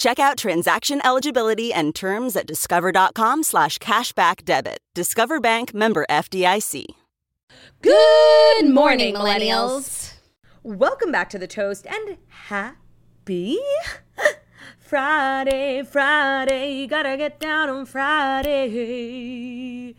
Check 0.00 0.18
out 0.18 0.38
transaction 0.38 1.02
eligibility 1.04 1.74
and 1.74 1.94
terms 1.94 2.34
at 2.34 2.46
discover.com 2.46 3.42
slash 3.42 3.78
cashback 3.78 4.46
debit. 4.46 4.78
Discover 4.94 5.40
Bank 5.40 5.74
member 5.74 6.06
FDIC. 6.08 6.86
Good 7.82 8.70
morning, 8.70 9.14
millennials. 9.14 10.14
Welcome 10.62 11.12
back 11.12 11.28
to 11.30 11.38
the 11.38 11.46
toast 11.46 11.86
and 11.86 12.16
happy 12.28 13.58
Friday, 14.78 15.82
Friday. 15.82 16.80
You 16.80 16.86
gotta 16.86 17.18
get 17.18 17.38
down 17.38 17.68
on 17.68 17.84
Friday. 17.84 19.94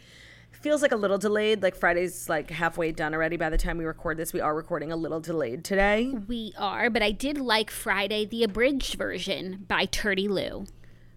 Feels 0.62 0.84
like 0.84 0.92
a 0.92 0.96
little 0.96 1.18
delayed. 1.18 1.64
Like 1.64 1.76
Friday's 1.76 2.30
like 2.30 2.52
halfway 2.52 2.92
done 2.92 3.16
already. 3.16 3.36
By 3.36 3.50
the 3.50 3.58
time 3.58 3.80
we 3.80 3.86
record 3.86 4.18
this, 4.18 4.32
we 4.32 4.42
are 4.42 4.54
recording 4.54 4.92
a 4.92 4.96
little 4.96 5.20
delayed 5.20 5.64
today. 5.64 6.14
We 6.28 6.54
are, 6.56 6.92
but 6.92 7.02
I 7.02 7.10
did 7.12 7.40
like 7.40 7.72
Friday, 7.72 8.26
the 8.26 8.44
abridged 8.44 8.94
version 8.94 9.66
by 9.68 9.88
Turdy 9.88 10.30
Lou. 10.30 10.68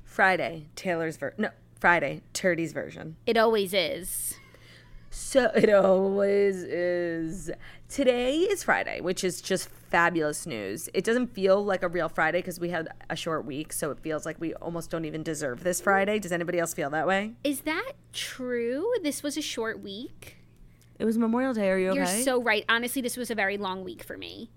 Friday, 0.03 0.69
Taylor's 0.77 1.19
ver 1.19 1.35
no 1.37 1.51
Friday, 1.79 2.23
Turdy's 2.33 2.73
version. 2.73 3.17
It 3.27 3.37
always 3.37 3.75
is. 3.75 4.39
So 5.15 5.45
it 5.55 5.71
always 5.71 6.63
is. 6.65 7.51
Today 7.89 8.39
is 8.39 8.65
Friday, 8.65 9.01
which 9.01 9.23
is 9.23 9.41
just 9.41 9.69
fabulous 9.69 10.45
news. 10.45 10.89
It 10.93 11.05
doesn't 11.05 11.29
feel 11.29 11.65
like 11.65 11.85
a 11.85 11.89
real 11.89 12.09
Friday 12.09 12.39
because 12.39 12.59
we 12.59 12.71
had 12.71 12.89
a 13.09 13.15
short 13.15 13.45
week, 13.45 13.73
so 13.73 13.93
it 13.93 14.01
feels 14.01 14.27
like 14.27 14.41
we 14.41 14.55
almost 14.55 14.91
don't 14.91 15.05
even 15.05 15.23
deserve 15.23 15.63
this 15.63 15.81
Friday. 15.81 16.19
Does 16.19 16.33
anybody 16.33 16.59
else 16.59 16.75
feel 16.75 16.91
that 16.91 17.07
way? 17.07 17.35
Is 17.45 17.61
that 17.61 17.93
true? 18.13 18.93
This 19.03 19.23
was 19.23 19.37
a 19.37 19.43
short 19.43 19.81
week. 19.81 20.39
It 20.99 21.05
was 21.05 21.17
Memorial 21.17 21.55
Day. 21.55 21.71
Are 21.71 21.79
you 21.79 21.91
okay? 21.91 21.99
You're 21.99 22.25
so 22.25 22.43
right. 22.43 22.65
Honestly, 22.69 23.01
this 23.01 23.17
was 23.17 23.31
a 23.31 23.35
very 23.35 23.57
long 23.57 23.85
week 23.85 24.03
for 24.03 24.17
me. 24.17 24.51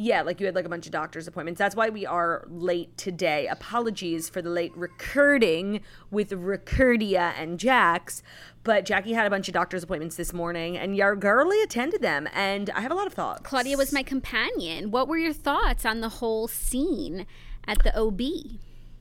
Yeah, 0.00 0.22
like 0.22 0.38
you 0.38 0.46
had 0.46 0.54
like 0.54 0.64
a 0.64 0.68
bunch 0.68 0.86
of 0.86 0.92
doctor's 0.92 1.26
appointments. 1.26 1.58
That's 1.58 1.74
why 1.74 1.88
we 1.88 2.06
are 2.06 2.46
late 2.48 2.96
today. 2.96 3.48
Apologies 3.48 4.28
for 4.28 4.40
the 4.40 4.48
late 4.48 4.70
recording 4.76 5.80
with 6.08 6.30
Recurdia 6.30 7.32
and 7.36 7.58
Jax. 7.58 8.22
But 8.62 8.84
Jackie 8.84 9.14
had 9.14 9.26
a 9.26 9.30
bunch 9.30 9.48
of 9.48 9.54
doctor's 9.54 9.82
appointments 9.82 10.14
this 10.14 10.32
morning, 10.32 10.78
and 10.78 10.96
your 10.96 11.16
girly 11.16 11.60
attended 11.62 12.00
them. 12.00 12.28
And 12.32 12.70
I 12.70 12.80
have 12.80 12.92
a 12.92 12.94
lot 12.94 13.08
of 13.08 13.12
thoughts. 13.12 13.40
Claudia 13.42 13.76
was 13.76 13.92
my 13.92 14.04
companion. 14.04 14.92
What 14.92 15.08
were 15.08 15.18
your 15.18 15.32
thoughts 15.32 15.84
on 15.84 16.00
the 16.00 16.08
whole 16.08 16.46
scene 16.46 17.26
at 17.66 17.82
the 17.82 17.98
OB? 17.98 18.20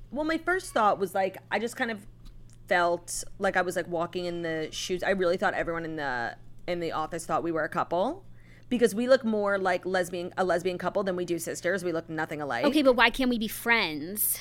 Well, 0.09 0.25
my 0.25 0.39
first 0.39 0.73
thought 0.73 0.97
was 0.97 1.13
like, 1.13 1.38
I 1.51 1.59
just 1.59 1.75
kind 1.75 1.91
of 1.91 2.07
felt 2.67 3.23
like 3.38 3.55
I 3.55 3.61
was 3.61 3.75
like 3.75 3.88
walking 3.88 4.25
in 4.25 4.41
the 4.41 4.69
shoes. 4.71 5.03
I 5.03 5.11
really 5.11 5.38
thought 5.38 5.53
everyone 5.53 5.85
in 5.85 5.97
the 5.97 6.38
in 6.67 6.79
the 6.79 6.91
office 6.91 7.23
thought 7.23 7.44
we 7.44 7.51
were 7.51 7.63
a 7.63 7.69
couple 7.69 8.23
because 8.69 8.94
we 8.94 9.07
look 9.07 9.23
more 9.23 9.57
like 9.57 9.85
lesbian 9.85 10.33
a 10.38 10.44
lesbian 10.44 10.78
couple 10.78 11.03
than 11.03 11.16
we 11.16 11.25
do 11.25 11.39
sisters. 11.39 11.83
We 11.83 11.91
look 11.91 12.09
nothing 12.09 12.41
alike. 12.41 12.66
Okay, 12.66 12.81
but 12.81 12.94
why 12.94 13.09
can't 13.09 13.29
we 13.29 13.38
be 13.38 13.47
friends? 13.47 14.38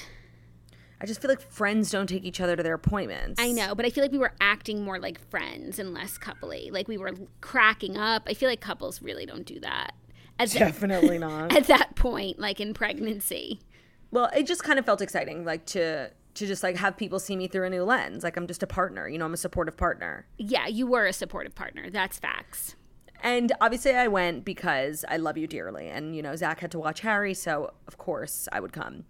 I 1.00 1.04
just 1.04 1.20
feel 1.20 1.28
like 1.28 1.40
friends 1.40 1.90
don't 1.90 2.06
take 2.06 2.24
each 2.24 2.40
other 2.40 2.56
to 2.56 2.62
their 2.62 2.74
appointments. 2.74 3.40
I 3.40 3.52
know, 3.52 3.74
but 3.74 3.84
I 3.84 3.90
feel 3.90 4.02
like 4.02 4.12
we 4.12 4.18
were 4.18 4.32
acting 4.40 4.82
more 4.82 4.98
like 4.98 5.20
friends 5.30 5.78
and 5.78 5.92
less 5.92 6.16
coupley. 6.16 6.72
Like 6.72 6.88
we 6.88 6.96
were 6.96 7.12
cracking 7.42 7.98
up. 7.98 8.22
I 8.26 8.34
feel 8.34 8.48
like 8.48 8.60
couples 8.60 9.02
really 9.02 9.26
don't 9.26 9.44
do 9.44 9.60
that. 9.60 9.94
At 10.38 10.50
Definitely 10.50 11.18
not. 11.20 11.54
At 11.54 11.66
that 11.66 11.96
point, 11.96 12.38
like 12.38 12.60
in 12.60 12.72
pregnancy. 12.72 13.60
Well, 14.10 14.30
it 14.34 14.46
just 14.46 14.62
kind 14.62 14.78
of 14.78 14.86
felt 14.86 15.02
exciting, 15.02 15.44
like 15.44 15.66
to 15.66 16.10
to 16.34 16.46
just 16.46 16.62
like 16.62 16.76
have 16.76 16.96
people 16.96 17.18
see 17.18 17.34
me 17.34 17.48
through 17.48 17.66
a 17.66 17.70
new 17.70 17.82
lens. 17.82 18.22
Like 18.22 18.36
I'm 18.36 18.46
just 18.46 18.62
a 18.62 18.66
partner, 18.66 19.08
you 19.08 19.18
know, 19.18 19.24
I'm 19.24 19.34
a 19.34 19.38
supportive 19.38 19.76
partner. 19.76 20.26
Yeah, 20.38 20.66
you 20.66 20.86
were 20.86 21.06
a 21.06 21.12
supportive 21.12 21.54
partner. 21.54 21.90
That's 21.90 22.18
facts. 22.18 22.76
And 23.22 23.52
obviously, 23.60 23.92
I 23.92 24.08
went 24.08 24.44
because 24.44 25.04
I 25.08 25.16
love 25.16 25.36
you 25.36 25.46
dearly. 25.46 25.88
And, 25.88 26.14
you 26.14 26.22
know, 26.22 26.36
Zach 26.36 26.60
had 26.60 26.70
to 26.72 26.78
watch 26.78 27.00
Harry, 27.00 27.34
so 27.34 27.72
of 27.86 27.98
course 27.98 28.48
I 28.52 28.60
would 28.60 28.72
come. 28.72 29.04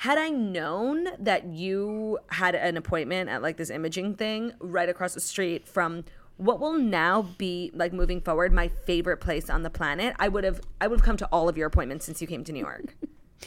Had 0.00 0.18
I 0.18 0.28
known 0.28 1.08
that 1.18 1.46
you 1.46 2.18
had 2.28 2.54
an 2.54 2.76
appointment 2.76 3.30
at 3.30 3.40
like 3.40 3.56
this 3.56 3.70
imaging 3.70 4.16
thing 4.16 4.52
right 4.60 4.88
across 4.88 5.14
the 5.14 5.20
street 5.20 5.66
from 5.66 6.04
what 6.36 6.60
will 6.60 6.74
now 6.74 7.22
be 7.22 7.70
like 7.72 7.94
moving 7.94 8.20
forward 8.20 8.52
my 8.52 8.68
favorite 8.68 9.18
place 9.18 9.48
on 9.48 9.62
the 9.62 9.70
planet, 9.70 10.14
I 10.18 10.28
would 10.28 10.44
have 10.44 10.60
I 10.82 10.86
would 10.86 11.00
have 11.00 11.04
come 11.04 11.16
to 11.18 11.26
all 11.26 11.48
of 11.48 11.56
your 11.56 11.66
appointments 11.66 12.04
since 12.04 12.20
you 12.20 12.26
came 12.26 12.44
to 12.44 12.52
New 12.52 12.60
York. 12.60 12.94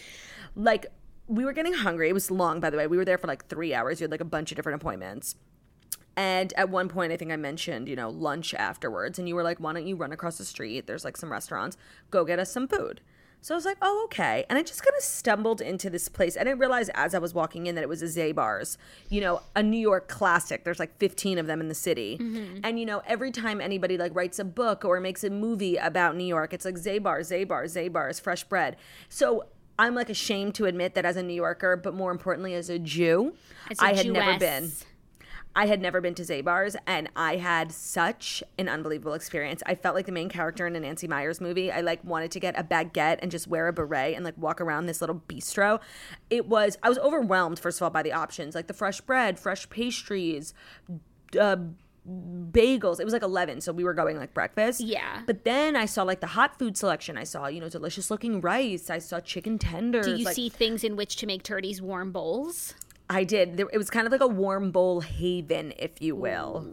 like 0.55 0.87
we 1.27 1.45
were 1.45 1.53
getting 1.53 1.73
hungry. 1.73 2.09
It 2.09 2.13
was 2.13 2.31
long, 2.31 2.59
by 2.59 2.71
the 2.71 2.77
way. 2.77 2.87
We 2.87 2.97
were 2.97 3.05
there 3.05 3.19
for 3.19 3.27
like 3.27 3.45
three 3.45 3.73
hours. 3.73 3.99
You 4.01 4.05
had 4.05 4.11
like 4.11 4.21
a 4.21 4.25
bunch 4.25 4.51
of 4.51 4.55
different 4.55 4.81
appointments. 4.81 5.35
And 6.19 6.51
at 6.57 6.69
one 6.69 6.89
point, 6.89 7.13
I 7.13 7.17
think 7.17 7.31
I 7.31 7.37
mentioned, 7.37 7.87
you 7.87 7.95
know, 7.95 8.09
lunch 8.09 8.53
afterwards. 8.53 9.19
And 9.19 9.29
you 9.29 9.35
were 9.35 9.43
like, 9.43 9.57
why 9.59 9.71
don't 9.71 9.87
you 9.87 9.95
run 9.95 10.11
across 10.11 10.37
the 10.37 10.43
street? 10.43 10.85
There's 10.85 11.05
like 11.05 11.15
some 11.15 11.31
restaurants. 11.31 11.77
Go 12.11 12.25
get 12.25 12.39
us 12.39 12.51
some 12.51 12.67
food. 12.67 12.99
So 13.39 13.55
I 13.55 13.57
was 13.57 13.63
like, 13.63 13.77
oh, 13.81 14.01
okay. 14.03 14.43
And 14.49 14.59
I 14.59 14.63
just 14.63 14.83
kind 14.83 14.93
of 14.97 15.01
stumbled 15.01 15.61
into 15.61 15.89
this 15.89 16.09
place. 16.09 16.35
I 16.35 16.43
didn't 16.43 16.59
realize 16.59 16.89
as 16.89 17.15
I 17.15 17.19
was 17.19 17.33
walking 17.33 17.67
in 17.67 17.75
that 17.75 17.83
it 17.83 17.87
was 17.87 18.01
a 18.01 18.07
Zabar's, 18.07 18.77
you 19.09 19.21
know, 19.21 19.41
a 19.55 19.63
New 19.63 19.77
York 19.77 20.09
classic. 20.09 20.65
There's 20.65 20.77
like 20.77 20.97
15 20.97 21.37
of 21.37 21.47
them 21.47 21.61
in 21.61 21.69
the 21.69 21.73
city. 21.73 22.17
Mm-hmm. 22.19 22.65
And, 22.65 22.77
you 22.77 22.85
know, 22.85 23.01
every 23.07 23.31
time 23.31 23.61
anybody 23.61 23.97
like 23.97 24.13
writes 24.13 24.39
a 24.39 24.43
book 24.43 24.83
or 24.83 24.99
makes 24.99 25.23
a 25.23 25.29
movie 25.29 25.77
about 25.77 26.17
New 26.17 26.27
York, 26.27 26.53
it's 26.53 26.65
like 26.65 26.75
Zabar, 26.75 27.21
Zabar, 27.21 27.63
Zabar's, 27.63 28.19
fresh 28.19 28.43
bread. 28.43 28.75
So 29.07 29.45
I'm 29.79 29.95
like 29.95 30.09
ashamed 30.09 30.55
to 30.55 30.65
admit 30.65 30.95
that 30.95 31.05
as 31.05 31.15
a 31.15 31.23
New 31.23 31.33
Yorker, 31.33 31.77
but 31.77 31.93
more 31.93 32.11
importantly, 32.11 32.55
as 32.55 32.69
a 32.69 32.77
Jew, 32.77 33.35
a 33.71 33.75
I 33.81 33.93
had 33.93 34.03
Jewess. 34.03 34.13
never 34.13 34.37
been. 34.37 34.71
I 35.55 35.65
had 35.65 35.81
never 35.81 35.99
been 35.99 36.13
to 36.15 36.23
Zabar's 36.23 36.75
and 36.85 37.09
I 37.15 37.37
had 37.37 37.71
such 37.71 38.43
an 38.57 38.69
unbelievable 38.69 39.13
experience. 39.13 39.61
I 39.65 39.75
felt 39.75 39.95
like 39.95 40.05
the 40.05 40.11
main 40.11 40.29
character 40.29 40.67
in 40.67 40.75
a 40.75 40.79
Nancy 40.79 41.07
Meyers 41.07 41.41
movie. 41.41 41.71
I 41.71 41.81
like 41.81 42.03
wanted 42.03 42.31
to 42.31 42.39
get 42.39 42.57
a 42.57 42.63
baguette 42.63 43.19
and 43.21 43.31
just 43.31 43.47
wear 43.47 43.67
a 43.67 43.73
beret 43.73 44.15
and 44.15 44.23
like 44.23 44.37
walk 44.37 44.61
around 44.61 44.85
this 44.85 45.01
little 45.01 45.21
bistro. 45.27 45.79
It 46.29 46.47
was 46.47 46.77
I 46.83 46.89
was 46.89 46.97
overwhelmed 46.99 47.59
first 47.59 47.79
of 47.79 47.83
all 47.83 47.89
by 47.89 48.03
the 48.03 48.13
options, 48.13 48.55
like 48.55 48.67
the 48.67 48.73
fresh 48.73 49.01
bread, 49.01 49.39
fresh 49.39 49.69
pastries, 49.69 50.53
uh, 51.39 51.57
bagels. 52.07 52.99
It 52.99 53.03
was 53.03 53.13
like 53.13 53.23
11, 53.23 53.61
so 53.61 53.71
we 53.71 53.83
were 53.83 53.93
going 53.93 54.17
like 54.17 54.33
breakfast. 54.33 54.81
Yeah. 54.81 55.21
But 55.25 55.43
then 55.43 55.75
I 55.75 55.85
saw 55.85 56.03
like 56.03 56.21
the 56.21 56.27
hot 56.27 56.57
food 56.57 56.77
selection. 56.77 57.17
I 57.17 57.23
saw, 57.23 57.47
you 57.47 57.59
know, 57.59 57.69
delicious 57.69 58.09
looking 58.09 58.41
rice. 58.41 58.89
I 58.89 58.99
saw 58.99 59.19
chicken 59.19 59.57
tenders. 59.57 60.05
Do 60.05 60.15
you 60.15 60.25
like, 60.25 60.35
see 60.35 60.49
things 60.49 60.83
in 60.83 60.95
which 60.95 61.17
to 61.17 61.25
make 61.25 61.43
turdies 61.43 61.81
warm 61.81 62.11
bowls? 62.11 62.73
I 63.09 63.23
did. 63.23 63.59
It 63.59 63.77
was 63.77 63.89
kind 63.89 64.05
of 64.05 64.11
like 64.11 64.21
a 64.21 64.27
warm 64.27 64.71
bowl 64.71 65.01
haven, 65.01 65.73
if 65.77 66.01
you 66.01 66.15
will. 66.15 66.67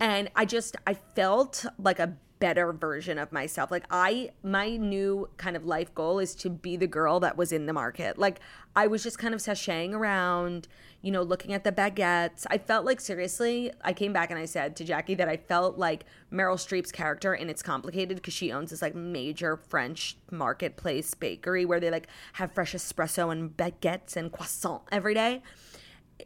And 0.00 0.30
I 0.34 0.46
just, 0.46 0.76
I 0.86 0.94
felt 0.94 1.66
like 1.78 1.98
a 1.98 2.16
better 2.38 2.72
version 2.72 3.18
of 3.18 3.30
myself. 3.30 3.70
Like 3.70 3.84
I, 3.90 4.30
my 4.42 4.76
new 4.76 5.28
kind 5.36 5.54
of 5.56 5.64
life 5.64 5.94
goal 5.94 6.18
is 6.18 6.34
to 6.36 6.50
be 6.50 6.76
the 6.76 6.88
girl 6.88 7.20
that 7.20 7.36
was 7.36 7.52
in 7.52 7.66
the 7.66 7.72
market. 7.72 8.18
Like 8.18 8.40
I 8.74 8.88
was 8.88 9.02
just 9.02 9.18
kind 9.18 9.34
of 9.34 9.40
sashaying 9.40 9.92
around, 9.92 10.66
you 11.02 11.10
know, 11.10 11.22
looking 11.22 11.52
at 11.52 11.64
the 11.64 11.72
baguettes. 11.72 12.46
I 12.48 12.58
felt 12.58 12.86
like 12.86 13.00
seriously, 13.00 13.72
I 13.82 13.92
came 13.92 14.12
back 14.12 14.30
and 14.30 14.38
I 14.38 14.44
said 14.44 14.76
to 14.76 14.84
Jackie 14.84 15.16
that 15.16 15.28
I 15.28 15.36
felt 15.36 15.76
like 15.76 16.04
Meryl 16.32 16.54
Streep's 16.54 16.92
character 16.92 17.32
and 17.34 17.50
It's 17.50 17.62
Complicated 17.62 18.16
because 18.16 18.34
she 18.34 18.52
owns 18.52 18.70
this 18.70 18.82
like 18.82 18.94
major 18.94 19.56
French 19.56 20.16
marketplace 20.30 21.12
bakery 21.14 21.64
where 21.64 21.80
they 21.80 21.90
like 21.90 22.06
have 22.34 22.52
fresh 22.52 22.72
espresso 22.72 23.32
and 23.32 23.56
baguettes 23.56 24.16
and 24.16 24.32
croissant 24.32 24.82
every 24.92 25.14
day. 25.14 25.42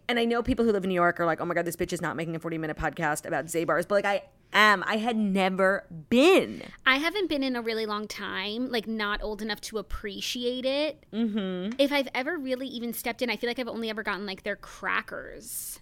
And 0.08 0.18
I 0.18 0.26
know 0.26 0.42
people 0.42 0.64
who 0.64 0.72
live 0.72 0.84
in 0.84 0.88
New 0.88 0.94
York 0.94 1.18
are 1.20 1.26
like, 1.26 1.40
oh 1.40 1.46
my 1.46 1.54
God, 1.54 1.64
this 1.64 1.76
bitch 1.76 1.94
is 1.94 2.02
not 2.02 2.16
making 2.16 2.36
a 2.36 2.38
40 2.38 2.58
minute 2.58 2.76
podcast 2.76 3.26
about 3.26 3.46
Zabar's. 3.46 3.86
But 3.86 3.94
like, 3.94 4.04
I 4.04 4.22
am. 4.52 4.82
I 4.86 4.96
had 4.96 5.16
never 5.16 5.84
been. 6.10 6.62
I 6.86 6.96
haven't 6.96 7.28
been 7.28 7.42
in 7.42 7.56
a 7.56 7.62
really 7.62 7.86
long 7.86 8.06
time, 8.08 8.70
like 8.70 8.86
not 8.86 9.22
old 9.22 9.42
enough 9.42 9.60
to 9.62 9.78
appreciate 9.78 10.64
it. 10.64 11.04
Mm-hmm. 11.12 11.74
If 11.78 11.92
I've 11.92 12.08
ever 12.14 12.36
really 12.38 12.66
even 12.68 12.92
stepped 12.92 13.22
in, 13.22 13.30
I 13.30 13.36
feel 13.36 13.48
like 13.50 13.58
I've 13.58 13.68
only 13.68 13.90
ever 13.90 14.02
gotten 14.02 14.26
like 14.26 14.42
their 14.42 14.56
crackers. 14.56 15.78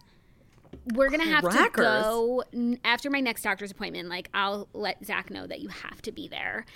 we're 0.95 1.09
gonna 1.11 1.25
have 1.25 1.45
Crackers. 1.45 1.71
to 1.77 1.83
go 1.83 2.45
after 2.85 3.11
my 3.11 3.21
next 3.21 3.43
doctor's 3.43 3.71
appointment. 3.71 4.09
Like, 4.09 4.29
I'll 4.35 4.69
let 4.73 5.05
Zach 5.05 5.31
know 5.31 5.47
that 5.47 5.61
you 5.61 5.69
have 5.69 6.03
to 6.03 6.13
be 6.13 6.27
there, 6.29 6.67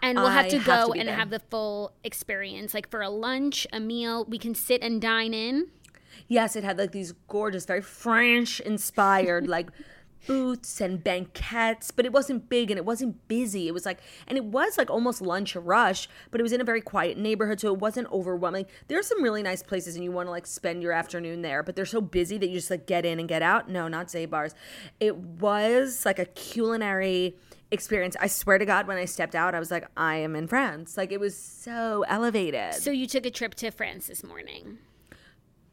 and 0.00 0.16
we'll 0.18 0.28
have 0.28 0.46
I 0.46 0.48
to 0.50 0.58
have 0.58 0.86
go 0.86 0.92
to 0.92 0.98
and 1.00 1.08
there. 1.08 1.16
have 1.16 1.30
the 1.30 1.40
full 1.40 1.92
experience. 2.04 2.72
Like 2.72 2.88
for 2.88 3.02
a 3.02 3.10
lunch, 3.10 3.66
a 3.72 3.80
meal, 3.80 4.24
we 4.26 4.38
can 4.38 4.54
sit 4.54 4.82
and 4.82 5.00
dine 5.02 5.34
in. 5.34 5.68
Yes, 6.28 6.56
it 6.56 6.64
had 6.64 6.78
like 6.78 6.92
these 6.92 7.12
gorgeous, 7.26 7.64
very 7.64 7.80
French 7.82 8.60
inspired 8.60 9.48
like 9.56 9.70
booths 10.26 10.80
and 10.80 11.02
banquettes, 11.02 11.90
but 11.90 12.04
it 12.04 12.12
wasn't 12.12 12.48
big 12.48 12.70
and 12.70 12.78
it 12.78 12.84
wasn't 12.84 13.26
busy. 13.28 13.68
It 13.68 13.74
was 13.74 13.86
like, 13.86 14.00
and 14.26 14.36
it 14.36 14.44
was 14.44 14.78
like 14.78 14.90
almost 14.90 15.20
lunch 15.20 15.56
rush, 15.56 16.08
but 16.30 16.40
it 16.40 16.42
was 16.42 16.52
in 16.52 16.60
a 16.60 16.64
very 16.64 16.80
quiet 16.80 17.18
neighborhood, 17.18 17.60
so 17.60 17.72
it 17.72 17.80
wasn't 17.80 18.10
overwhelming. 18.12 18.66
There 18.88 18.98
are 18.98 19.02
some 19.02 19.22
really 19.22 19.42
nice 19.42 19.62
places 19.62 19.94
and 19.94 20.04
you 20.04 20.12
want 20.12 20.26
to 20.26 20.30
like 20.30 20.46
spend 20.46 20.82
your 20.82 20.92
afternoon 20.92 21.42
there, 21.42 21.62
but 21.62 21.76
they're 21.76 21.86
so 21.86 22.00
busy 22.00 22.38
that 22.38 22.48
you 22.48 22.56
just 22.56 22.70
like 22.70 22.86
get 22.86 23.04
in 23.04 23.18
and 23.18 23.28
get 23.28 23.42
out. 23.42 23.68
No, 23.68 23.88
not 23.88 24.08
Zabar's. 24.08 24.54
It 25.00 25.16
was 25.16 26.04
like 26.04 26.18
a 26.18 26.26
culinary 26.26 27.36
experience. 27.70 28.16
I 28.20 28.26
swear 28.26 28.58
to 28.58 28.64
God, 28.64 28.86
when 28.86 28.96
I 28.96 29.04
stepped 29.04 29.34
out, 29.34 29.54
I 29.54 29.58
was 29.58 29.70
like, 29.70 29.88
I 29.96 30.16
am 30.16 30.34
in 30.34 30.48
France. 30.48 30.96
Like 30.96 31.12
it 31.12 31.20
was 31.20 31.36
so 31.36 32.04
elevated. 32.08 32.74
So 32.74 32.90
you 32.90 33.06
took 33.06 33.26
a 33.26 33.30
trip 33.30 33.54
to 33.56 33.70
France 33.70 34.06
this 34.06 34.24
morning. 34.24 34.78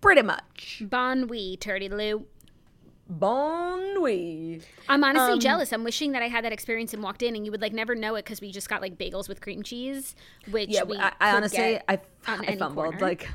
Pretty 0.01 0.21
much. 0.21 0.83
Bon 0.85 1.27
oui, 1.27 1.57
Turdy 1.57 1.89
Lou. 1.89 2.27
Bon 3.07 3.79
nuit. 3.93 4.63
I'm 4.89 5.03
Um, 5.03 5.15
honestly 5.15 5.39
jealous. 5.39 5.71
I'm 5.71 5.83
wishing 5.83 6.11
that 6.13 6.23
I 6.23 6.27
had 6.27 6.43
that 6.43 6.51
experience 6.51 6.93
and 6.93 7.03
walked 7.03 7.21
in 7.21 7.35
and 7.35 7.45
you 7.45 7.51
would 7.51 7.61
like 7.61 7.73
never 7.73 7.93
know 7.95 8.15
it 8.15 8.25
because 8.25 8.41
we 8.41 8.51
just 8.51 8.67
got 8.67 8.81
like 8.81 8.97
bagels 8.97 9.29
with 9.29 9.41
cream 9.41 9.61
cheese, 9.61 10.15
which 10.49 10.69
Yeah, 10.69 10.83
we 10.83 10.97
I, 10.97 11.11
I 11.21 11.35
honestly, 11.35 11.79
I, 11.87 11.99
I 12.27 12.55
fumbled. 12.57 12.73
corner. 12.75 12.99
Like, 12.99 13.29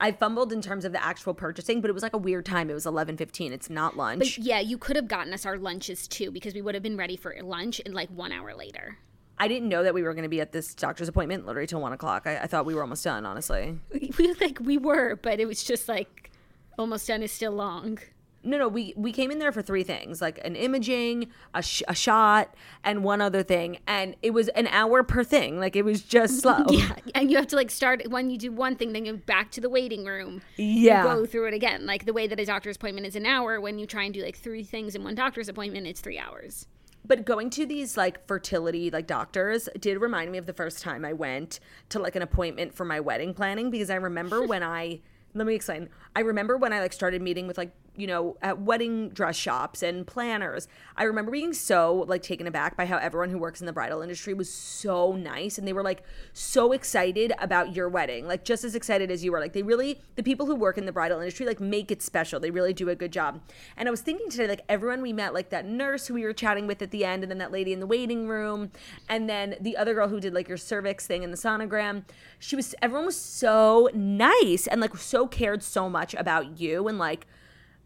I 0.00 0.12
fumbled 0.12 0.52
in 0.52 0.62
terms 0.62 0.84
of 0.84 0.92
the 0.92 1.04
actual 1.04 1.34
purchasing, 1.34 1.80
but 1.80 1.90
it 1.90 1.92
was 1.92 2.02
like 2.02 2.14
a 2.14 2.18
weird 2.18 2.46
time. 2.46 2.70
It 2.70 2.74
was 2.74 2.86
eleven 2.86 3.16
fifteen. 3.16 3.52
It's 3.52 3.68
not 3.70 3.96
lunch. 3.96 4.18
But 4.18 4.38
yeah, 4.38 4.60
you 4.60 4.78
could 4.78 4.96
have 4.96 5.06
gotten 5.08 5.32
us 5.32 5.44
our 5.46 5.58
lunches 5.58 6.08
too 6.08 6.30
because 6.30 6.54
we 6.54 6.62
would 6.62 6.74
have 6.74 6.82
been 6.82 6.96
ready 6.96 7.16
for 7.16 7.36
lunch 7.42 7.80
in 7.80 7.92
like 7.92 8.08
one 8.10 8.32
hour 8.32 8.54
later. 8.54 8.96
I 9.38 9.46
didn't 9.46 9.68
know 9.68 9.82
that 9.82 9.92
we 9.94 10.02
were 10.02 10.14
going 10.14 10.24
to 10.24 10.28
be 10.28 10.40
at 10.40 10.52
this 10.52 10.74
doctor's 10.74 11.08
appointment 11.08 11.46
literally 11.46 11.66
till 11.66 11.80
one 11.80 11.92
o'clock. 11.92 12.26
I, 12.26 12.38
I 12.38 12.46
thought 12.46 12.64
we 12.64 12.74
were 12.74 12.80
almost 12.82 13.04
done. 13.04 13.26
Honestly, 13.26 13.78
We 14.18 14.32
like 14.40 14.58
we 14.60 14.78
were, 14.78 15.16
but 15.16 15.38
it 15.38 15.46
was 15.46 15.62
just 15.62 15.86
like 15.88 16.30
almost 16.78 17.06
done 17.06 17.22
is 17.22 17.30
still 17.30 17.52
long. 17.52 17.98
No, 18.44 18.58
no. 18.58 18.68
We 18.68 18.92
we 18.96 19.12
came 19.12 19.30
in 19.30 19.38
there 19.38 19.52
for 19.52 19.62
three 19.62 19.82
things: 19.82 20.20
like 20.20 20.40
an 20.44 20.56
imaging, 20.56 21.28
a, 21.54 21.62
sh- 21.62 21.82
a 21.88 21.94
shot, 21.94 22.54
and 22.82 23.04
one 23.04 23.20
other 23.20 23.42
thing. 23.42 23.78
And 23.86 24.16
it 24.22 24.30
was 24.30 24.48
an 24.48 24.66
hour 24.68 25.02
per 25.02 25.24
thing. 25.24 25.60
Like 25.60 25.76
it 25.76 25.84
was 25.84 26.02
just 26.02 26.40
slow. 26.42 26.64
Yeah, 26.68 26.94
and 27.14 27.30
you 27.30 27.36
have 27.36 27.46
to 27.48 27.56
like 27.56 27.70
start 27.70 28.08
when 28.10 28.30
you 28.30 28.38
do 28.38 28.52
one 28.52 28.76
thing, 28.76 28.92
then 28.92 29.04
you 29.04 29.12
go 29.12 29.18
back 29.26 29.50
to 29.52 29.60
the 29.60 29.68
waiting 29.68 30.04
room. 30.04 30.42
Yeah. 30.56 31.04
go 31.04 31.26
through 31.26 31.48
it 31.48 31.54
again. 31.54 31.86
Like 31.86 32.04
the 32.04 32.12
way 32.12 32.26
that 32.26 32.38
a 32.40 32.44
doctor's 32.44 32.76
appointment 32.76 33.06
is 33.06 33.16
an 33.16 33.26
hour, 33.26 33.60
when 33.60 33.78
you 33.78 33.86
try 33.86 34.04
and 34.04 34.14
do 34.14 34.22
like 34.22 34.36
three 34.36 34.64
things 34.64 34.94
in 34.94 35.04
one 35.04 35.14
doctor's 35.14 35.48
appointment, 35.48 35.86
it's 35.86 36.00
three 36.00 36.18
hours. 36.18 36.66
But 37.04 37.24
going 37.24 37.50
to 37.50 37.66
these 37.66 37.96
like 37.96 38.26
fertility 38.26 38.90
like 38.90 39.06
doctors 39.06 39.68
did 39.80 40.00
remind 40.00 40.30
me 40.30 40.38
of 40.38 40.46
the 40.46 40.52
first 40.52 40.80
time 40.82 41.04
I 41.04 41.12
went 41.12 41.58
to 41.88 41.98
like 41.98 42.14
an 42.16 42.22
appointment 42.22 42.74
for 42.74 42.84
my 42.84 43.00
wedding 43.00 43.34
planning 43.34 43.70
because 43.70 43.90
I 43.90 43.96
remember 43.96 44.42
when 44.46 44.62
I 44.62 45.00
let 45.34 45.46
me 45.46 45.54
explain. 45.54 45.88
I 46.14 46.20
remember 46.20 46.56
when 46.56 46.72
I 46.72 46.80
like 46.80 46.92
started 46.92 47.22
meeting 47.22 47.46
with 47.46 47.56
like, 47.56 47.72
you 47.94 48.06
know, 48.06 48.36
at 48.40 48.60
wedding 48.60 49.10
dress 49.10 49.36
shops 49.36 49.82
and 49.82 50.06
planners. 50.06 50.66
I 50.96 51.04
remember 51.04 51.30
being 51.30 51.52
so 51.52 52.04
like 52.08 52.22
taken 52.22 52.46
aback 52.46 52.74
by 52.76 52.86
how 52.86 52.96
everyone 52.96 53.28
who 53.28 53.38
works 53.38 53.60
in 53.60 53.66
the 53.66 53.72
bridal 53.72 54.00
industry 54.00 54.32
was 54.32 54.50
so 54.50 55.12
nice 55.12 55.58
and 55.58 55.68
they 55.68 55.74
were 55.74 55.82
like 55.82 56.02
so 56.32 56.72
excited 56.72 57.32
about 57.38 57.76
your 57.76 57.90
wedding. 57.90 58.26
Like 58.26 58.44
just 58.44 58.64
as 58.64 58.74
excited 58.74 59.10
as 59.10 59.22
you 59.22 59.30
were. 59.30 59.40
Like 59.40 59.52
they 59.52 59.62
really 59.62 60.00
the 60.16 60.22
people 60.22 60.46
who 60.46 60.54
work 60.54 60.78
in 60.78 60.86
the 60.86 60.92
bridal 60.92 61.18
industry 61.18 61.44
like 61.44 61.60
make 61.60 61.90
it 61.90 62.00
special. 62.00 62.40
They 62.40 62.50
really 62.50 62.72
do 62.72 62.88
a 62.88 62.94
good 62.94 63.12
job. 63.12 63.42
And 63.76 63.88
I 63.88 63.90
was 63.90 64.00
thinking 64.00 64.30
today 64.30 64.48
like 64.48 64.64
everyone 64.70 65.02
we 65.02 65.12
met 65.12 65.34
like 65.34 65.50
that 65.50 65.66
nurse 65.66 66.06
who 66.06 66.14
we 66.14 66.24
were 66.24 66.32
chatting 66.32 66.66
with 66.66 66.80
at 66.80 66.92
the 66.92 67.04
end 67.04 67.22
and 67.22 67.30
then 67.30 67.38
that 67.38 67.52
lady 67.52 67.74
in 67.74 67.80
the 67.80 67.86
waiting 67.86 68.26
room 68.26 68.70
and 69.08 69.28
then 69.28 69.56
the 69.60 69.76
other 69.76 69.92
girl 69.92 70.08
who 70.08 70.18
did 70.18 70.32
like 70.32 70.48
your 70.48 70.56
cervix 70.56 71.06
thing 71.06 71.22
in 71.22 71.30
the 71.30 71.36
sonogram. 71.36 72.04
She 72.38 72.56
was 72.56 72.74
everyone 72.80 73.04
was 73.04 73.16
so 73.16 73.90
nice 73.92 74.66
and 74.66 74.80
like 74.80 74.96
so 74.96 75.26
cared 75.26 75.62
so 75.62 75.90
much 75.90 76.14
about 76.14 76.58
you 76.58 76.88
and 76.88 76.96
like 76.96 77.26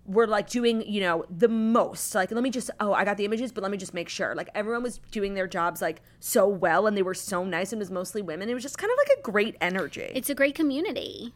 we're 0.07 0.27
like 0.27 0.49
doing 0.49 0.83
you 0.87 1.01
know 1.01 1.25
the 1.29 1.49
most 1.49 2.15
like 2.15 2.31
let 2.31 2.43
me 2.43 2.51
just 2.51 2.71
oh 2.81 2.93
i 2.93 3.05
got 3.05 3.17
the 3.17 3.25
images 3.25 3.51
but 3.53 3.63
let 3.63 3.71
me 3.71 3.77
just 3.77 3.93
make 3.93 4.09
sure 4.09 4.35
like 4.35 4.49
everyone 4.55 4.83
was 4.83 4.99
doing 5.11 5.35
their 5.35 5.47
jobs 5.49 5.83
like 5.83 6.01
so 6.21 6.47
well 6.47 6.87
and 6.87 6.97
they 6.97 7.03
were 7.03 7.15
so 7.15 7.45
nice 7.45 7.73
and 7.73 7.81
it 7.81 7.83
was 7.83 7.91
mostly 7.91 8.23
women 8.23 8.49
it 8.49 8.55
was 8.55 8.63
just 8.63 8.79
kind 8.79 8.91
of 8.91 8.97
like 8.99 9.19
a 9.19 9.23
great 9.23 9.57
energy 9.61 10.13
It's 10.15 10.31
a 10.31 10.35
great 10.35 10.55
community. 10.55 11.35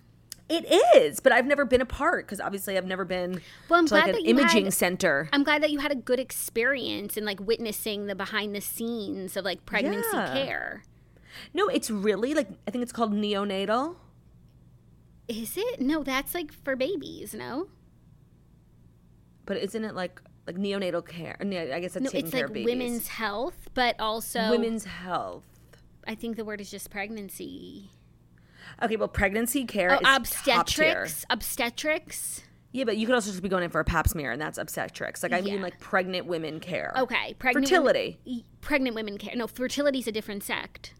it 0.49 0.64
is 0.96 1.19
but 1.20 1.32
i've 1.32 1.46
never 1.46 1.64
been 1.64 1.81
a 1.81 1.87
part 1.87 2.26
because 2.26 2.40
obviously 2.40 2.76
i've 2.78 2.87
never 2.87 3.05
been 3.05 3.40
Well, 3.69 3.81
I'm 3.81 3.87
to 3.88 3.94
like 3.94 4.05
glad 4.05 4.14
an 4.14 4.22
that 4.22 4.28
you 4.28 4.31
imaging 4.38 4.64
had- 4.67 4.75
center 4.75 5.28
I'm 5.32 5.43
glad 5.43 5.62
that 5.64 5.70
you 5.73 5.81
had 5.81 5.90
a 5.90 5.96
good 5.96 6.20
experience 6.20 7.16
in 7.16 7.25
like 7.25 7.40
witnessing 7.40 8.06
the 8.06 8.14
behind 8.14 8.55
the 8.55 8.61
scenes 8.61 9.37
of 9.37 9.44
like 9.44 9.66
pregnancy 9.66 10.06
Yeah. 10.12 10.32
care. 10.32 10.82
no 11.52 11.66
it's 11.69 11.90
really 11.90 12.34
like 12.34 12.49
i 12.69 12.70
think 12.70 12.82
it's 12.82 12.93
called 12.93 13.12
neonatal 13.12 13.96
Is 15.28 15.56
it? 15.56 15.81
No, 15.81 16.02
that's 16.02 16.34
like 16.34 16.52
for 16.64 16.75
babies, 16.75 17.34
no? 17.34 17.69
But 19.50 19.58
isn't 19.58 19.85
it 19.85 19.94
like 19.97 20.20
like 20.47 20.55
neonatal 20.56 21.05
care 21.06 21.37
i 21.41 21.44
guess 21.81 21.94
that's 21.94 22.05
No, 22.05 22.11
taking 22.11 22.26
it's 22.26 22.31
care 22.32 22.43
like 22.43 22.50
of 22.50 22.55
babies 22.55 22.67
women's 22.70 23.08
health, 23.08 23.69
but 23.75 23.99
also 23.99 24.49
women's 24.50 24.85
health 24.85 25.43
I 26.06 26.14
think 26.14 26.37
the 26.37 26.44
word 26.44 26.61
is 26.61 26.70
just 26.70 26.88
pregnancy. 26.91 27.91
okay 28.82 28.97
well 28.97 29.08
pregnancy 29.08 29.64
care 29.64 29.91
Oh, 29.93 29.97
is 29.97 30.02
top 30.02 30.25
tier. 30.69 31.02
obstetrics. 31.02 31.25
Obstetrics. 31.31 32.43
Yeah, 32.73 32.85
but 32.85 32.97
you 32.97 33.05
could 33.06 33.17
also 33.17 33.31
just 33.32 33.43
be 33.43 33.49
going 33.49 33.64
in 33.64 33.70
for 33.70 33.81
a 33.81 33.85
pap 33.85 34.06
smear, 34.06 34.31
and 34.31 34.41
that's 34.41 34.56
obstetrics. 34.56 35.25
Like 35.25 35.32
I 35.32 35.41
mean, 35.41 35.61
like 35.61 35.81
pregnant 35.81 36.26
women 36.26 36.61
care. 36.61 36.93
Okay, 36.97 37.35
pregnant 37.37 37.67
Fertility. 37.69 38.19
Women, 38.25 38.44
pregnant 38.61 38.94
women 38.94 39.19
care. 39.19 39.35
No, 39.35 39.49
fertility 39.49 39.99
is 39.99 40.06
a 40.06 40.12
different 40.12 40.44
sect. 40.44 40.94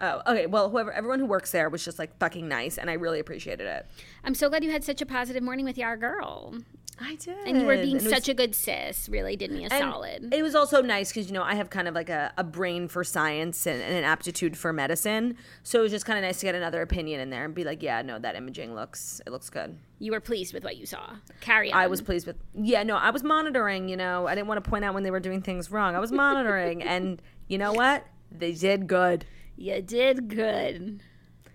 Oh, 0.00 0.22
okay. 0.26 0.46
Well, 0.46 0.70
whoever, 0.70 0.90
everyone 0.92 1.20
who 1.20 1.26
works 1.26 1.50
there 1.52 1.68
was 1.68 1.84
just 1.84 1.98
like 1.98 2.16
fucking 2.18 2.48
nice, 2.48 2.78
and 2.78 2.88
I 2.88 2.94
really 2.94 3.20
appreciated 3.20 3.66
it. 3.66 3.86
I'm 4.24 4.34
so 4.34 4.48
glad 4.48 4.64
you 4.64 4.70
had 4.70 4.82
such 4.82 5.02
a 5.02 5.06
positive 5.06 5.42
morning 5.42 5.66
with 5.66 5.76
your 5.76 5.94
girl, 5.98 6.54
I 7.00 7.16
did, 7.16 7.36
and 7.46 7.60
you 7.60 7.66
were 7.66 7.76
being 7.76 7.98
such 7.98 8.28
a 8.28 8.34
good 8.34 8.54
sis. 8.54 9.08
Really 9.08 9.36
did 9.36 9.50
me 9.50 9.64
a 9.64 9.68
and 9.68 9.72
solid. 9.72 10.32
It 10.32 10.42
was 10.42 10.54
also 10.54 10.80
nice 10.80 11.10
because 11.10 11.26
you 11.26 11.34
know 11.34 11.42
I 11.42 11.54
have 11.54 11.70
kind 11.70 11.88
of 11.88 11.94
like 11.94 12.08
a, 12.08 12.32
a 12.36 12.44
brain 12.44 12.86
for 12.88 13.02
science 13.02 13.66
and, 13.66 13.82
and 13.82 13.94
an 13.94 14.04
aptitude 14.04 14.56
for 14.56 14.72
medicine, 14.72 15.36
so 15.62 15.80
it 15.80 15.82
was 15.82 15.92
just 15.92 16.06
kind 16.06 16.18
of 16.18 16.22
nice 16.22 16.38
to 16.40 16.46
get 16.46 16.54
another 16.54 16.82
opinion 16.82 17.20
in 17.20 17.30
there 17.30 17.44
and 17.44 17.54
be 17.54 17.64
like, 17.64 17.82
yeah, 17.82 18.02
no, 18.02 18.18
that 18.18 18.36
imaging 18.36 18.74
looks 18.74 19.20
it 19.26 19.30
looks 19.30 19.50
good. 19.50 19.76
you 19.98 20.12
were 20.12 20.20
pleased 20.20 20.54
with 20.54 20.62
what 20.62 20.76
you 20.76 20.86
saw. 20.86 21.16
Carry 21.40 21.72
on. 21.72 21.78
I 21.78 21.86
was 21.88 22.00
pleased 22.00 22.26
with. 22.26 22.36
Yeah, 22.54 22.82
no, 22.84 22.96
I 22.96 23.10
was 23.10 23.22
monitoring. 23.22 23.88
You 23.88 23.96
know, 23.96 24.26
I 24.26 24.34
didn't 24.34 24.48
want 24.48 24.62
to 24.62 24.70
point 24.70 24.84
out 24.84 24.94
when 24.94 25.02
they 25.02 25.10
were 25.10 25.20
doing 25.20 25.42
things 25.42 25.70
wrong. 25.70 25.96
I 25.96 25.98
was 25.98 26.12
monitoring, 26.12 26.82
and 26.94 27.20
you 27.48 27.58
know 27.58 27.72
what? 27.72 28.06
They 28.30 28.52
did 28.52 28.86
good. 28.86 29.24
You 29.56 29.80
did 29.82 30.28
good. 30.28 31.00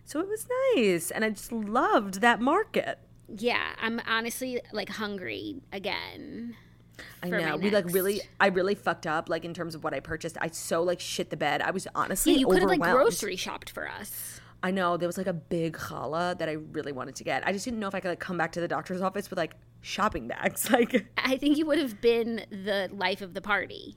So 0.06 0.20
it 0.20 0.28
was 0.28 0.48
nice, 0.76 1.12
and 1.12 1.24
I 1.24 1.30
just 1.30 1.52
loved 1.52 2.22
that 2.22 2.42
market. 2.42 3.00
Yeah, 3.38 3.74
I'm 3.82 4.02
honestly 4.08 4.62
like 4.72 4.90
hungry 4.90 5.62
again. 5.72 6.56
I 7.24 7.30
know 7.30 7.58
we 7.58 7.70
like 7.70 7.86
really, 7.94 8.22
I 8.40 8.48
really 8.48 8.76
fucked 8.76 9.08
up 9.08 9.30
like 9.30 9.46
in 9.46 9.54
terms 9.54 9.76
of 9.76 9.84
what 9.84 9.94
I 9.94 10.00
purchased. 10.00 10.38
I 10.40 10.48
so 10.48 10.84
like 10.84 11.00
shit 11.00 11.30
the 11.30 11.38
bed. 11.38 11.62
I 11.62 11.72
was 11.72 11.88
honestly 11.96 12.34
Yeah, 12.34 12.40
you 12.40 12.48
could 12.48 12.62
have 12.62 12.70
like 12.70 12.82
grocery 12.82 13.36
shopped 13.36 13.70
for 13.70 13.88
us. 13.88 14.42
I 14.62 14.72
know 14.72 14.98
there 14.98 15.08
was 15.08 15.18
like 15.18 15.28
a 15.28 15.34
big 15.34 15.78
challah 15.78 16.38
that 16.38 16.50
I 16.50 16.54
really 16.54 16.92
wanted 16.92 17.16
to 17.16 17.24
get. 17.24 17.48
I 17.48 17.54
just 17.54 17.64
didn't 17.64 17.80
know 17.80 17.88
if 17.88 17.96
I 17.96 18.00
could 18.00 18.10
like 18.10 18.20
come 18.20 18.38
back 18.38 18.52
to 18.54 18.62
the 18.62 18.68
doctor's 18.68 19.02
office 19.02 19.30
with 19.30 19.38
like 19.38 19.54
shopping 19.82 20.28
bags. 20.28 20.70
Like 20.80 21.08
I 21.18 21.38
think 21.38 21.58
you 21.58 21.66
would 21.66 21.80
have 21.80 22.02
been 22.02 22.46
the 22.50 22.90
life 22.92 23.22
of 23.22 23.34
the 23.34 23.42
party. 23.42 23.96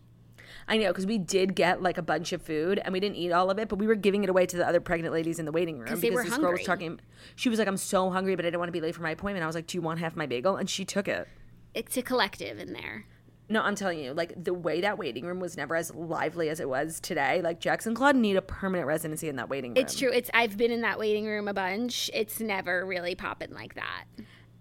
I 0.69 0.77
know 0.77 0.89
because 0.89 1.07
we 1.07 1.19
did 1.19 1.55
get 1.55 1.83
like 1.83 1.99
a 1.99 2.03
bunch 2.03 2.33
of 2.33 2.43
food 2.43 2.81
and 2.85 2.93
we 2.93 3.01
didn't 3.01 3.17
eat 3.17 3.33
all 3.33 3.51
of 3.51 3.59
it, 3.59 3.69
but 3.69 3.79
we 3.79 3.87
were 3.87 3.95
giving 3.95 4.25
it 4.25 4.31
away 4.31 4.47
to 4.47 4.57
the 4.57 4.67
other 4.67 4.81
pregnant 4.81 5.13
ladies 5.13 5.39
in 5.39 5.45
the 5.45 5.53
waiting 5.53 5.79
room 5.79 5.89
'Cause 5.89 6.01
they 6.01 6.11
were 6.11 6.25
this 6.25 6.37
girl 6.39 6.53
was 6.53 6.65
talking. 6.65 7.01
She 7.37 7.49
was 7.49 7.59
like, 7.59 7.69
"I'm 7.69 7.77
so 7.77 8.11
hungry, 8.11 8.37
but 8.37 8.45
I 8.45 8.49
didn't 8.49 8.61
want 8.61 8.69
to 8.69 8.73
be 8.73 8.81
late 8.81 8.95
for 8.95 9.03
my 9.03 9.11
appointment." 9.11 9.43
I 9.43 9.47
was 9.47 9.55
like, 9.57 9.67
"Do 9.67 9.77
you 9.77 9.83
want 9.83 10.01
half 10.01 10.17
my 10.17 10.27
bagel?" 10.27 10.57
And 10.57 10.69
she 10.71 10.85
took 10.85 11.09
it. 11.09 11.29
It's 11.75 11.97
a 11.97 12.03
collective 12.03 12.59
in 12.59 12.73
there. 12.73 13.07
No, 13.49 13.61
I'm 13.61 13.75
telling 13.75 13.99
you, 13.99 14.15
like 14.15 14.33
the 14.43 14.55
way 14.55 14.81
that 14.81 14.97
waiting 14.99 15.27
room 15.27 15.41
was 15.41 15.57
never 15.57 15.77
as 15.77 15.95
lively 15.95 16.49
as 16.49 16.59
it 16.59 16.69
was 16.69 17.01
today. 17.01 17.43
Like 17.43 17.61
Jax 17.61 17.87
and 17.87 17.95
Claude 17.95 18.17
need 18.17 18.37
a 18.37 18.41
permanent 18.43 18.87
residency 18.87 19.29
in 19.29 19.37
that 19.37 19.51
waiting 19.51 19.73
room. 19.73 19.79
It's 19.79 19.99
true. 19.99 20.11
It's 20.11 20.31
I've 20.33 20.57
been 20.57 20.71
in 20.71 20.81
that 20.83 20.99
waiting 20.99 21.27
room 21.27 21.49
a 21.49 21.53
bunch. 21.55 22.11
It's 22.15 22.41
never 22.41 22.87
really 22.87 23.15
popping 23.15 23.53
like 23.53 23.75
that. 23.75 24.05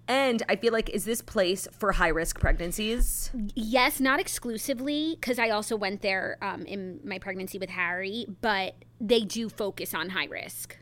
And 0.07 0.43
I 0.49 0.55
feel 0.55 0.73
like 0.73 0.89
is 0.89 1.05
this 1.05 1.21
place 1.21 1.67
for 1.71 1.93
high 1.93 2.09
risk 2.09 2.39
pregnancies? 2.39 3.31
Yes, 3.55 3.99
not 3.99 4.19
exclusively, 4.19 5.17
because 5.19 5.39
I 5.39 5.49
also 5.49 5.75
went 5.75 6.01
there 6.01 6.37
um, 6.41 6.65
in 6.65 6.99
my 7.03 7.19
pregnancy 7.19 7.57
with 7.57 7.69
Harry, 7.69 8.25
but 8.41 8.75
they 8.99 9.21
do 9.21 9.47
focus 9.47 9.93
on 9.93 10.09
high 10.09 10.25
risk. 10.25 10.77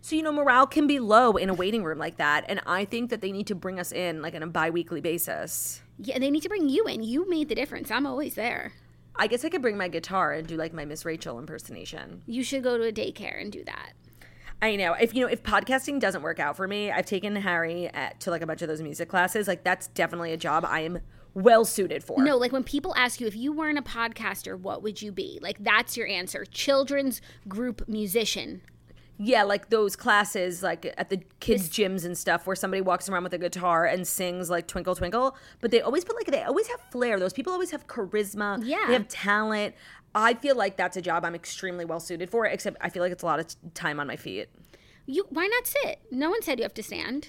So 0.00 0.16
you 0.16 0.22
know 0.22 0.32
morale 0.32 0.66
can 0.66 0.88
be 0.88 0.98
low 0.98 1.36
in 1.36 1.48
a 1.48 1.54
waiting 1.54 1.84
room 1.84 1.98
like 1.98 2.16
that, 2.16 2.44
and 2.48 2.60
I 2.66 2.84
think 2.84 3.10
that 3.10 3.20
they 3.20 3.30
need 3.30 3.46
to 3.46 3.54
bring 3.54 3.78
us 3.78 3.92
in 3.92 4.20
like 4.20 4.34
on 4.34 4.42
a 4.42 4.48
bi-weekly 4.48 5.00
basis. 5.00 5.80
Yeah, 5.98 6.18
they 6.18 6.30
need 6.30 6.42
to 6.42 6.48
bring 6.48 6.68
you 6.68 6.86
in. 6.86 7.04
You 7.04 7.30
made 7.30 7.48
the 7.48 7.54
difference. 7.54 7.88
I'm 7.88 8.06
always 8.06 8.34
there. 8.34 8.72
I 9.14 9.28
guess 9.28 9.44
I 9.44 9.48
could 9.48 9.62
bring 9.62 9.76
my 9.76 9.88
guitar 9.88 10.32
and 10.32 10.46
do 10.46 10.56
like 10.56 10.72
my 10.72 10.84
Miss 10.84 11.04
Rachel 11.04 11.38
impersonation. 11.38 12.22
You 12.26 12.42
should 12.42 12.64
go 12.64 12.78
to 12.78 12.84
a 12.84 12.92
daycare 12.92 13.40
and 13.40 13.52
do 13.52 13.62
that. 13.64 13.92
I 14.62 14.76
know 14.76 14.94
if 14.94 15.12
you 15.14 15.22
know 15.22 15.30
if 15.30 15.42
podcasting 15.42 15.98
doesn't 15.98 16.22
work 16.22 16.38
out 16.38 16.56
for 16.56 16.68
me, 16.68 16.92
I've 16.92 17.04
taken 17.04 17.34
Harry 17.34 17.88
at, 17.88 18.20
to 18.20 18.30
like 18.30 18.42
a 18.42 18.46
bunch 18.46 18.62
of 18.62 18.68
those 18.68 18.80
music 18.80 19.08
classes. 19.08 19.48
Like 19.48 19.64
that's 19.64 19.88
definitely 19.88 20.32
a 20.32 20.36
job 20.36 20.64
I 20.64 20.80
am 20.80 21.00
well 21.34 21.64
suited 21.64 22.04
for. 22.04 22.22
No, 22.22 22.36
like 22.36 22.52
when 22.52 22.62
people 22.62 22.94
ask 22.96 23.20
you 23.20 23.26
if 23.26 23.34
you 23.34 23.52
weren't 23.52 23.78
a 23.78 23.82
podcaster, 23.82 24.58
what 24.58 24.82
would 24.82 25.02
you 25.02 25.10
be? 25.10 25.40
Like 25.42 25.56
that's 25.58 25.96
your 25.96 26.06
answer. 26.06 26.44
Children's 26.44 27.20
group 27.48 27.88
musician. 27.88 28.62
Yeah, 29.18 29.42
like 29.44 29.70
those 29.70 29.94
classes, 29.94 30.62
like 30.62 30.92
at 30.96 31.10
the 31.10 31.18
kids' 31.38 31.68
gyms 31.68 32.04
and 32.04 32.16
stuff, 32.16 32.46
where 32.46 32.56
somebody 32.56 32.80
walks 32.80 33.08
around 33.08 33.22
with 33.24 33.34
a 33.34 33.38
guitar 33.38 33.84
and 33.84 34.06
sings 34.06 34.48
like 34.48 34.66
"Twinkle 34.66 34.94
Twinkle," 34.94 35.36
but 35.60 35.70
they 35.70 35.80
always 35.80 36.04
put 36.04 36.16
like 36.16 36.26
they 36.26 36.42
always 36.42 36.66
have 36.68 36.80
flair. 36.90 37.20
Those 37.20 37.32
people 37.32 37.52
always 37.52 37.70
have 37.70 37.86
charisma. 37.86 38.60
Yeah. 38.64 38.84
they 38.86 38.94
have 38.94 39.08
talent. 39.08 39.74
I 40.14 40.34
feel 40.34 40.56
like 40.56 40.76
that's 40.76 40.96
a 40.96 41.02
job 41.02 41.24
I'm 41.24 41.34
extremely 41.34 41.84
well 41.84 42.00
suited 42.00 42.30
for. 42.30 42.46
Except 42.46 42.76
I 42.80 42.88
feel 42.90 43.02
like 43.02 43.12
it's 43.12 43.22
a 43.22 43.26
lot 43.26 43.40
of 43.40 43.46
time 43.74 43.98
on 44.00 44.06
my 44.06 44.16
feet. 44.16 44.48
You 45.06 45.24
why 45.30 45.46
not 45.46 45.66
sit? 45.66 46.00
No 46.10 46.30
one 46.30 46.42
said 46.42 46.58
you 46.58 46.62
have 46.64 46.74
to 46.74 46.82
stand. 46.82 47.28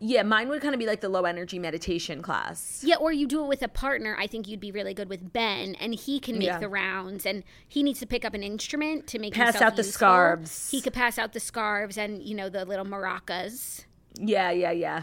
Yeah, 0.00 0.24
mine 0.24 0.48
would 0.48 0.60
kind 0.60 0.74
of 0.74 0.80
be 0.80 0.86
like 0.86 1.00
the 1.00 1.08
low 1.08 1.22
energy 1.24 1.58
meditation 1.58 2.20
class. 2.20 2.82
Yeah, 2.84 2.96
or 2.96 3.12
you 3.12 3.26
do 3.28 3.42
it 3.44 3.46
with 3.48 3.62
a 3.62 3.68
partner. 3.68 4.16
I 4.18 4.26
think 4.26 4.48
you'd 4.48 4.58
be 4.60 4.72
really 4.72 4.92
good 4.92 5.08
with 5.08 5.32
Ben, 5.32 5.76
and 5.76 5.94
he 5.94 6.18
can 6.18 6.36
make 6.36 6.48
Yeah. 6.48 6.58
the 6.58 6.68
rounds, 6.68 7.24
and 7.24 7.44
he 7.68 7.82
needs 7.84 8.00
to 8.00 8.06
pick 8.06 8.24
up 8.24 8.34
an 8.34 8.42
instrument 8.42 9.06
to 9.06 9.18
make 9.20 9.34
Pass 9.34 9.62
out 9.62 9.76
the 9.76 9.82
useful. 9.82 9.92
scarves. 9.92 10.70
He 10.70 10.80
could 10.82 10.92
pass 10.92 11.16
out 11.16 11.32
the 11.32 11.40
scarves 11.40 11.96
and 11.96 12.22
you 12.22 12.34
know 12.34 12.48
the 12.50 12.64
little 12.64 12.84
maracas. 12.84 13.84
Yeah, 14.18 14.50
yeah, 14.50 14.72
yeah. 14.72 15.02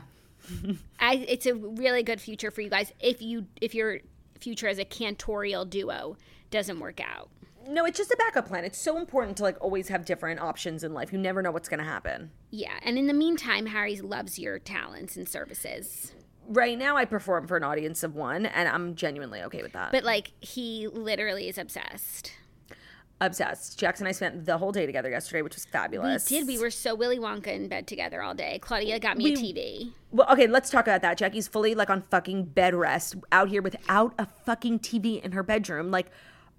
I, 0.99 1.25
it's 1.27 1.45
a 1.45 1.55
really 1.55 2.03
good 2.03 2.19
future 2.19 2.51
for 2.51 2.61
you 2.61 2.69
guys 2.69 2.91
if 2.99 3.21
you 3.21 3.47
if 3.61 3.73
your 3.73 3.99
future 4.39 4.67
as 4.67 4.77
a 4.79 4.85
cantorial 4.85 5.67
duo 5.69 6.17
doesn't 6.51 6.79
work 6.79 6.99
out. 7.01 7.29
No, 7.67 7.85
it's 7.85 7.97
just 7.97 8.11
a 8.11 8.17
backup 8.17 8.47
plan. 8.47 8.65
It's 8.65 8.79
so 8.79 8.97
important 8.97 9.37
to 9.37 9.43
like 9.43 9.57
always 9.61 9.87
have 9.87 10.05
different 10.05 10.39
options 10.39 10.83
in 10.83 10.93
life. 10.93 11.11
You 11.13 11.19
never 11.19 11.41
know 11.41 11.51
what's 11.51 11.69
going 11.69 11.79
to 11.79 11.85
happen. 11.85 12.31
Yeah, 12.49 12.73
and 12.83 12.97
in 12.97 13.07
the 13.07 13.13
meantime, 13.13 13.67
Harry 13.67 13.97
loves 13.97 14.39
your 14.39 14.59
talents 14.59 15.15
and 15.15 15.27
services. 15.27 16.13
Right 16.47 16.77
now, 16.77 16.97
I 16.97 17.05
perform 17.05 17.47
for 17.47 17.55
an 17.57 17.63
audience 17.63 18.03
of 18.03 18.15
one, 18.15 18.45
and 18.45 18.67
I'm 18.67 18.95
genuinely 18.95 19.41
okay 19.43 19.61
with 19.61 19.73
that. 19.73 19.91
But 19.91 20.03
like 20.03 20.31
he 20.41 20.87
literally 20.87 21.47
is 21.47 21.57
obsessed. 21.57 22.33
Obsessed. 23.21 23.77
Jackson 23.77 24.07
and 24.07 24.09
I 24.09 24.13
spent 24.13 24.45
the 24.45 24.57
whole 24.57 24.71
day 24.71 24.87
together 24.87 25.11
yesterday, 25.11 25.43
which 25.43 25.53
was 25.53 25.65
fabulous. 25.65 26.29
We 26.31 26.39
did. 26.39 26.47
We 26.47 26.57
were 26.57 26.71
so 26.71 26.95
Willy 26.95 27.19
Wonka 27.19 27.47
in 27.47 27.67
bed 27.67 27.85
together 27.85 28.23
all 28.23 28.33
day. 28.33 28.57
Claudia 28.59 28.99
got 28.99 29.15
me 29.15 29.31
a 29.31 29.37
TV. 29.37 29.91
Well, 30.09 30.25
okay, 30.31 30.47
let's 30.47 30.71
talk 30.71 30.87
about 30.87 31.03
that. 31.03 31.19
Jackie's 31.19 31.47
fully 31.47 31.75
like 31.75 31.91
on 31.91 32.01
fucking 32.01 32.45
bed 32.45 32.73
rest 32.73 33.15
out 33.31 33.49
here 33.49 33.61
without 33.61 34.15
a 34.17 34.25
fucking 34.25 34.79
TV 34.79 35.21
in 35.23 35.33
her 35.33 35.43
bedroom. 35.43 35.91
Like, 35.91 36.07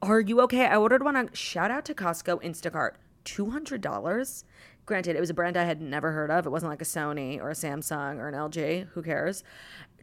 are 0.02 0.20
you 0.20 0.40
okay? 0.42 0.66
I 0.66 0.76
ordered 0.76 1.04
one 1.04 1.16
on 1.16 1.30
shout 1.32 1.70
out 1.70 1.84
to 1.86 1.94
Costco 1.94 2.42
Instacart. 2.42 2.92
$200. 3.24 4.44
Granted, 4.84 5.14
it 5.14 5.20
was 5.20 5.30
a 5.30 5.34
brand 5.34 5.56
I 5.56 5.62
had 5.64 5.80
never 5.80 6.10
heard 6.10 6.30
of. 6.30 6.44
It 6.44 6.50
wasn't 6.50 6.70
like 6.70 6.82
a 6.82 6.84
Sony 6.84 7.40
or 7.40 7.50
a 7.50 7.54
Samsung 7.54 8.18
or 8.18 8.28
an 8.28 8.34
LG. 8.34 8.88
Who 8.88 9.02
cares? 9.02 9.44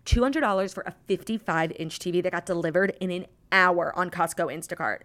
$200 0.06 0.74
for 0.74 0.84
a 0.86 0.94
55 1.08 1.74
inch 1.74 2.00
TV 2.00 2.24
that 2.24 2.32
got 2.32 2.46
delivered 2.46 2.96
in 3.02 3.12
an 3.12 3.26
hour 3.52 3.94
on 3.98 4.10
Costco 4.10 4.48
Instacart. 4.56 5.00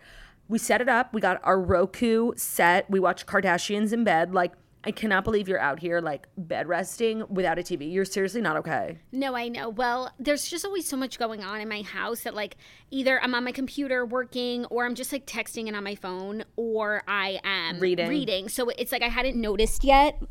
We 0.49 0.59
set 0.59 0.81
it 0.81 0.89
up. 0.89 1.13
We 1.13 1.21
got 1.21 1.41
our 1.43 1.61
Roku 1.61 2.33
set. 2.37 2.89
We 2.89 3.01
watched 3.01 3.27
Kardashians 3.27 3.93
in 3.93 4.05
bed. 4.05 4.33
Like, 4.33 4.53
I 4.85 4.91
cannot 4.91 5.25
believe 5.25 5.49
you're 5.49 5.61
out 5.61 5.81
here 5.81 6.01
like 6.01 6.29
bed 6.37 6.69
resting 6.69 7.25
without 7.29 7.59
a 7.59 7.63
TV. 7.63 7.91
You're 7.91 8.05
seriously 8.05 8.41
not 8.41 8.57
okay. 8.59 8.99
No, 9.13 9.35
I 9.35 9.49
know. 9.49 9.69
Well, 9.69 10.13
there's 10.19 10.47
just 10.47 10.65
always 10.65 10.87
so 10.87 10.97
much 10.97 11.19
going 11.19 11.43
on 11.43 11.61
in 11.61 11.69
my 11.69 11.83
house 11.83 12.23
that 12.23 12.35
like 12.35 12.57
either 12.91 13.21
I'm 13.23 13.35
on 13.35 13.45
my 13.45 13.53
computer 13.53 14.05
working 14.05 14.67
or 14.67 14.85
I'm 14.85 14.95
just 14.95 15.13
like 15.13 15.27
texting 15.27 15.67
and 15.67 15.77
on 15.77 15.85
my 15.85 15.95
phone 15.95 16.45
or 16.57 17.03
I 17.09 17.41
am 17.45 17.81
Reading. 17.81 18.09
Reading. 18.09 18.49
So 18.49 18.69
it's 18.69 18.93
like 18.93 19.03
I 19.03 19.09
hadn't 19.09 19.41
noticed 19.41 19.85
yet 19.85 20.23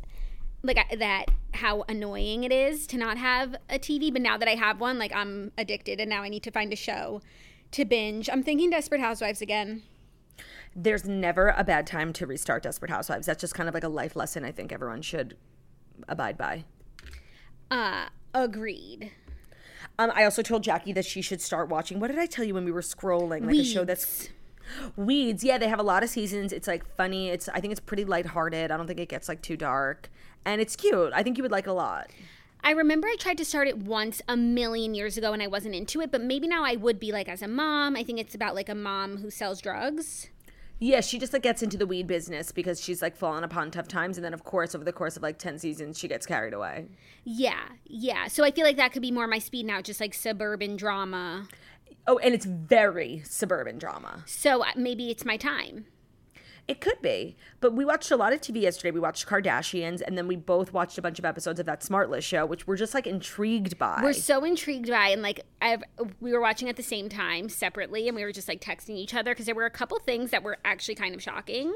like 0.64 0.78
I, 0.78 0.96
that 0.96 1.26
how 1.52 1.84
annoying 1.88 2.44
it 2.44 2.52
is 2.52 2.86
to 2.88 2.96
not 2.96 3.18
have 3.18 3.54
a 3.68 3.78
TV, 3.78 4.12
but 4.12 4.22
now 4.22 4.38
that 4.38 4.48
I 4.48 4.54
have 4.54 4.80
one, 4.80 4.98
like 4.98 5.14
I'm 5.14 5.52
addicted 5.58 6.00
and 6.00 6.08
now 6.08 6.22
I 6.22 6.28
need 6.28 6.42
to 6.44 6.50
find 6.50 6.72
a 6.72 6.76
show 6.76 7.20
to 7.72 7.84
binge. 7.84 8.28
I'm 8.30 8.42
thinking 8.42 8.70
Desperate 8.70 9.00
Housewives 9.00 9.42
again. 9.42 9.82
There's 10.76 11.04
never 11.04 11.54
a 11.56 11.64
bad 11.64 11.86
time 11.86 12.12
to 12.14 12.26
restart 12.26 12.62
Desperate 12.62 12.90
Housewives. 12.90 13.26
That's 13.26 13.40
just 13.40 13.54
kind 13.54 13.68
of 13.68 13.74
like 13.74 13.84
a 13.84 13.88
life 13.88 14.16
lesson 14.16 14.44
I 14.44 14.52
think 14.52 14.72
everyone 14.72 15.02
should 15.02 15.36
abide 16.08 16.36
by. 16.36 16.64
Uh 17.70 18.06
agreed. 18.34 19.12
Um, 19.98 20.10
I 20.12 20.24
also 20.24 20.42
told 20.42 20.64
Jackie 20.64 20.92
that 20.92 21.04
she 21.04 21.22
should 21.22 21.40
start 21.40 21.68
watching. 21.68 22.00
What 22.00 22.08
did 22.08 22.18
I 22.18 22.26
tell 22.26 22.44
you 22.44 22.54
when 22.54 22.64
we 22.64 22.72
were 22.72 22.80
scrolling? 22.80 23.46
Like 23.46 23.54
a 23.54 23.64
show 23.64 23.84
that's 23.84 24.28
Weeds. 24.96 25.44
Yeah, 25.44 25.58
they 25.58 25.68
have 25.68 25.78
a 25.78 25.84
lot 25.84 26.02
of 26.02 26.10
seasons. 26.10 26.52
It's 26.52 26.66
like 26.66 26.84
funny. 26.96 27.28
It's 27.28 27.48
I 27.48 27.60
think 27.60 27.70
it's 27.70 27.80
pretty 27.80 28.04
lighthearted. 28.04 28.70
I 28.70 28.76
don't 28.76 28.86
think 28.86 29.00
it 29.00 29.08
gets 29.08 29.28
like 29.28 29.42
too 29.42 29.56
dark, 29.56 30.10
and 30.44 30.60
it's 30.60 30.76
cute. 30.76 31.12
I 31.14 31.22
think 31.22 31.36
you 31.36 31.42
would 31.42 31.52
like 31.52 31.66
it 31.66 31.70
a 31.70 31.74
lot. 31.74 32.10
I 32.62 32.70
remember 32.70 33.06
I 33.06 33.16
tried 33.18 33.36
to 33.38 33.44
start 33.44 33.68
it 33.68 33.76
once 33.76 34.22
a 34.26 34.38
million 34.38 34.94
years 34.94 35.18
ago 35.18 35.34
and 35.34 35.42
I 35.42 35.46
wasn't 35.46 35.74
into 35.74 36.00
it, 36.00 36.10
but 36.10 36.22
maybe 36.22 36.48
now 36.48 36.64
I 36.64 36.76
would 36.76 36.98
be 36.98 37.12
like 37.12 37.28
as 37.28 37.42
a 37.42 37.48
mom. 37.48 37.94
I 37.94 38.02
think 38.02 38.18
it's 38.18 38.34
about 38.34 38.54
like 38.54 38.70
a 38.70 38.74
mom 38.74 39.18
who 39.18 39.30
sells 39.30 39.60
drugs. 39.60 40.30
Yeah, 40.80 41.00
she 41.00 41.18
just 41.18 41.32
like 41.32 41.42
gets 41.42 41.62
into 41.62 41.76
the 41.76 41.86
weed 41.86 42.06
business 42.06 42.52
because 42.52 42.82
she's 42.82 43.00
like 43.00 43.16
fallen 43.16 43.44
upon 43.44 43.70
tough 43.70 43.88
times, 43.88 44.18
and 44.18 44.24
then 44.24 44.34
of 44.34 44.44
course 44.44 44.74
over 44.74 44.84
the 44.84 44.92
course 44.92 45.16
of 45.16 45.22
like 45.22 45.38
ten 45.38 45.58
seasons, 45.58 45.98
she 45.98 46.08
gets 46.08 46.26
carried 46.26 46.52
away. 46.52 46.88
Yeah, 47.24 47.68
yeah. 47.86 48.26
So 48.28 48.44
I 48.44 48.50
feel 48.50 48.64
like 48.64 48.76
that 48.76 48.92
could 48.92 49.02
be 49.02 49.10
more 49.10 49.26
my 49.26 49.38
speed 49.38 49.66
now, 49.66 49.80
just 49.80 50.00
like 50.00 50.14
suburban 50.14 50.76
drama. 50.76 51.48
Oh, 52.06 52.18
and 52.18 52.34
it's 52.34 52.44
very 52.44 53.22
suburban 53.24 53.78
drama. 53.78 54.24
So 54.26 54.62
uh, 54.62 54.72
maybe 54.76 55.10
it's 55.10 55.24
my 55.24 55.36
time. 55.36 55.86
It 56.66 56.80
could 56.80 57.02
be, 57.02 57.36
but 57.60 57.74
we 57.74 57.84
watched 57.84 58.10
a 58.10 58.16
lot 58.16 58.32
of 58.32 58.40
TV 58.40 58.62
yesterday. 58.62 58.90
We 58.90 58.98
watched 59.00 59.26
Kardashians, 59.26 60.00
and 60.00 60.16
then 60.16 60.26
we 60.26 60.34
both 60.36 60.72
watched 60.72 60.96
a 60.96 61.02
bunch 61.02 61.18
of 61.18 61.26
episodes 61.26 61.60
of 61.60 61.66
that 61.66 61.80
Smartless 61.82 62.22
show, 62.22 62.46
which 62.46 62.66
we're 62.66 62.78
just 62.78 62.94
like 62.94 63.06
intrigued 63.06 63.76
by. 63.78 64.00
We're 64.02 64.14
so 64.14 64.44
intrigued 64.44 64.88
by 64.88 65.08
and 65.08 65.20
like 65.20 65.40
I've 65.60 65.82
we 66.20 66.32
were 66.32 66.40
watching 66.40 66.70
at 66.70 66.76
the 66.76 66.82
same 66.82 67.10
time 67.10 67.50
separately 67.50 68.08
and 68.08 68.16
we 68.16 68.24
were 68.24 68.32
just 68.32 68.48
like 68.48 68.62
texting 68.62 68.96
each 68.96 69.12
other 69.14 69.32
because 69.32 69.44
there 69.44 69.54
were 69.54 69.66
a 69.66 69.70
couple 69.70 69.98
things 69.98 70.30
that 70.30 70.42
were 70.42 70.56
actually 70.64 70.94
kind 70.94 71.14
of 71.14 71.22
shocking. 71.22 71.74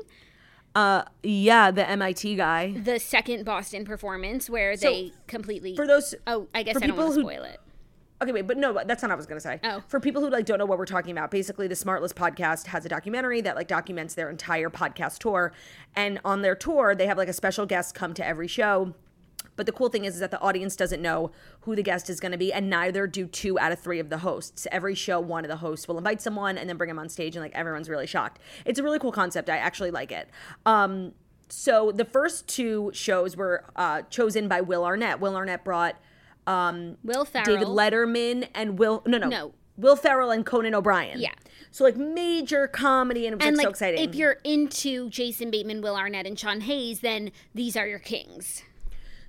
uh, 0.75 1.03
yeah, 1.23 1.71
the 1.71 1.87
MIT 1.89 2.37
guy. 2.37 2.73
The 2.73 2.99
second 2.99 3.45
Boston 3.45 3.85
performance 3.85 4.49
where 4.49 4.75
they 4.75 5.13
completely 5.27 5.77
For 5.77 5.87
those, 5.87 6.15
Oh, 6.27 6.49
I 6.55 6.63
guess 6.63 6.77
I 6.77 6.87
don't 6.87 6.97
want 6.97 7.11
to 7.15 7.17
people 7.21 7.29
who- 7.31 7.37
spoil 7.37 7.45
it. 7.45 7.61
Okay, 8.21 8.33
wait, 8.33 8.47
but 8.47 8.57
no, 8.57 8.73
that's 8.85 9.03
not 9.03 9.11
what 9.11 9.15
I 9.15 9.17
was 9.17 9.27
gonna 9.27 9.41
say. 9.41 9.61
Oh. 9.63 9.83
For 9.87 10.01
people 10.01 10.21
who 10.23 10.31
like 10.31 10.45
don't 10.45 10.59
know 10.59 10.67
what 10.67 10.79
we're 10.79 10.87
talking 10.87 11.13
about, 11.13 11.31
basically 11.31 11.69
the 11.69 11.75
Smartless 11.75 12.13
podcast 12.13 12.67
has 12.67 12.85
a 12.85 12.89
documentary 12.89 13.41
that 13.43 13.55
like 13.55 13.69
documents 13.69 14.15
their 14.15 14.29
entire 14.31 14.71
podcast 14.71 15.19
tour. 15.19 15.53
And 15.95 16.21
on 16.25 16.43
their 16.43 16.55
tour, 16.55 16.95
they 16.95 17.07
have 17.07 17.17
like 17.17 17.29
a 17.29 17.33
special 17.33 17.67
guest 17.67 17.95
come 17.95 18.15
to 18.15 18.27
every 18.27 18.49
show. 18.49 18.95
But 19.59 19.67
the 19.67 19.73
cool 19.73 19.89
thing 19.89 20.05
is, 20.05 20.15
is 20.15 20.21
that 20.21 20.31
the 20.31 20.41
audience 20.41 20.77
doesn't 20.77 21.03
know 21.03 21.33
who 21.63 21.75
the 21.75 21.83
guest 21.83 22.09
is 22.09 22.21
going 22.21 22.31
to 22.31 22.39
be, 22.39 22.53
and 22.53 22.71
neither 22.71 23.09
do 23.09 23.27
two 23.27 23.59
out 23.59 23.73
of 23.73 23.81
three 23.81 23.99
of 23.99 24.09
the 24.09 24.19
hosts. 24.19 24.69
Every 24.71 24.95
show, 24.95 25.19
one 25.19 25.45
of 25.45 25.49
the 25.49 25.57
hosts 25.57 25.89
will 25.89 25.99
invite 25.99 26.23
someone 26.23 26.57
and 26.57 26.69
then 26.69 26.77
bring 26.77 26.87
them 26.87 26.99
on 26.99 27.09
stage, 27.09 27.35
and 27.35 27.43
like 27.43 27.55
everyone's 27.57 27.89
really 27.89 28.07
shocked. 28.07 28.41
It's 28.65 28.79
a 28.79 28.85
really 28.85 29.01
cool 29.01 29.11
concept. 29.11 29.51
I 29.51 29.57
actually 29.57 29.91
like 29.91 30.13
it. 30.13 30.29
Um, 30.65 31.13
so 31.49 31.91
the 31.91 32.05
first 32.05 32.47
two 32.47 32.93
shows 32.95 33.37
were 33.37 33.65
uh, 33.75 34.03
chosen 34.03 34.47
by 34.47 34.61
Will 34.61 34.85
Arnett. 34.85 35.19
Will 35.19 35.35
Arnett 35.35 35.65
brought 35.65 35.97
Will 37.05 37.25
Ferrell. 37.25 37.45
David 37.45 37.69
Letterman 37.69 38.49
and 38.55 38.79
Will 38.79 39.03
no 39.07 39.19
no 39.19 39.29
No. 39.29 39.53
Will 39.77 39.97
Ferrell 39.97 40.31
and 40.31 40.45
Conan 40.45 40.75
O'Brien. 40.75 41.21
Yeah. 41.21 41.35
So 41.71 41.85
like 41.85 41.97
major 41.97 42.67
comedy 42.67 43.27
and 43.27 43.35
it 43.35 43.37
was 43.39 43.47
and 43.47 43.57
like, 43.57 43.67
like 43.67 43.77
so 43.77 43.87
exciting. 43.87 44.09
if 44.09 44.15
you're 44.17 44.39
into 44.43 45.09
Jason 45.11 45.51
Bateman, 45.51 45.83
Will 45.83 45.97
Arnett, 45.97 46.27
and 46.27 46.39
Sean 46.39 46.63
Hayes, 46.63 47.01
then 47.01 47.31
these 47.55 47.77
are 47.77 47.87
your 47.87 47.99
kings. 48.01 48.63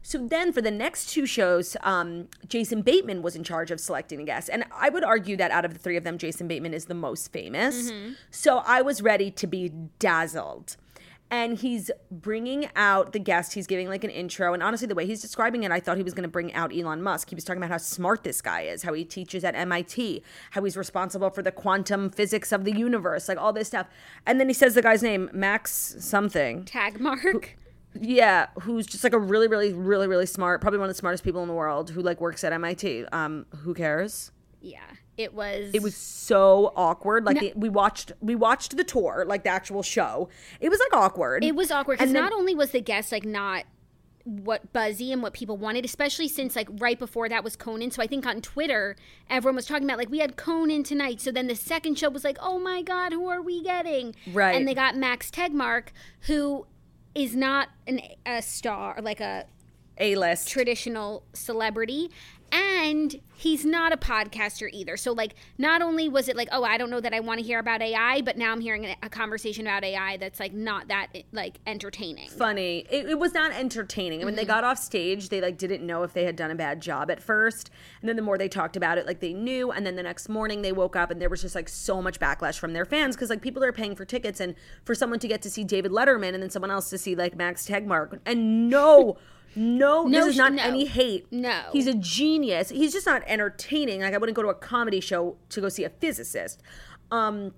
so 0.02 0.18
then 0.18 0.52
for 0.54 0.62
the 0.62 0.72
next 0.72 1.10
two 1.12 1.26
shows, 1.26 1.76
um, 1.84 2.30
Jason 2.48 2.82
Bateman 2.82 3.22
was 3.22 3.36
in 3.36 3.44
charge 3.44 3.70
of 3.70 3.80
selecting 3.80 4.22
a 4.22 4.24
guest, 4.24 4.50
and 4.52 4.64
I 4.72 4.90
would 4.90 5.04
argue 5.04 5.36
that 5.38 5.52
out 5.52 5.66
of 5.66 5.74
the 5.74 5.80
three 5.80 5.98
of 5.98 6.04
them, 6.04 6.18
Jason 6.18 6.48
Bateman 6.48 6.74
is 6.74 6.86
the 6.86 6.96
most 6.96 7.32
famous. 7.32 7.92
Mm-hmm. 7.92 8.14
So 8.32 8.64
I 8.66 8.82
was 8.82 9.02
ready 9.02 9.30
to 9.32 9.46
be 9.46 9.70
dazzled. 10.00 10.78
And 11.32 11.58
he's 11.58 11.92
bringing 12.10 12.70
out 12.76 13.14
the 13.14 13.20
guest. 13.20 13.54
He's 13.54 13.68
giving 13.68 13.88
like 13.88 14.04
an 14.04 14.10
intro. 14.10 14.54
And 14.54 14.64
honestly, 14.64 14.88
the 14.88 14.96
way 14.96 15.06
he's 15.06 15.22
describing 15.22 15.64
it, 15.64 15.72
I 15.72 15.80
thought 15.80 15.98
he 15.98 16.04
was 16.04 16.14
going 16.14 16.24
to 16.24 16.30
bring 16.30 16.54
out 16.54 16.76
Elon 16.76 17.04
Musk. 17.04 17.30
He 17.30 17.36
was 17.36 17.44
talking 17.44 17.62
about 17.62 17.70
how 17.70 17.78
smart 17.78 18.24
this 18.24 18.42
guy 18.42 18.62
is, 18.62 18.84
how 18.84 18.94
he 18.94 19.06
teaches 19.06 19.44
at 19.44 19.56
MIT, 19.56 20.24
how 20.52 20.64
he's 20.64 20.76
responsible 20.76 21.30
for 21.30 21.44
the 21.44 21.52
quantum 21.52 22.10
physics 22.10 22.52
of 22.52 22.66
the 22.66 22.76
universe, 22.76 23.30
like 23.30 23.38
all 23.38 23.54
this 23.54 23.68
stuff. 23.68 23.88
And 24.26 24.40
then 24.40 24.48
he 24.48 24.54
says 24.54 24.74
the 24.74 24.82
guy's 24.82 25.04
name, 25.04 25.30
Max 25.32 25.96
something. 26.00 26.66
Tegmark. 26.66 27.50
Yeah, 28.00 28.48
who's 28.62 28.86
just 28.86 29.04
like 29.04 29.14
a 29.14 29.20
really, 29.20 29.48
really, 29.48 29.74
really, 29.74 30.08
really 30.08 30.26
smart, 30.26 30.62
probably 30.62 30.80
one 30.80 30.90
of 30.90 30.96
the 30.96 31.00
smartest 31.00 31.24
people 31.24 31.42
in 31.42 31.48
the 31.48 31.54
world 31.54 31.90
who 31.90 32.02
like 32.02 32.22
works 32.22 32.44
at 32.44 32.54
MIT. 32.54 33.06
Um, 33.12 33.46
who 33.64 33.74
cares? 33.74 34.32
Yeah, 34.62 34.80
it 35.20 35.34
was. 35.34 35.72
It 35.74 35.84
was 35.84 35.96
so 35.96 36.72
awkward. 36.76 37.26
Like 37.26 37.40
the, 37.40 37.54
we 37.56 37.68
watched, 37.68 38.14
we 38.22 38.36
watched 38.36 38.78
the 38.78 38.84
tour, 38.86 39.26
like 39.28 39.44
the 39.44 39.50
actual 39.50 39.84
show. 39.84 40.30
It 40.62 40.70
was 40.70 40.80
like 40.80 40.94
awkward. 40.94 41.44
It 41.44 41.56
was 41.56 41.72
awkward 41.72 42.00
because 42.00 42.14
not 42.14 42.32
only 42.32 42.56
was 42.56 42.72
the 42.72 42.80
guest 42.82 43.12
like 43.12 43.26
not 43.26 43.66
what 44.24 44.72
buzzy 44.74 45.12
and 45.12 45.22
what 45.22 45.34
people 45.34 45.58
wanted, 45.58 45.84
especially 45.86 46.28
since 46.28 46.56
like 46.56 46.70
right 46.78 46.98
before 47.00 47.28
that 47.30 47.44
was 47.44 47.56
Conan. 47.56 47.92
So 47.92 48.02
I 48.02 48.08
think 48.08 48.26
on 48.26 48.42
Twitter 48.42 48.96
everyone 49.30 49.56
was 49.56 49.66
talking 49.66 49.84
about 49.86 49.98
like 49.98 50.10
we 50.10 50.20
had 50.20 50.38
Conan 50.38 50.84
tonight. 50.84 51.20
So 51.20 51.32
then 51.32 51.48
the 51.48 51.56
second 51.56 51.98
show 51.98 52.10
was 52.10 52.24
like, 52.24 52.38
oh 52.42 52.60
my 52.60 52.82
god, 52.82 53.12
who 53.12 53.28
are 53.28 53.42
we 53.42 53.62
getting? 53.62 54.16
Right. 54.32 54.56
And 54.56 54.68
they 54.68 54.74
got 54.74 54.96
Max 54.96 55.30
Tegmark, 55.32 55.88
who 56.22 56.66
is 57.14 57.36
not 57.36 57.70
an, 57.88 58.02
a 58.26 58.42
star 58.42 59.00
like 59.02 59.20
a 59.20 59.46
A 59.98 60.16
list. 60.16 60.48
traditional 60.48 61.24
celebrity. 61.34 62.12
And 62.52 63.20
he's 63.40 63.66
not 63.66 63.94
a 63.94 63.98
podcaster 63.98 64.70
either. 64.72 64.98
So, 64.98 65.14
like, 65.14 65.36
not 65.58 65.82
only 65.82 66.10
was 66.10 66.28
it 66.28 66.36
like, 66.36 66.50
oh, 66.52 66.64
I 66.64 66.78
don't 66.78 66.90
know 66.90 67.00
that 67.00 67.14
I 67.14 67.20
want 67.20 67.40
to 67.40 67.46
hear 67.46 67.60
about 67.60 67.82
AI, 67.82 68.22
but 68.22 68.38
now 68.38 68.52
I'm 68.52 68.60
hearing 68.60 68.96
a, 69.02 69.10
conversation 69.10 69.66
about 69.66 69.84
AI 69.84 70.18
that's 70.18 70.40
like 70.40 70.54
not 70.54 70.88
that 70.90 71.08
eh, 71.16 71.24
like 71.32 71.60
entertaining. 71.66 72.30
funny. 72.30 72.86
It, 72.90 73.10
it 73.10 73.20
was 73.20 73.34
not 73.34 73.52
entertaining. 73.52 74.24
When 74.24 74.36
they 74.36 74.44
mm-hmm. 74.44 74.52
got 74.52 74.64
off 74.64 74.78
stage, 74.78 75.30
they 75.30 75.42
like 75.42 75.58
didn't 75.58 75.86
know 75.86 76.04
if 76.04 76.14
they 76.14 76.26
had 76.26 76.36
done 76.36 76.52
a 76.52 76.56
bad 76.56 76.82
job 76.82 77.10
at 77.10 77.22
first, 77.22 77.72
and 78.02 78.08
then 78.08 78.16
the 78.16 78.22
more 78.22 78.38
they 78.38 78.48
talked 78.48 78.78
about 78.78 78.98
it, 78.98 79.06
like 79.06 79.20
they 79.20 79.34
knew. 79.34 79.72
And 79.72 79.86
then 79.86 79.96
the 79.96 80.04
next 80.04 80.30
morning, 80.30 80.62
they 80.62 80.72
woke 80.72 80.96
up 80.96 81.12
and 81.12 81.22
there 81.22 81.30
was 81.30 81.42
just 81.42 81.56
like 81.56 81.68
so 81.68 82.02
much 82.02 82.20
backlash 82.20 82.60
from 82.60 82.74
their 82.74 82.86
fans 82.86 83.16
because 83.16 83.30
like 83.30 83.42
people 83.42 83.64
are 83.64 83.74
paying 83.74 83.96
for 83.96 84.06
tickets, 84.06 84.40
and 84.40 84.56
for 84.84 84.94
someone 84.94 85.20
to 85.20 85.28
get 85.28 85.42
to 85.42 85.50
see 85.50 85.64
David 85.64 85.92
Letterman 85.92 86.34
and 86.34 86.44
then 86.44 86.50
someone 86.50 86.72
else 86.72 86.90
to 86.92 86.98
see 86.98 87.16
like 87.16 87.36
Max 87.36 87.68
Tegmark, 87.68 88.20
and 88.26 88.70
no. 88.70 89.18
No, 89.56 90.04
No, 90.04 90.20
this 90.20 90.28
is 90.34 90.38
not 90.38 90.54
no. 90.54 90.64
any 90.64 90.86
hate. 90.86 91.28
No. 91.32 91.64
He's 91.72 91.88
a 91.88 91.94
genius. 91.94 92.70
He's 92.70 92.94
just 92.94 93.06
not 93.06 93.24
entertaining. 93.28 94.02
Like 94.02 94.14
I 94.14 94.18
wouldn't 94.18 94.36
go 94.36 94.42
to 94.44 94.50
a 94.50 94.54
comedy 94.56 95.00
show 95.00 95.38
to 95.50 95.62
go 95.62 95.70
see 95.70 95.84
a 95.84 95.90
physicist. 95.90 96.62
Um 97.12 97.54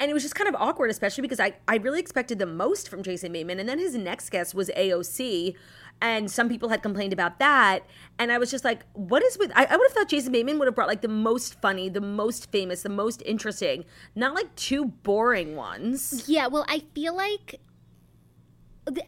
and 0.00 0.10
it 0.10 0.14
was 0.14 0.22
just 0.22 0.36
kind 0.36 0.48
of 0.48 0.54
awkward, 0.54 0.90
especially 0.90 1.22
because 1.22 1.40
I, 1.40 1.54
I 1.66 1.78
really 1.78 1.98
expected 1.98 2.38
the 2.38 2.46
most 2.46 2.88
from 2.88 3.02
Jason 3.02 3.32
Bateman. 3.32 3.58
And 3.58 3.68
then 3.68 3.80
his 3.80 3.96
next 3.96 4.30
guest 4.30 4.54
was 4.54 4.70
AOC. 4.76 5.56
And 6.00 6.30
some 6.30 6.48
people 6.48 6.68
had 6.68 6.82
complained 6.82 7.12
about 7.12 7.40
that. 7.40 7.80
And 8.16 8.30
I 8.30 8.38
was 8.38 8.48
just 8.48 8.64
like, 8.64 8.84
what 8.92 9.24
is 9.24 9.36
with. 9.36 9.50
I, 9.56 9.64
I 9.64 9.76
would 9.76 9.88
have 9.88 9.92
thought 9.96 10.08
Jason 10.08 10.30
Bateman 10.30 10.60
would 10.60 10.66
have 10.68 10.76
brought 10.76 10.86
like 10.86 11.00
the 11.02 11.08
most 11.08 11.60
funny, 11.60 11.88
the 11.88 12.00
most 12.00 12.52
famous, 12.52 12.82
the 12.82 12.88
most 12.88 13.22
interesting, 13.26 13.84
not 14.14 14.34
like 14.34 14.54
two 14.54 14.84
boring 14.86 15.56
ones. 15.56 16.28
Yeah, 16.28 16.46
well, 16.46 16.64
I 16.68 16.84
feel 16.94 17.16
like 17.16 17.56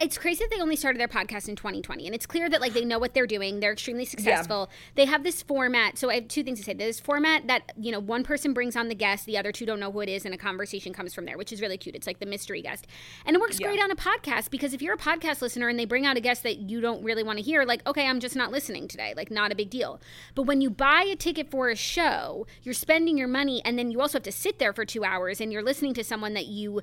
it's 0.00 0.18
crazy 0.18 0.44
that 0.44 0.50
they 0.50 0.60
only 0.60 0.76
started 0.76 1.00
their 1.00 1.08
podcast 1.08 1.48
in 1.48 1.56
2020 1.56 2.06
and 2.06 2.14
it's 2.14 2.26
clear 2.26 2.48
that 2.48 2.60
like 2.60 2.72
they 2.72 2.84
know 2.84 2.98
what 2.98 3.14
they're 3.14 3.26
doing. 3.26 3.60
They're 3.60 3.72
extremely 3.72 4.04
successful. 4.04 4.70
They 4.94 5.04
have 5.06 5.22
this 5.22 5.42
format 5.42 5.98
so 5.98 6.10
i 6.10 6.16
have 6.16 6.28
two 6.28 6.42
things 6.42 6.58
to 6.58 6.64
say. 6.64 6.74
This 6.74 7.00
format 7.00 7.46
that 7.46 7.72
you 7.78 7.92
know 7.92 8.00
one 8.00 8.24
person 8.24 8.52
brings 8.52 8.76
on 8.76 8.88
the 8.88 8.94
guest 8.94 9.26
the 9.26 9.38
other 9.38 9.52
two 9.52 9.66
don't 9.66 9.80
know 9.80 9.92
who 9.92 10.00
it 10.00 10.08
is 10.08 10.24
and 10.24 10.34
a 10.34 10.38
conversation 10.38 10.92
comes 10.92 11.14
from 11.14 11.24
there 11.24 11.36
which 11.36 11.52
is 11.52 11.60
really 11.60 11.78
cute. 11.78 11.94
It's 11.94 12.06
like 12.06 12.18
the 12.18 12.26
mystery 12.26 12.62
guest. 12.62 12.86
And 13.24 13.36
it 13.36 13.40
works 13.40 13.58
great 13.58 13.80
on 13.80 13.90
a 13.90 13.96
podcast 13.96 14.50
because 14.50 14.74
if 14.74 14.82
you're 14.82 14.94
a 14.94 14.98
podcast 14.98 15.42
listener 15.42 15.68
and 15.68 15.78
they 15.78 15.84
bring 15.84 16.06
out 16.06 16.16
a 16.16 16.20
guest 16.20 16.42
that 16.42 16.58
you 16.58 16.80
don't 16.80 17.02
really 17.02 17.22
want 17.22 17.38
to 17.38 17.44
hear 17.44 17.64
like 17.64 17.86
okay 17.86 18.06
i'm 18.06 18.20
just 18.20 18.36
not 18.36 18.50
listening 18.50 18.88
today 18.88 19.14
like 19.16 19.30
not 19.30 19.52
a 19.52 19.54
big 19.54 19.70
deal. 19.70 20.00
But 20.34 20.42
when 20.44 20.60
you 20.60 20.70
buy 20.70 21.04
a 21.10 21.16
ticket 21.16 21.50
for 21.50 21.68
a 21.68 21.76
show 21.76 22.46
you're 22.62 22.74
spending 22.74 23.16
your 23.18 23.28
money 23.28 23.62
and 23.64 23.78
then 23.78 23.90
you 23.90 24.00
also 24.00 24.18
have 24.18 24.22
to 24.24 24.32
sit 24.32 24.58
there 24.58 24.72
for 24.72 24.84
two 24.84 25.04
hours 25.04 25.40
and 25.40 25.52
you're 25.52 25.62
listening 25.62 25.94
to 25.94 26.04
someone 26.04 26.34
that 26.34 26.46
you 26.46 26.82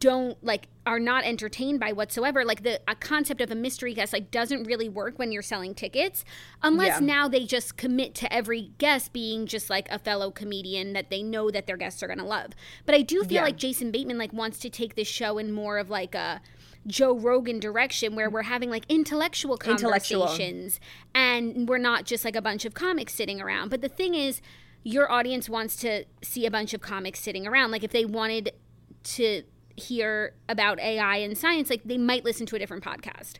don't 0.00 0.42
like 0.42 0.68
are 0.86 0.98
not 0.98 1.24
entertained 1.24 1.78
by 1.78 1.92
whatsoever 1.92 2.44
like 2.46 2.62
the 2.62 2.80
a 2.88 2.94
concept 2.94 3.42
of 3.42 3.50
a 3.50 3.54
mystery 3.54 3.92
guest 3.92 4.10
like 4.12 4.30
doesn't 4.30 4.64
really 4.64 4.88
work 4.88 5.18
when 5.18 5.30
you're 5.32 5.42
selling 5.42 5.74
tickets 5.74 6.24
unless 6.62 6.98
Yeah. 7.00 7.06
now 7.06 7.28
they 7.28 7.44
just 7.44 7.76
commit 7.76 8.14
to 8.16 8.32
every 8.32 8.72
guest 8.78 9.12
being 9.12 9.46
just 9.46 9.68
like 9.68 9.86
a 9.90 9.98
fellow 9.98 10.30
comedian 10.30 10.94
that 10.94 11.10
they 11.10 11.22
know 11.22 11.50
that 11.50 11.66
their 11.66 11.76
guests 11.76 12.02
are 12.02 12.06
going 12.06 12.18
to 12.18 12.24
love 12.24 12.52
but 12.86 12.94
i 12.94 13.02
do 13.02 13.22
feel 13.24 13.32
Yeah. 13.32 13.42
like 13.42 13.56
jason 13.58 13.90
bateman 13.90 14.16
like 14.16 14.32
wants 14.32 14.58
to 14.60 14.70
take 14.70 14.94
this 14.94 15.08
show 15.08 15.36
in 15.36 15.52
more 15.52 15.76
of 15.78 15.90
like 15.90 16.14
a 16.14 16.40
Joe 16.86 17.18
Rogan 17.18 17.58
direction 17.58 18.14
where 18.14 18.30
we're 18.30 18.42
having 18.42 18.70
like 18.70 18.84
intellectual 18.88 19.58
Intellectual. 19.66 20.20
conversations 20.20 20.78
and 21.16 21.68
we're 21.68 21.78
not 21.78 22.04
just 22.04 22.24
like 22.24 22.36
a 22.36 22.40
bunch 22.40 22.64
of 22.64 22.74
comics 22.74 23.12
sitting 23.12 23.40
around. 23.40 23.70
But 23.70 23.80
the 23.80 23.88
thing 23.88 24.14
is, 24.14 24.40
your 24.84 25.10
audience 25.10 25.48
wants 25.48 25.74
to 25.78 26.04
see 26.22 26.46
a 26.46 26.50
bunch 26.50 26.74
of 26.74 26.80
comics 26.80 27.18
sitting 27.18 27.44
around. 27.44 27.72
Like 27.72 27.82
if 27.82 27.90
they 27.90 28.04
wanted 28.04 28.52
to 29.02 29.42
hear 29.76 30.34
about 30.48 30.80
AI 30.80 31.16
and 31.16 31.36
science, 31.36 31.70
like 31.70 31.82
they 31.84 31.98
might 31.98 32.24
listen 32.24 32.46
to 32.46 32.56
a 32.56 32.58
different 32.58 32.84
podcast. 32.84 33.34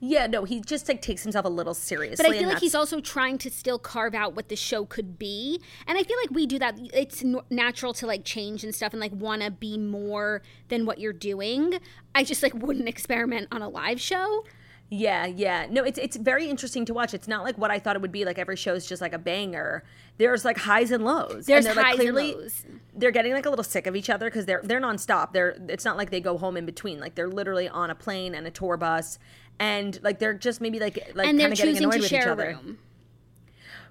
Yeah, 0.00 0.28
no, 0.28 0.44
he 0.44 0.60
just 0.60 0.86
like 0.86 1.02
takes 1.02 1.24
himself 1.24 1.44
a 1.44 1.48
little 1.48 1.74
seriously. 1.74 2.24
But 2.24 2.32
I 2.32 2.38
feel 2.38 2.48
like 2.48 2.60
he's 2.60 2.74
also 2.74 3.00
trying 3.00 3.36
to 3.38 3.50
still 3.50 3.80
carve 3.80 4.14
out 4.14 4.36
what 4.36 4.48
the 4.48 4.54
show 4.54 4.84
could 4.84 5.18
be. 5.18 5.60
And 5.88 5.98
I 5.98 6.04
feel 6.04 6.16
like 6.22 6.30
we 6.30 6.46
do 6.46 6.58
that. 6.60 6.78
It's 6.94 7.24
n- 7.24 7.40
natural 7.50 7.92
to 7.94 8.06
like 8.06 8.24
change 8.24 8.62
and 8.62 8.72
stuff 8.72 8.92
and 8.92 9.00
like 9.00 9.12
want 9.12 9.42
to 9.42 9.50
be 9.50 9.76
more 9.76 10.42
than 10.68 10.86
what 10.86 11.00
you're 11.00 11.12
doing. 11.12 11.80
I 12.14 12.22
just 12.22 12.44
like 12.44 12.54
wouldn't 12.54 12.88
experiment 12.88 13.48
on 13.50 13.60
a 13.60 13.68
live 13.68 14.00
show. 14.00 14.44
Yeah, 14.90 15.26
yeah. 15.26 15.66
No, 15.68 15.84
it's 15.84 15.98
it's 15.98 16.16
very 16.16 16.48
interesting 16.48 16.86
to 16.86 16.94
watch. 16.94 17.12
It's 17.12 17.28
not 17.28 17.44
like 17.44 17.58
what 17.58 17.70
I 17.70 17.78
thought 17.78 17.94
it 17.94 18.00
would 18.00 18.12
be. 18.12 18.24
Like 18.24 18.38
every 18.38 18.56
show 18.56 18.72
is 18.72 18.86
just 18.86 19.02
like 19.02 19.12
a 19.12 19.18
banger. 19.18 19.84
There's 20.16 20.46
like 20.46 20.56
highs 20.56 20.90
and 20.90 21.04
lows. 21.04 21.44
There's 21.44 21.66
and 21.66 21.76
they're, 21.76 21.84
highs 21.84 21.98
like, 21.98 22.08
and 22.08 22.16
lows. 22.16 22.64
They're 22.94 23.10
getting 23.10 23.34
like 23.34 23.44
a 23.44 23.50
little 23.50 23.64
sick 23.64 23.86
of 23.86 23.94
each 23.94 24.08
other 24.08 24.26
because 24.28 24.46
they're 24.46 24.62
they're 24.64 24.80
nonstop. 24.80 25.32
They're 25.32 25.58
it's 25.68 25.84
not 25.84 25.98
like 25.98 26.10
they 26.10 26.22
go 26.22 26.38
home 26.38 26.56
in 26.56 26.64
between. 26.64 27.00
Like 27.00 27.16
they're 27.16 27.28
literally 27.28 27.68
on 27.68 27.90
a 27.90 27.94
plane 27.94 28.34
and 28.34 28.46
a 28.46 28.50
tour 28.50 28.78
bus, 28.78 29.18
and 29.58 30.00
like 30.02 30.20
they're 30.20 30.34
just 30.34 30.62
maybe 30.62 30.78
like 30.78 30.96
like 31.14 31.26
kind 31.26 31.38
they're 31.38 31.52
of 31.52 31.58
getting 31.58 31.76
annoyed 31.76 31.92
to 31.92 31.98
with 32.00 32.12
each 32.12 32.26
other. 32.26 32.46
room. 32.46 32.78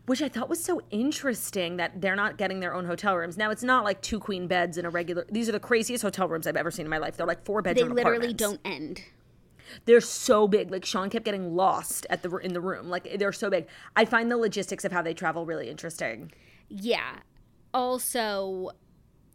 Which 0.08 0.22
I 0.22 0.30
thought 0.30 0.50
was 0.50 0.64
so 0.64 0.82
interesting 0.90 1.78
that 1.78 2.00
they're 2.02 2.16
not 2.16 2.38
getting 2.38 2.62
their 2.62 2.74
own 2.74 2.86
hotel 2.86 3.18
rooms. 3.18 3.38
Now 3.38 3.52
it's 3.52 3.62
not 3.62 3.84
like 3.84 4.02
two 4.02 4.20
queen 4.20 4.48
beds 4.48 4.78
in 4.78 4.86
a 4.86 4.90
regular. 4.90 5.26
These 5.30 5.50
are 5.50 5.52
the 5.52 5.60
craziest 5.60 6.02
hotel 6.02 6.28
rooms 6.30 6.48
I've 6.48 6.56
ever 6.56 6.72
seen 6.72 6.86
in 6.86 6.90
my 6.90 6.98
life. 6.98 7.18
They're 7.18 7.28
like 7.28 7.44
four 7.44 7.62
They 7.62 7.84
literally 7.84 8.34
don't 8.34 8.62
end. 8.66 9.04
They're 9.86 10.02
so 10.02 10.48
big. 10.48 10.72
Like 10.72 10.86
Sean 10.86 11.10
kept 11.10 11.26
getting 11.26 11.56
lost 11.56 12.06
at 12.10 12.24
the 12.24 12.36
in 12.38 12.54
the 12.54 12.62
room. 12.62 12.90
Like 12.90 13.18
they're 13.20 13.32
so 13.32 13.50
big. 13.50 13.68
I 13.96 14.06
find 14.06 14.32
the 14.32 14.38
logistics 14.38 14.86
of 14.86 14.92
how 14.92 15.02
they 15.02 15.14
travel 15.14 15.46
really 15.46 15.70
interesting. 15.70 16.32
Yeah. 16.70 17.18
Also, 17.74 18.72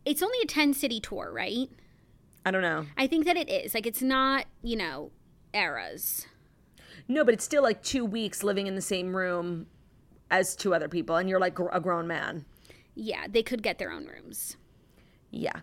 it's 0.05 0.23
only 0.23 0.39
a 0.43 0.47
10 0.47 0.75
city 0.75 1.01
tour, 1.01 1.31
right? 1.33 1.69
I 2.45 2.51
don't 2.51 2.63
know. 2.63 2.87
I 2.97 3.07
think 3.07 3.25
that 3.27 3.37
it 3.37 3.49
is. 3.49 3.73
Like, 3.73 3.87
it's 3.87 4.03
not, 4.03 4.47
you 4.63 4.77
know, 4.77 5.13
eras. 5.55 6.27
No, 7.07 7.25
but 7.25 7.35
it's 7.35 7.45
still 7.45 7.63
like 7.63 7.83
two 7.83 8.05
weeks 8.05 8.43
living 8.43 8.67
in 8.67 8.75
the 8.75 8.81
same 8.81 9.15
room 9.17 9.67
as 10.31 10.57
two 10.57 10.75
other 10.75 10.89
people, 10.89 11.17
and 11.17 11.29
you're 11.29 11.39
like 11.39 11.55
gr- 11.55 11.69
a 11.73 11.79
grown 11.81 12.07
man. 12.09 12.45
Yeah, 12.95 13.27
they 13.29 13.43
could 13.43 13.63
get 13.63 13.79
their 13.79 13.93
own 13.93 14.07
rooms, 14.07 14.57
Yeah, 15.31 15.61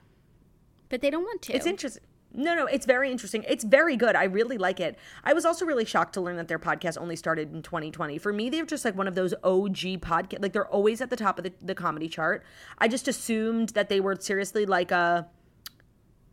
but 0.90 1.02
they 1.02 1.10
don't 1.10 1.24
want 1.24 1.42
to. 1.44 1.54
it's 1.54 1.66
interesting. 1.66 2.04
No, 2.32 2.54
no, 2.54 2.68
it's 2.68 2.86
very 2.86 3.12
interesting. 3.12 3.44
It's 3.48 3.64
very 3.64 3.98
good. 3.98 4.16
I 4.16 4.26
really 4.26 4.58
like 4.58 4.80
it. 4.80 4.98
I 5.24 5.34
was 5.34 5.46
also 5.46 5.66
really 5.66 5.86
shocked 5.86 6.14
to 6.14 6.22
learn 6.22 6.38
that 6.38 6.48
their 6.48 6.60
podcast 6.60 6.98
only 7.00 7.16
started 7.16 7.54
in 7.54 7.64
2020. 7.64 8.20
For 8.20 8.32
me, 8.32 8.50
they're 8.50 8.66
just 8.66 8.86
like 8.86 8.96
one 8.96 9.08
of 9.08 9.16
those 9.16 9.34
OG 9.44 10.02
podcast. 10.02 10.42
Like 10.42 10.54
they're 10.54 10.68
always 10.68 11.02
at 11.02 11.10
the 11.10 11.16
top 11.16 11.40
of 11.40 11.44
the, 11.44 11.54
the 11.62 11.74
comedy 11.74 12.08
chart. 12.08 12.44
I 12.78 12.88
just 12.88 13.08
assumed 13.08 13.70
that 13.70 13.90
they 13.90 14.00
were 14.00 14.16
seriously 14.16 14.66
like 14.66 14.92
a 14.92 15.28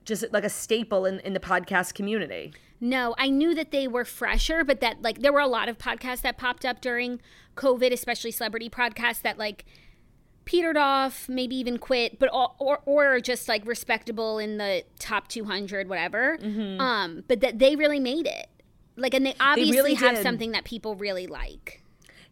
just 0.04 0.24
like 0.32 0.44
a 0.44 0.50
staple 0.50 1.04
in, 1.06 1.18
in 1.20 1.32
the 1.32 1.40
podcast 1.40 1.94
community. 1.94 2.52
No, 2.80 3.14
I 3.18 3.28
knew 3.28 3.54
that 3.54 3.70
they 3.70 3.88
were 3.88 4.04
fresher, 4.04 4.64
but 4.64 4.80
that 4.80 5.02
like 5.02 5.20
there 5.20 5.32
were 5.32 5.40
a 5.40 5.46
lot 5.46 5.68
of 5.68 5.78
podcasts 5.78 6.20
that 6.22 6.36
popped 6.36 6.64
up 6.64 6.80
during 6.80 7.20
COVID, 7.56 7.90
especially 7.92 8.30
celebrity 8.30 8.68
podcasts 8.68 9.22
that 9.22 9.38
like 9.38 9.64
petered 10.46 10.78
off, 10.78 11.28
maybe 11.28 11.54
even 11.56 11.76
quit, 11.78 12.18
but 12.18 12.30
all, 12.30 12.56
or 12.58 12.80
or 12.86 13.20
just 13.20 13.46
like 13.48 13.66
respectable 13.66 14.38
in 14.38 14.56
the 14.56 14.84
top 14.98 15.28
200 15.28 15.88
whatever. 15.88 16.38
Um, 16.80 17.22
but 17.28 17.40
that 17.40 17.58
they 17.58 17.76
really 17.76 18.00
made 18.00 18.26
it. 18.26 18.46
Like 18.96 19.12
and 19.12 19.26
they 19.26 19.34
obviously 19.38 19.76
really 19.76 19.94
have 19.94 20.14
did. 20.14 20.22
something 20.22 20.52
that 20.52 20.64
people 20.64 20.94
really 20.96 21.26
like. 21.26 21.82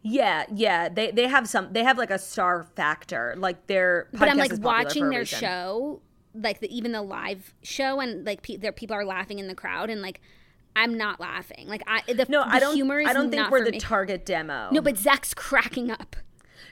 Yeah, 0.01 0.45
yeah. 0.53 0.89
They 0.89 1.11
they 1.11 1.27
have 1.27 1.47
some. 1.47 1.71
They 1.73 1.83
have 1.83 1.97
like 1.97 2.09
a 2.11 2.17
star 2.19 2.63
factor. 2.75 3.35
Like 3.37 3.67
their. 3.67 4.07
But 4.13 4.29
I'm 4.29 4.37
like 4.37 4.51
is 4.51 4.59
popular 4.59 4.77
for 4.79 4.85
watching 4.85 5.09
their 5.09 5.19
reason. 5.21 5.39
show, 5.39 6.01
like 6.33 6.59
the, 6.59 6.75
even 6.75 6.91
the 6.91 7.01
live 7.01 7.53
show, 7.63 7.99
and 7.99 8.25
like 8.25 8.41
pe- 8.43 8.57
there 8.57 8.71
people 8.71 8.95
are 8.95 9.05
laughing 9.05 9.39
in 9.39 9.47
the 9.47 9.55
crowd, 9.55 9.89
and 9.89 10.01
like 10.01 10.21
I'm 10.75 10.95
not 10.97 11.19
laughing. 11.19 11.67
Like 11.67 11.81
I 11.87 12.01
the, 12.07 12.25
No, 12.29 12.43
the 12.43 12.49
I 12.49 12.59
don't. 12.59 12.75
humor 12.75 12.99
is 12.99 13.07
I 13.07 13.13
don't 13.13 13.31
think 13.31 13.49
we're 13.49 13.65
the 13.65 13.71
me. 13.71 13.79
target 13.79 14.25
demo. 14.25 14.69
No, 14.71 14.81
but 14.81 14.97
Zach's 14.97 15.33
cracking 15.33 15.89
up. 15.89 16.15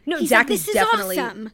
No. 0.06 0.18
He's 0.18 0.30
Zach 0.30 0.40
like, 0.40 0.48
this 0.48 0.68
is, 0.68 0.74
definitely. 0.74 1.20
awesome. 1.20 1.52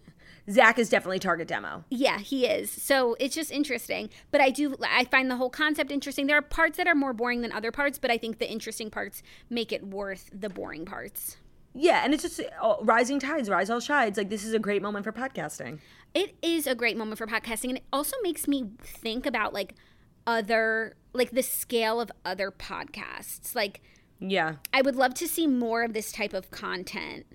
Zach 0.50 0.80
is 0.80 0.90
definitely 0.90 1.20
target 1.20 1.48
demo. 1.48 1.84
Yeah, 1.90 2.18
he 2.20 2.48
is. 2.48 2.72
So 2.72 3.16
it's 3.20 3.36
just 3.36 3.52
interesting. 3.52 4.10
But 4.32 4.42
I 4.42 4.50
do, 4.50 4.76
I 4.84 5.06
find 5.06 5.30
the 5.30 5.36
whole 5.36 5.50
concept 5.50 5.92
interesting. 5.92 6.26
There 6.26 6.38
are 6.38 6.42
parts 6.42 6.78
that 6.78 6.88
are 6.88 6.96
more 6.96 7.14
boring 7.14 7.42
than 7.42 7.52
other 7.52 7.72
parts, 7.72 8.00
but 8.00 8.10
I 8.10 8.18
think 8.18 8.40
the 8.40 8.50
interesting 8.50 8.90
parts 8.90 9.22
make 9.50 9.72
it 9.72 9.86
worth 9.86 10.30
the 10.34 10.50
boring 10.50 10.86
parts. 10.86 11.38
Yeah, 11.76 12.02
and 12.04 12.14
it's 12.14 12.24
just 12.24 12.42
oh, 12.62 12.84
rising 12.84 13.20
tides, 13.20 13.48
rise 13.48 13.70
all 13.70 13.80
tides. 13.80 14.18
Like 14.18 14.30
this 14.30 14.44
is 14.44 14.54
a 14.54 14.60
great 14.60 14.82
moment 14.82 15.06
for 15.06 15.12
podcasting. 15.12 15.80
It 16.16 16.36
is 16.42 16.66
a 16.66 16.74
great 16.74 16.98
moment 16.98 17.20
for 17.20 17.28
podcasting, 17.28 17.70
and 17.70 17.78
it 17.78 17.84
also 17.94 18.16
makes 18.24 18.48
me 18.48 18.72
think 18.82 19.28
about 19.28 19.54
like 19.54 19.76
other, 20.26 20.96
like 21.14 21.30
the 21.32 21.44
scale 21.44 22.02
of 22.02 22.12
other 22.26 22.50
podcasts. 22.52 23.54
Like, 23.56 23.82
Yeah, 24.20 24.56
I 24.74 24.82
would 24.82 24.96
love 24.96 25.14
to 25.16 25.28
see 25.28 25.46
more 25.46 25.84
of 25.84 25.94
this 25.94 26.12
type 26.12 26.34
of 26.34 26.50
content 26.50 27.28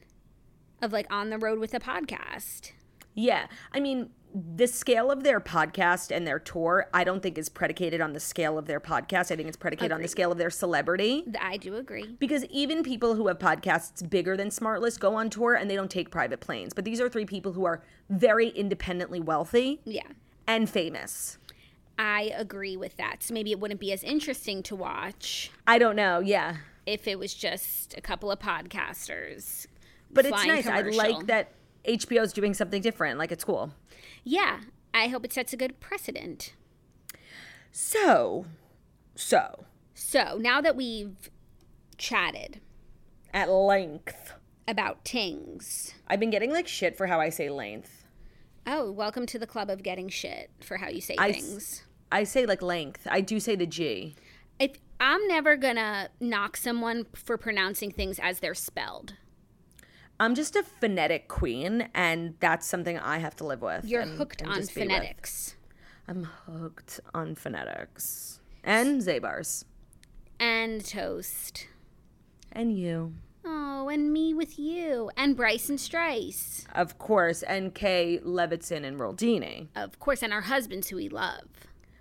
of 0.85 0.93
like 0.93 1.07
on 1.13 1.31
the 1.31 1.39
road 1.39 1.59
with 1.59 1.75
a 1.75 1.81
podcast. 1.81 2.71
yeah. 3.15 3.47
I 3.73 3.81
mean, 3.81 4.11
the 4.57 4.67
scale 4.67 5.13
of 5.13 5.23
their 5.23 5.41
podcast 5.41 6.11
and 6.15 6.27
their 6.27 6.41
tour, 6.41 6.89
I 6.93 7.05
don't 7.05 7.23
think 7.23 7.39
is 7.39 7.49
predicated 7.49 8.01
on 8.01 8.15
the 8.15 8.19
scale 8.21 8.59
of 8.59 8.67
their 8.67 8.81
podcast. 8.81 9.31
I 9.31 9.37
think 9.37 9.47
it's 9.47 9.57
predicated 9.57 9.93
on 9.93 10.03
the 10.03 10.09
scale 10.09 10.33
of 10.33 10.39
their 10.39 10.51
celebrity. 10.51 11.23
I 11.41 11.57
do 11.57 11.77
agree. 11.77 12.17
Because 12.19 12.45
even 12.47 12.83
people 12.83 13.15
who 13.15 13.29
have 13.29 13.39
podcasts 13.39 14.09
bigger 14.11 14.37
than 14.37 14.49
Smartless 14.49 14.99
go 14.99 15.15
on 15.15 15.31
tour 15.31 15.55
and 15.55 15.71
they 15.71 15.77
don't 15.77 15.91
take 15.91 16.11
private 16.11 16.41
planes. 16.41 16.75
But 16.75 16.85
these 16.85 17.01
are 17.01 17.09
three 17.09 17.25
people 17.27 17.53
who 17.53 17.65
are 17.65 17.85
very 18.11 18.49
independently 18.49 19.21
wealthy 19.21 19.81
Yeah. 19.85 20.03
and 20.49 20.69
famous. 20.69 21.39
I 21.97 22.33
agree 22.37 22.77
with 22.77 22.97
that. 22.97 23.23
So 23.23 23.35
maybe 23.35 23.53
it 23.53 23.61
wouldn't 23.61 23.79
be 23.79 23.93
as 23.93 24.03
interesting 24.03 24.65
to 24.65 24.75
watch 24.75 25.53
I 25.65 25.79
don't 25.79 25.95
know. 25.95 26.19
Yeah. 26.19 26.57
if 26.87 27.07
it 27.07 27.21
was 27.21 27.35
just 27.35 27.97
a 27.97 28.01
couple 28.01 28.33
of 28.33 28.41
podcasters 28.41 29.69
But 30.15 30.27
it's 30.27 30.47
nice. 30.47 30.67
I 30.67 30.81
like 30.81 31.27
that 31.27 31.53
HBO's 31.85 32.33
doing 32.33 32.55
something 32.55 32.81
different. 32.81 33.19
Like 33.19 33.33
it's 33.33 33.45
cool. 33.45 33.73
Yeah, 34.23 34.61
I 34.93 35.09
hope 35.09 35.25
it 35.25 35.33
sets 35.33 35.53
a 35.53 35.57
good 35.57 35.81
precedent. 35.81 36.55
So, 37.73 38.47
so 39.15 39.65
So 39.95 40.39
now 40.41 40.61
that 40.61 40.77
we've 40.77 41.31
chatted 41.99 42.61
at 43.33 43.51
length, 43.51 44.33
about 44.67 45.05
tings. 45.05 45.95
I've 46.09 46.21
been 46.21 46.31
getting 46.31 46.53
like 46.53 46.69
shit 46.69 46.97
for 46.97 47.07
how 47.07 47.21
I 47.21 47.29
say 47.31 47.51
length. 47.51 48.05
Oh, 48.67 48.91
welcome 48.91 49.27
to 49.27 49.39
the 49.39 49.47
club 49.47 49.69
of 49.69 49.83
getting 49.83 50.09
shit 50.09 50.51
for 50.63 50.79
how 50.79 50.89
you 50.89 51.01
say 51.01 51.17
I 51.19 51.31
s- 51.31 51.35
things. 51.35 51.83
I 52.11 52.25
say 52.25 52.47
like 52.47 52.63
length. 52.63 53.07
I 53.11 53.21
do 53.21 53.41
say 53.41 53.57
the 53.57 53.67
G. 53.67 54.15
If 54.59 54.73
I'm 55.01 55.27
never 55.29 55.57
gonna 55.57 56.09
knock 56.21 56.57
someone 56.57 57.07
for 57.15 57.37
pronouncing 57.37 57.91
things 57.91 58.19
as 58.23 58.39
they're 58.41 58.55
spelled. 58.55 59.15
I'm 60.21 60.35
just 60.35 60.55
a 60.57 60.63
phonetic 60.63 61.29
queen, 61.29 61.89
and 61.95 62.35
that's 62.41 62.67
something 62.67 62.99
I 62.99 63.19
have 63.19 63.35
to 63.37 63.45
live 63.47 63.63
with. 63.63 63.85
You're 63.85 64.03
and- 64.03 64.17
hooked 64.17 64.43
and 64.43 64.51
on 64.51 64.57
just 64.57 64.75
be 64.75 64.83
with. 64.83 64.91
phonetics. 64.91 65.57
I'm 66.07 66.25
hooked 66.25 67.01
on 67.15 67.35
phonetics 67.35 68.41
and 68.63 69.01
Zabars 69.03 69.65
And 70.39 70.85
toast. 70.85 71.67
and 72.53 72.77
you, 72.77 73.15
Oh, 73.47 73.89
and 73.89 74.13
me 74.13 74.33
with 74.33 74.59
you. 74.59 75.11
And 75.17 75.37
Bryson 75.37 75.77
Strice. 75.79 76.67
of 76.75 76.99
course, 76.99 77.43
and 77.43 77.75
Kay 77.75 78.19
Levittson 78.25 78.85
and 78.85 78.99
Roldini. 78.99 79.69
Of 79.77 79.99
course, 79.99 80.23
and 80.23 80.33
our 80.33 80.43
husbands 80.43 80.89
who 80.89 80.97
we 80.97 81.09
love. 81.09 81.45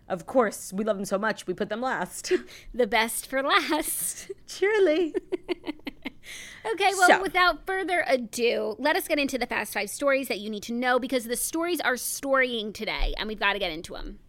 Of 0.08 0.26
course, 0.26 0.72
we 0.74 0.84
love 0.84 0.98
them 0.98 1.06
so 1.06 1.18
much 1.18 1.48
we 1.48 1.54
put 1.54 1.70
them 1.70 1.82
last. 1.82 2.32
The 2.74 2.88
best 2.88 3.28
for 3.28 3.42
last. 3.42 4.32
Cheerily. 4.48 5.16
Okay, 6.66 6.92
well, 6.98 7.08
So- 7.08 7.22
without 7.22 7.66
further 7.66 8.06
ado, 8.08 8.76
let 8.80 8.96
us 8.96 9.08
get 9.08 9.20
into 9.20 9.38
the 9.38 9.46
fast 9.46 9.74
five 9.74 9.90
stories 9.90 10.28
that 10.30 10.40
you 10.40 10.50
need 10.50 10.64
to 10.64 10.74
know 10.74 10.98
because 11.00 11.26
the 11.26 11.36
stories 11.36 11.82
are 11.82 11.98
storying 11.98 12.72
today 12.74 13.14
and 13.18 13.28
we've 13.28 13.40
got 13.40 13.54
to 13.54 13.60
get 13.60 13.72
into 13.72 13.94
them. 13.94 14.20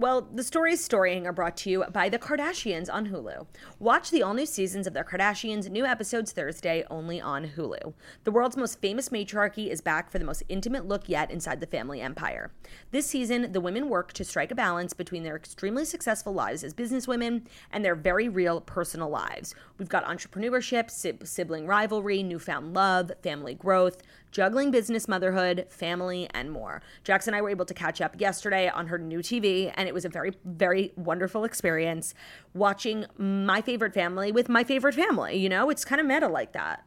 Well, 0.00 0.22
the 0.32 0.42
stories 0.42 0.82
storying 0.82 1.26
are 1.26 1.32
brought 1.34 1.58
to 1.58 1.68
you 1.68 1.84
by 1.92 2.08
The 2.08 2.18
Kardashians 2.18 2.88
on 2.90 3.08
Hulu. 3.08 3.46
Watch 3.78 4.10
the 4.10 4.22
all 4.22 4.32
new 4.32 4.46
seasons 4.46 4.86
of 4.86 4.94
The 4.94 5.04
Kardashians, 5.04 5.68
new 5.68 5.84
episodes 5.84 6.32
Thursday, 6.32 6.86
only 6.88 7.20
on 7.20 7.48
Hulu. 7.48 7.92
The 8.24 8.30
world's 8.30 8.56
most 8.56 8.80
famous 8.80 9.10
matriarchy 9.10 9.70
is 9.70 9.82
back 9.82 10.10
for 10.10 10.18
the 10.18 10.24
most 10.24 10.42
intimate 10.48 10.88
look 10.88 11.06
yet 11.06 11.30
inside 11.30 11.60
the 11.60 11.66
family 11.66 12.00
empire. 12.00 12.50
This 12.92 13.08
season, 13.08 13.52
the 13.52 13.60
women 13.60 13.90
work 13.90 14.14
to 14.14 14.24
strike 14.24 14.50
a 14.50 14.54
balance 14.54 14.94
between 14.94 15.22
their 15.22 15.36
extremely 15.36 15.84
successful 15.84 16.32
lives 16.32 16.64
as 16.64 16.72
businesswomen 16.72 17.42
and 17.70 17.84
their 17.84 17.94
very 17.94 18.26
real 18.26 18.62
personal 18.62 19.10
lives. 19.10 19.54
We've 19.76 19.90
got 19.90 20.06
entrepreneurship, 20.06 20.90
sib- 20.90 21.26
sibling 21.26 21.66
rivalry, 21.66 22.22
newfound 22.22 22.72
love, 22.72 23.12
family 23.22 23.52
growth, 23.52 24.00
juggling 24.30 24.70
business, 24.70 25.08
motherhood, 25.08 25.66
family, 25.68 26.28
and 26.32 26.50
more. 26.50 26.82
Jax 27.04 27.26
and 27.26 27.34
I 27.36 27.42
were 27.42 27.50
able 27.50 27.64
to 27.66 27.74
catch 27.74 28.00
up 28.00 28.20
yesterday 28.20 28.68
on 28.68 28.86
her 28.88 28.98
new 28.98 29.20
TV, 29.20 29.72
and 29.74 29.88
it 29.88 29.94
was 29.94 30.04
a 30.04 30.08
very, 30.08 30.32
very 30.44 30.92
wonderful 30.96 31.44
experience 31.44 32.14
watching 32.54 33.06
my 33.18 33.60
favorite 33.60 33.94
family 33.94 34.32
with 34.32 34.48
my 34.48 34.64
favorite 34.64 34.94
family. 34.94 35.36
You 35.36 35.48
know, 35.48 35.70
it's 35.70 35.84
kind 35.84 36.00
of 36.00 36.06
meta 36.06 36.28
like 36.28 36.52
that. 36.52 36.84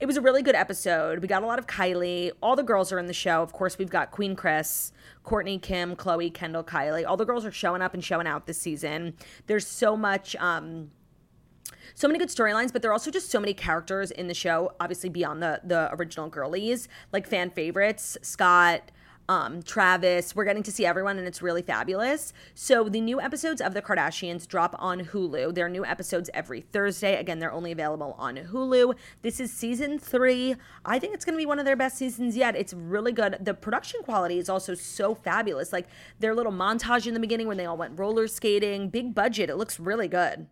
It 0.00 0.06
was 0.06 0.16
a 0.16 0.20
really 0.20 0.42
good 0.42 0.56
episode. 0.56 1.20
We 1.20 1.28
got 1.28 1.42
a 1.42 1.46
lot 1.46 1.58
of 1.58 1.66
Kylie. 1.66 2.32
All 2.42 2.56
the 2.56 2.62
girls 2.64 2.90
are 2.92 2.98
in 2.98 3.06
the 3.06 3.12
show. 3.12 3.42
Of 3.42 3.52
course, 3.52 3.78
we've 3.78 3.90
got 3.90 4.10
Queen 4.10 4.34
Kris, 4.34 4.92
Kourtney, 5.24 5.60
Kim, 5.62 5.94
Khloé, 5.94 6.32
Kendall, 6.32 6.64
Kylie. 6.64 7.06
All 7.06 7.16
the 7.16 7.24
girls 7.24 7.44
are 7.44 7.52
showing 7.52 7.82
up 7.82 7.94
and 7.94 8.02
showing 8.02 8.26
out 8.26 8.46
this 8.46 8.58
season. 8.58 9.14
There's 9.46 9.66
so 9.66 9.96
much. 9.96 10.34
Um, 10.36 10.90
so 12.02 12.08
many 12.08 12.18
good 12.18 12.30
storylines, 12.30 12.72
but 12.72 12.82
there 12.82 12.90
are 12.90 12.94
also 12.94 13.12
just 13.12 13.30
so 13.30 13.38
many 13.38 13.54
characters 13.54 14.10
in 14.10 14.26
the 14.26 14.34
show, 14.34 14.72
obviously 14.80 15.08
beyond 15.08 15.40
the 15.40 15.60
the 15.62 15.88
original 15.94 16.28
girlies, 16.28 16.88
like 17.12 17.28
fan 17.28 17.48
favorites, 17.48 18.18
Scott, 18.22 18.90
um, 19.28 19.62
Travis. 19.62 20.34
We're 20.34 20.44
getting 20.44 20.64
to 20.64 20.72
see 20.72 20.84
everyone, 20.84 21.16
and 21.16 21.28
it's 21.28 21.40
really 21.42 21.62
fabulous. 21.62 22.32
So 22.56 22.88
the 22.88 23.00
new 23.00 23.20
episodes 23.20 23.60
of 23.60 23.72
The 23.72 23.80
Kardashians 23.80 24.48
drop 24.48 24.74
on 24.80 25.04
Hulu. 25.04 25.54
There 25.54 25.66
are 25.66 25.68
new 25.68 25.84
episodes 25.84 26.28
every 26.34 26.62
Thursday. 26.62 27.14
Again, 27.20 27.38
they're 27.38 27.52
only 27.52 27.70
available 27.70 28.16
on 28.18 28.36
Hulu. 28.36 28.96
This 29.22 29.38
is 29.38 29.52
season 29.52 30.00
three. 30.00 30.56
I 30.84 30.98
think 30.98 31.14
it's 31.14 31.24
going 31.24 31.34
to 31.34 31.40
be 31.40 31.46
one 31.46 31.60
of 31.60 31.64
their 31.64 31.76
best 31.76 31.98
seasons 31.98 32.36
yet. 32.36 32.56
It's 32.56 32.74
really 32.74 33.12
good. 33.12 33.36
The 33.40 33.54
production 33.54 34.02
quality 34.02 34.38
is 34.38 34.48
also 34.48 34.74
so 34.74 35.14
fabulous. 35.14 35.72
Like 35.72 35.86
their 36.18 36.34
little 36.34 36.52
montage 36.52 37.06
in 37.06 37.14
the 37.14 37.20
beginning 37.20 37.46
when 37.46 37.58
they 37.58 37.66
all 37.66 37.76
went 37.76 37.96
roller 37.96 38.26
skating, 38.26 38.88
big 38.88 39.14
budget. 39.14 39.50
It 39.50 39.56
looks 39.56 39.78
really 39.78 40.08
good. 40.08 40.48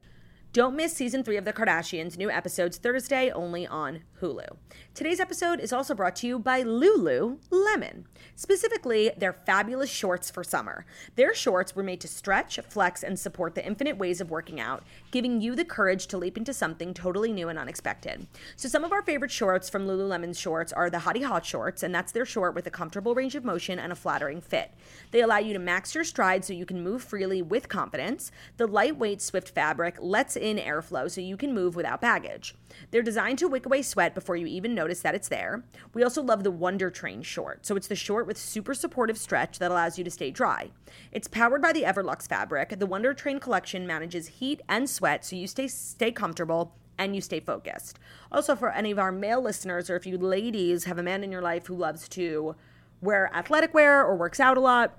Don't 0.53 0.75
miss 0.75 0.93
season 0.93 1.23
three 1.23 1.37
of 1.37 1.45
The 1.45 1.53
Kardashians, 1.53 2.19
new 2.19 2.29
episodes 2.29 2.77
Thursday 2.77 3.31
only 3.31 3.69
on 3.69 4.01
Hulu. 4.21 4.57
Today's 5.01 5.19
episode 5.19 5.61
is 5.61 5.73
also 5.73 5.95
brought 5.95 6.15
to 6.17 6.27
you 6.27 6.39
by 6.39 6.63
Lululemon, 6.63 8.05
specifically 8.37 9.11
their 9.17 9.33
fabulous 9.33 9.89
shorts 9.89 10.31
for 10.31 10.45
summer. 10.45 10.85
Their 11.17 11.35
shorts 11.35 11.75
were 11.75 11.83
made 11.83 12.03
to 12.03 12.07
stretch, 12.07 12.61
flex, 12.69 13.03
and 13.03 13.19
support 13.19 13.55
the 13.55 13.65
infinite 13.65 13.97
ways 13.97 14.21
of 14.21 14.31
working 14.31 14.61
out, 14.61 14.85
giving 15.11 15.41
you 15.41 15.55
the 15.55 15.65
courage 15.65 16.07
to 16.09 16.19
leap 16.19 16.37
into 16.37 16.53
something 16.53 16.93
totally 16.93 17.33
new 17.33 17.49
and 17.49 17.59
unexpected. 17.59 18.27
So, 18.57 18.69
some 18.69 18.85
of 18.85 18.93
our 18.93 19.01
favorite 19.01 19.31
shorts 19.31 19.71
from 19.71 19.87
Lululemon's 19.87 20.39
shorts 20.39 20.71
are 20.71 20.91
the 20.91 20.99
Hotty 20.99 21.25
Hot 21.25 21.47
shorts, 21.47 21.83
and 21.83 21.95
that's 21.95 22.13
their 22.13 22.27
short 22.27 22.55
with 22.55 22.67
a 22.67 22.71
comfortable 22.71 23.15
range 23.15 23.35
of 23.35 23.43
motion 23.43 23.79
and 23.79 23.93
a 23.93 23.97
flattering 23.97 24.43
fit. 24.43 24.71
They 25.13 25.23
allow 25.23 25.39
you 25.39 25.55
to 25.55 25.59
max 25.59 25.95
your 25.95 26.05
stride 26.05 26.45
so 26.45 26.53
you 26.53 26.67
can 26.67 26.85
move 26.85 27.03
freely 27.03 27.41
with 27.41 27.71
confidence. 27.71 28.31
The 28.59 28.67
lightweight 28.67 29.23
Swift 29.23 29.49
fabric 29.49 29.97
lets 29.99 30.37
in 30.37 30.59
airflow 30.59 31.11
so 31.11 31.23
you 31.23 31.39
can 31.39 31.55
move 31.55 31.75
without 31.75 32.03
baggage. 32.03 32.55
They're 32.91 33.03
designed 33.03 33.39
to 33.39 33.49
wick 33.49 33.67
away 33.67 33.83
sweat 33.83 34.15
before 34.15 34.37
you 34.37 34.47
even 34.47 34.75
notice 34.75 35.01
that 35.01 35.15
it's 35.15 35.29
there. 35.29 35.65
We 35.95 36.03
also 36.03 36.23
love 36.23 36.45
the 36.45 36.51
Wonder 36.51 36.91
Train 36.91 37.23
short. 37.23 37.67
So 37.67 37.77
it's 37.77 37.89
the 37.89 37.97
short 37.97 38.27
with 38.27 38.39
super 38.39 38.75
supportive 38.75 39.19
stretch 39.19 39.59
that 39.59 39.71
allows 39.71 39.99
you 39.99 40.05
to 40.05 40.11
stay 40.11 40.31
dry. 40.31 40.71
It's 41.13 41.29
powered 41.29 41.63
by 41.63 41.73
the 41.73 41.83
Everlux 41.83 42.29
fabric. 42.29 42.79
The 42.79 42.87
Wonder 42.87 43.15
Train 43.15 43.41
collection 43.41 43.87
manages 43.87 44.27
heat 44.29 44.61
and 44.69 44.89
sweat 44.89 45.25
so 45.25 45.37
you 45.37 45.47
stay 45.47 45.69
stay 45.69 46.13
comfortable 46.13 46.75
and 46.99 47.15
you 47.15 47.21
stay 47.21 47.41
focused. 47.41 47.99
Also 48.31 48.55
for 48.55 48.71
any 48.71 48.91
of 48.91 48.99
our 48.99 49.11
male 49.11 49.41
listeners 49.41 49.89
or 49.89 49.97
if 49.97 50.07
you 50.07 50.19
ladies 50.19 50.85
have 50.85 50.99
a 50.99 51.03
man 51.03 51.25
in 51.25 51.33
your 51.33 51.41
life 51.41 51.67
who 51.67 51.75
loves 51.75 52.09
to 52.11 52.55
wear 53.01 53.31
athletic 53.35 53.73
wear 53.73 54.05
or 54.05 54.17
works 54.17 54.39
out 54.39 54.59
a 54.59 54.61
lot, 54.61 54.99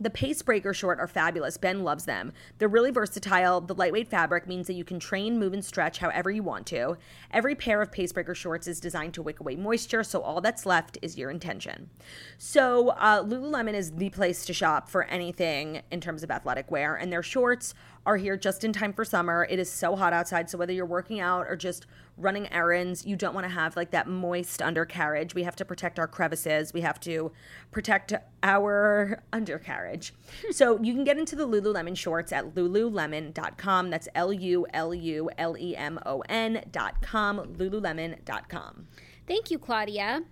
the 0.00 0.10
Pace 0.10 0.42
Breaker 0.42 0.72
short 0.72 1.00
are 1.00 1.08
fabulous. 1.08 1.56
Ben 1.56 1.82
loves 1.82 2.04
them. 2.04 2.32
They're 2.58 2.68
really 2.68 2.90
versatile. 2.90 3.60
The 3.60 3.74
lightweight 3.74 4.08
fabric 4.08 4.46
means 4.46 4.66
that 4.68 4.74
you 4.74 4.84
can 4.84 5.00
train, 5.00 5.38
move, 5.38 5.52
and 5.52 5.64
stretch 5.64 5.98
however 5.98 6.30
you 6.30 6.42
want 6.42 6.66
to. 6.68 6.96
Every 7.32 7.54
pair 7.54 7.82
of 7.82 7.90
Pacebreaker 7.90 8.34
shorts 8.34 8.68
is 8.68 8.78
designed 8.78 9.14
to 9.14 9.22
wick 9.22 9.40
away 9.40 9.56
moisture, 9.56 10.04
so 10.04 10.20
all 10.20 10.40
that's 10.40 10.64
left 10.64 10.98
is 11.02 11.18
your 11.18 11.30
intention. 11.30 11.90
So, 12.38 12.90
uh, 12.90 13.24
Lululemon 13.24 13.74
is 13.74 13.92
the 13.92 14.10
place 14.10 14.44
to 14.46 14.54
shop 14.54 14.88
for 14.88 15.04
anything 15.04 15.82
in 15.90 16.00
terms 16.00 16.22
of 16.22 16.30
athletic 16.30 16.70
wear, 16.70 16.94
and 16.94 17.12
their 17.12 17.22
shorts 17.22 17.74
are 18.08 18.16
here 18.16 18.38
just 18.38 18.64
in 18.64 18.72
time 18.72 18.94
for 18.94 19.04
summer. 19.04 19.46
It 19.50 19.58
is 19.58 19.70
so 19.70 19.94
hot 19.94 20.14
outside, 20.14 20.48
so 20.48 20.56
whether 20.56 20.72
you're 20.72 20.86
working 20.86 21.20
out 21.20 21.46
or 21.46 21.56
just 21.56 21.84
running 22.16 22.50
errands, 22.50 23.04
you 23.04 23.16
don't 23.16 23.34
want 23.34 23.44
to 23.44 23.50
have 23.50 23.76
like 23.76 23.90
that 23.90 24.08
moist 24.08 24.62
undercarriage. 24.62 25.34
We 25.34 25.42
have 25.42 25.54
to 25.56 25.64
protect 25.66 25.98
our 25.98 26.08
crevices. 26.08 26.72
We 26.72 26.80
have 26.80 26.98
to 27.00 27.32
protect 27.70 28.14
our 28.42 29.22
undercarriage. 29.30 30.14
so 30.50 30.80
you 30.82 30.94
can 30.94 31.04
get 31.04 31.18
into 31.18 31.36
the 31.36 31.46
Lululemon 31.46 31.94
shorts 31.94 32.32
at 32.32 32.54
lululemon.com. 32.54 33.90
That's 33.90 34.08
L 34.14 34.32
U 34.32 34.66
L 34.72 34.94
U 34.94 35.30
L 35.36 35.58
E 35.58 35.76
M 35.76 35.98
O 36.06 36.22
N.com, 36.30 37.56
lululemon.com. 37.58 38.86
Thank 39.26 39.50
you, 39.50 39.58
Claudia. 39.58 40.22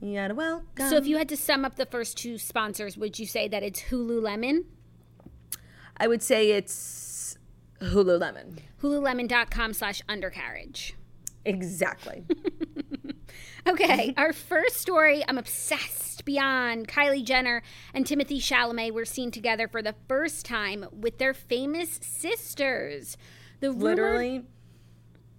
You're 0.00 0.34
welcome. 0.34 0.88
So 0.90 0.96
if 0.96 1.06
you 1.06 1.16
had 1.16 1.28
to 1.28 1.36
sum 1.36 1.64
up 1.64 1.76
the 1.76 1.86
first 1.86 2.18
two 2.18 2.38
sponsors, 2.38 2.98
would 2.98 3.20
you 3.20 3.26
say 3.26 3.46
that 3.46 3.62
it's 3.62 3.82
Hululemon? 3.82 4.64
I 5.96 6.08
would 6.08 6.22
say 6.22 6.50
it's 6.52 7.38
Hululemon. 7.80 8.58
Hululemon.com 8.82 9.72
slash 9.74 10.02
undercarriage. 10.08 10.94
Exactly. 11.44 12.24
Okay, 13.66 14.12
our 14.18 14.34
first 14.34 14.76
story, 14.76 15.24
I'm 15.26 15.38
obsessed 15.38 16.26
beyond. 16.26 16.86
Kylie 16.86 17.24
Jenner 17.24 17.62
and 17.94 18.04
Timothée 18.04 18.36
Chalamet 18.36 18.92
were 18.92 19.06
seen 19.06 19.30
together 19.30 19.68
for 19.68 19.80
the 19.80 19.94
first 20.06 20.44
time 20.44 20.84
with 20.92 21.16
their 21.16 21.32
famous 21.32 21.98
sisters. 22.02 23.16
The 23.60 23.70
rumor, 23.70 23.84
Literally. 23.84 24.42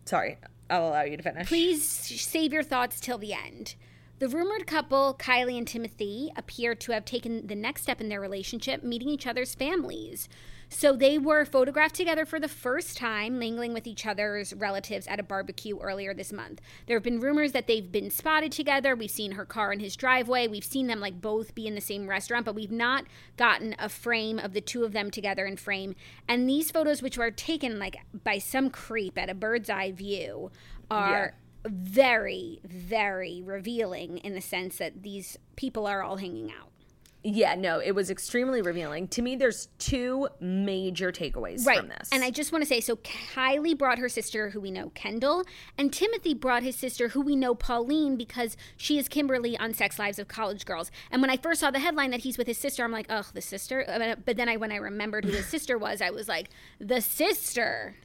Sorry, 0.05 0.39
I'll 0.71 0.87
allow 0.87 1.03
you 1.03 1.17
to 1.17 1.23
finish. 1.23 1.47
please 1.47 1.87
save 1.87 2.51
your 2.51 2.63
thoughts 2.63 2.99
till 2.99 3.19
the 3.19 3.33
end. 3.33 3.75
The 4.17 4.29
rumored 4.29 4.65
couple, 4.65 5.13
Kylie 5.19 5.57
and 5.57 5.67
Timothée, 5.67 6.29
appear 6.37 6.73
to 6.73 6.93
have 6.93 7.03
taken 7.03 7.47
the 7.47 7.55
next 7.55 7.81
step 7.81 7.99
in 7.99 8.07
their 8.07 8.21
relationship, 8.21 8.81
meeting 8.81 9.09
each 9.09 9.27
other's 9.27 9.53
families. 9.53 10.29
So 10.69 10.95
they 10.95 11.17
were 11.17 11.43
photographed 11.43 11.95
together 11.95 12.25
for 12.25 12.39
the 12.39 12.47
first 12.47 12.95
time, 12.95 13.37
mingling 13.37 13.73
with 13.73 13.85
each 13.85 14.05
other's 14.05 14.53
relatives 14.53 15.05
at 15.07 15.19
a 15.19 15.23
barbecue 15.23 15.77
earlier 15.79 16.13
this 16.13 16.31
month. 16.31 16.61
There 16.87 16.95
have 16.95 17.03
been 17.03 17.19
rumors 17.19 17.51
that 17.51 17.67
they've 17.67 17.91
been 17.91 18.09
spotted 18.09 18.53
together. 18.53 18.95
We've 18.95 19.11
seen 19.11 19.33
her 19.33 19.45
car 19.45 19.73
in 19.73 19.81
his 19.81 19.97
driveway. 19.97 20.47
We've 20.47 20.63
seen 20.63 20.87
them 20.87 21.01
like 21.01 21.21
both 21.21 21.53
be 21.53 21.67
in 21.67 21.75
the 21.75 21.81
same 21.81 22.07
restaurant, 22.07 22.45
but 22.45 22.55
we've 22.55 22.71
not 22.71 23.03
gotten 23.35 23.75
a 23.77 23.89
frame 23.89 24.39
of 24.39 24.53
the 24.53 24.61
two 24.61 24.85
of 24.85 24.93
them 24.93 25.11
together 25.11 25.45
in 25.45 25.57
frame. 25.57 25.93
And 26.25 26.49
these 26.49 26.71
photos, 26.71 27.01
which 27.01 27.17
were 27.17 27.31
taken 27.31 27.79
like 27.79 27.97
by 28.23 28.39
some 28.39 28.69
creep 28.69 29.17
at 29.17 29.29
a 29.29 29.35
bird's 29.35 29.69
eye 29.69 29.91
view, 29.91 30.51
are 30.89 31.35
very, 31.65 32.59
very 32.63 33.41
revealing 33.43 34.17
in 34.19 34.33
the 34.33 34.41
sense 34.41 34.77
that 34.77 35.03
these 35.03 35.37
people 35.55 35.87
are 35.87 36.03
all 36.03 36.17
hanging 36.17 36.51
out. 36.51 36.69
Yeah, 37.27 37.55
no, 37.55 37.79
it 37.79 37.93
was 37.93 38.11
extremely 38.11 38.61
revealing. 38.61 39.07
To 39.07 39.21
me, 39.23 39.35
there's 39.35 39.69
two 39.79 40.29
major 40.39 41.11
takeaways 41.11 41.65
Right. 41.65 41.79
from 41.79 41.87
this. 41.87 42.07
And 42.11 42.23
I 42.23 42.29
just 42.29 42.51
want 42.51 42.61
to 42.61 42.67
say 42.67 42.79
so 42.79 42.97
Kylie 42.97 43.75
brought 43.75 43.97
her 43.97 44.07
sister, 44.09 44.51
who 44.51 44.61
we 44.61 44.69
know, 44.69 44.89
Kendall, 44.93 45.43
and 45.75 45.91
Timothée 45.91 46.39
brought 46.39 46.61
his 46.61 46.75
sister, 46.75 47.07
who 47.09 47.21
we 47.21 47.35
know, 47.35 47.55
Pauline, 47.55 48.15
because 48.15 48.55
she 48.77 48.99
is 48.99 49.07
Kimberly 49.07 49.57
on 49.57 49.73
Sex 49.73 49.97
Lives 49.97 50.19
of 50.19 50.27
College 50.27 50.67
Girls. 50.67 50.91
And 51.09 51.19
when 51.19 51.31
I 51.31 51.37
first 51.37 51.61
saw 51.61 51.71
the 51.71 51.79
headline 51.79 52.11
that 52.11 52.19
he's 52.19 52.37
with 52.37 52.45
his 52.45 52.59
sister, 52.59 52.83
I'm 52.83 52.91
like, 52.91 53.07
ugh, 53.09 53.25
the 53.33 53.41
sister. 53.41 53.83
But 54.23 54.37
then 54.37 54.47
I, 54.47 54.57
when 54.57 54.71
I 54.71 54.75
remembered 54.75 55.25
who 55.25 55.31
his 55.31 55.47
sister 55.47 55.79
was, 55.79 56.03
I 56.03 56.11
was 56.11 56.27
like, 56.27 56.49
the 56.79 57.01
sister. 57.01 57.95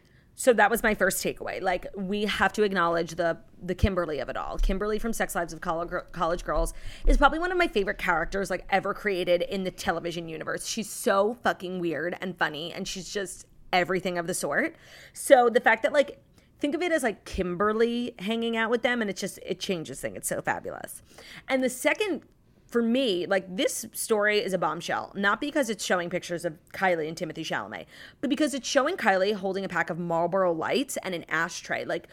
So 0.40 0.54
that 0.54 0.70
was 0.70 0.82
my 0.82 0.94
first 0.94 1.22
takeaway. 1.22 1.60
Like 1.60 1.86
we 1.94 2.24
have 2.24 2.50
to 2.54 2.62
acknowledge 2.62 3.16
the 3.16 3.36
the 3.62 3.74
Kimberly 3.74 4.20
of 4.20 4.30
it 4.30 4.38
all. 4.38 4.56
Kimberly 4.56 4.98
from 4.98 5.12
Sex 5.12 5.34
Lives 5.34 5.52
of 5.52 5.60
College, 5.60 5.90
College 6.12 6.44
Girls 6.44 6.72
is 7.06 7.18
probably 7.18 7.38
one 7.38 7.52
of 7.52 7.58
my 7.58 7.68
favorite 7.68 7.98
characters 7.98 8.48
like 8.48 8.64
ever 8.70 8.94
created 8.94 9.42
in 9.42 9.64
the 9.64 9.70
television 9.70 10.30
universe. 10.30 10.66
She's 10.66 10.88
so 10.88 11.36
fucking 11.44 11.78
weird 11.78 12.16
and 12.22 12.38
funny 12.38 12.72
and 12.72 12.88
she's 12.88 13.12
just 13.12 13.44
everything 13.70 14.16
of 14.16 14.26
the 14.26 14.32
sort. 14.32 14.76
So 15.12 15.50
the 15.50 15.60
fact 15.60 15.82
that 15.82 15.92
like 15.92 16.22
think 16.58 16.74
of 16.74 16.80
it 16.80 16.90
as 16.90 17.02
like 17.02 17.26
Kimberly 17.26 18.14
hanging 18.18 18.56
out 18.56 18.70
with 18.70 18.80
them 18.80 19.02
and 19.02 19.10
it's 19.10 19.20
just 19.20 19.38
it 19.44 19.60
changes 19.60 20.00
things. 20.00 20.16
It's 20.16 20.28
so 20.28 20.40
fabulous. 20.40 21.02
And 21.48 21.62
the 21.62 21.68
second 21.68 22.22
for 22.70 22.82
me, 22.82 23.26
like 23.26 23.54
this 23.54 23.84
story 23.92 24.38
is 24.38 24.52
a 24.52 24.58
bombshell, 24.58 25.12
not 25.16 25.40
because 25.40 25.68
it's 25.68 25.84
showing 25.84 26.08
pictures 26.08 26.44
of 26.44 26.56
Kylie 26.72 27.08
and 27.08 27.16
Timothée 27.16 27.44
Chalamet, 27.44 27.86
but 28.20 28.30
because 28.30 28.54
it's 28.54 28.68
showing 28.68 28.96
Kylie 28.96 29.34
holding 29.34 29.64
a 29.64 29.68
pack 29.68 29.90
of 29.90 29.98
Marlboro 29.98 30.52
Lights 30.52 30.96
and 31.02 31.12
an 31.14 31.24
ashtray. 31.28 31.84
Like 31.84 32.06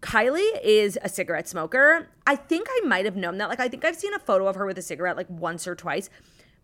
Kylie 0.00 0.60
is 0.64 0.98
a 1.02 1.10
cigarette 1.10 1.46
smoker. 1.46 2.08
I 2.26 2.36
think 2.36 2.68
I 2.70 2.86
might 2.86 3.04
have 3.04 3.16
known 3.16 3.36
that. 3.38 3.50
Like 3.50 3.60
I 3.60 3.68
think 3.68 3.84
I've 3.84 3.96
seen 3.96 4.14
a 4.14 4.18
photo 4.18 4.46
of 4.48 4.56
her 4.56 4.64
with 4.64 4.78
a 4.78 4.82
cigarette 4.82 5.16
like 5.16 5.28
once 5.28 5.68
or 5.68 5.74
twice, 5.74 6.08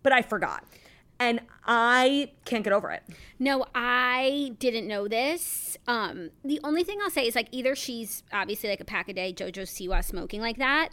but 0.03 0.13
I 0.13 0.23
forgot. 0.23 0.65
And 1.21 1.41
I 1.65 2.33
can't 2.45 2.65
get 2.65 2.73
over 2.73 2.91
it. 2.91 3.03
No, 3.39 3.67
I 3.75 4.57
didn't 4.59 4.89
know 4.89 5.07
this. 5.07 5.77
Um, 5.87 6.31
the 6.45 6.59
only 6.65 6.83
thing 6.83 6.99
I'll 7.03 7.11
say 7.11 7.27
is 7.27 7.37
like 7.37 7.49
either 7.53 7.77
she's 7.77 8.25
obviously 8.33 8.69
like 8.69 8.81
a 8.81 8.85
pack 8.85 9.09
a 9.09 9.13
day 9.13 9.33
Jojo 9.33 9.63
Siwa 9.63 10.03
smoking 10.03 10.41
like 10.41 10.57
that, 10.59 10.89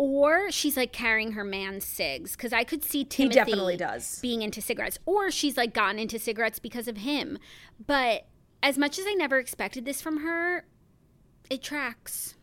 or 0.00 0.50
she's 0.50 0.78
like 0.78 0.94
carrying 0.94 1.32
her 1.32 1.44
man's 1.44 1.84
cigs. 1.84 2.32
Because 2.32 2.54
I 2.54 2.64
could 2.64 2.82
see 2.82 3.04
Timothée 3.04 3.32
definitely 3.32 3.76
does. 3.76 4.18
being 4.20 4.40
into 4.40 4.62
cigarettes, 4.62 4.98
or 5.04 5.30
she's 5.30 5.58
like 5.58 5.74
gotten 5.74 5.98
into 5.98 6.18
cigarettes 6.18 6.58
because 6.58 6.88
of 6.88 6.96
him. 6.96 7.36
But 7.86 8.26
as 8.62 8.78
much 8.78 8.98
as 8.98 9.04
I 9.06 9.12
never 9.12 9.38
expected 9.38 9.84
this 9.84 10.00
from 10.00 10.22
her, 10.22 10.64
it 11.50 11.62
tracks. 11.62 12.34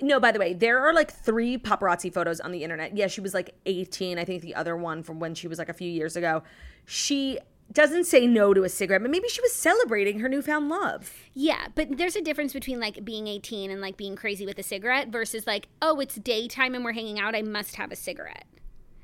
No, 0.00 0.18
by 0.18 0.32
the 0.32 0.38
way, 0.38 0.54
there 0.54 0.80
are 0.80 0.94
like 0.94 1.12
three 1.12 1.58
paparazzi 1.58 2.10
photos 2.10 2.40
on 2.40 2.52
the 2.52 2.64
internet. 2.64 2.96
Yeah, 2.96 3.08
she 3.08 3.20
was 3.20 3.34
like 3.34 3.54
18. 3.66 4.18
I 4.18 4.24
think 4.24 4.40
the 4.40 4.54
other 4.54 4.78
one 4.78 5.02
from 5.02 5.20
when 5.20 5.34
she 5.34 5.46
was 5.46 5.58
like 5.58 5.68
a 5.68 5.74
few 5.74 5.90
years 5.90 6.16
ago. 6.16 6.42
She 6.86 7.38
doesn't 7.72 8.04
say 8.04 8.26
no 8.26 8.54
to 8.54 8.64
a 8.64 8.68
cigarette, 8.68 9.02
but 9.02 9.10
maybe 9.10 9.28
she 9.28 9.40
was 9.40 9.52
celebrating 9.52 10.20
her 10.20 10.28
newfound 10.28 10.68
love. 10.68 11.12
Yeah, 11.34 11.68
but 11.74 11.96
there's 11.96 12.16
a 12.16 12.22
difference 12.22 12.52
between 12.52 12.78
like 12.78 13.04
being 13.04 13.26
18 13.26 13.70
and 13.70 13.80
like 13.80 13.96
being 13.96 14.16
crazy 14.16 14.46
with 14.46 14.58
a 14.58 14.62
cigarette 14.62 15.08
versus 15.08 15.46
like, 15.46 15.68
oh, 15.82 15.98
it's 16.00 16.14
daytime 16.16 16.74
and 16.74 16.84
we're 16.84 16.92
hanging 16.92 17.18
out. 17.18 17.34
I 17.34 17.42
must 17.42 17.76
have 17.76 17.90
a 17.90 17.96
cigarette. 17.96 18.46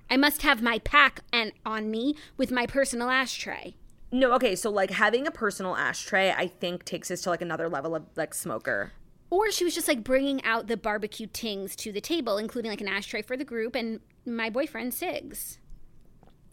I 0.08 0.16
must 0.16 0.42
have 0.42 0.62
my 0.62 0.78
pack 0.80 1.20
and 1.32 1.52
on 1.64 1.90
me 1.90 2.16
with 2.36 2.50
my 2.50 2.66
personal 2.66 3.10
ashtray. 3.10 3.74
No, 4.12 4.32
okay, 4.32 4.56
so 4.56 4.70
like 4.70 4.90
having 4.90 5.26
a 5.26 5.30
personal 5.30 5.76
ashtray, 5.76 6.32
I 6.36 6.48
think 6.48 6.84
takes 6.84 7.10
us 7.10 7.20
to 7.22 7.30
like 7.30 7.42
another 7.42 7.68
level 7.68 7.94
of 7.94 8.04
like 8.16 8.34
smoker. 8.34 8.92
Or 9.30 9.52
she 9.52 9.64
was 9.64 9.74
just 9.74 9.86
like 9.86 10.02
bringing 10.02 10.44
out 10.44 10.66
the 10.66 10.76
barbecue 10.76 11.28
tings 11.28 11.76
to 11.76 11.92
the 11.92 12.00
table, 12.00 12.36
including 12.36 12.70
like 12.70 12.80
an 12.80 12.88
ashtray 12.88 13.22
for 13.22 13.36
the 13.36 13.44
group 13.44 13.76
and 13.76 14.00
my 14.26 14.50
boyfriend 14.50 14.92
Sigs. 14.92 15.58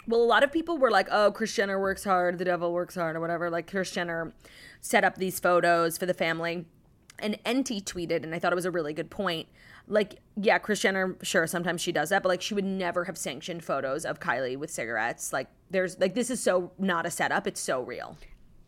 Well, 0.08 0.22
a 0.22 0.26
lot 0.26 0.44
of 0.44 0.52
people 0.52 0.78
were 0.78 0.92
like, 0.92 1.08
"Oh, 1.12 1.32
Kris 1.32 1.54
Jenner 1.54 1.80
works 1.80 2.04
hard, 2.04 2.38
the 2.38 2.46
devil 2.46 2.74
works 2.74 2.96
hard, 2.96 3.16
or 3.16 3.20
whatever." 3.20 3.50
Like 3.50 3.68
Kris 3.68 3.92
Jenner 3.92 4.34
set 4.82 5.04
up 5.04 5.16
these 5.16 5.40
photos 5.40 5.98
for 5.98 6.06
the 6.06 6.14
family, 6.14 6.66
and 7.20 7.38
Enty 7.44 7.84
tweeted, 7.84 8.24
and 8.24 8.34
I 8.34 8.40
thought 8.40 8.52
it 8.52 8.56
was 8.56 8.66
a 8.66 8.72
really 8.72 8.94
good 8.94 9.10
point. 9.10 9.48
Like, 9.90 10.20
yeah, 10.36 10.58
Kris 10.60 10.82
Jenner, 10.82 11.16
sure, 11.22 11.48
sometimes 11.48 11.82
she 11.82 11.94
does 11.94 12.10
that, 12.10 12.22
but 12.22 12.30
like, 12.30 12.42
she 12.42 12.54
would 12.54 12.66
never 12.66 13.06
have 13.06 13.18
sanctioned 13.18 13.64
photos 13.64 14.06
of 14.06 14.20
Kylie 14.20 14.58
with 14.58 14.70
cigarettes. 14.70 15.32
Like, 15.32 15.48
there's 15.70 15.98
like, 15.98 16.14
this 16.14 16.30
is 16.30 16.42
so 16.42 16.72
not 16.78 17.06
a 17.06 17.12
setup; 17.12 17.48
it's 17.48 17.62
so 17.62 17.82
real. 17.82 18.18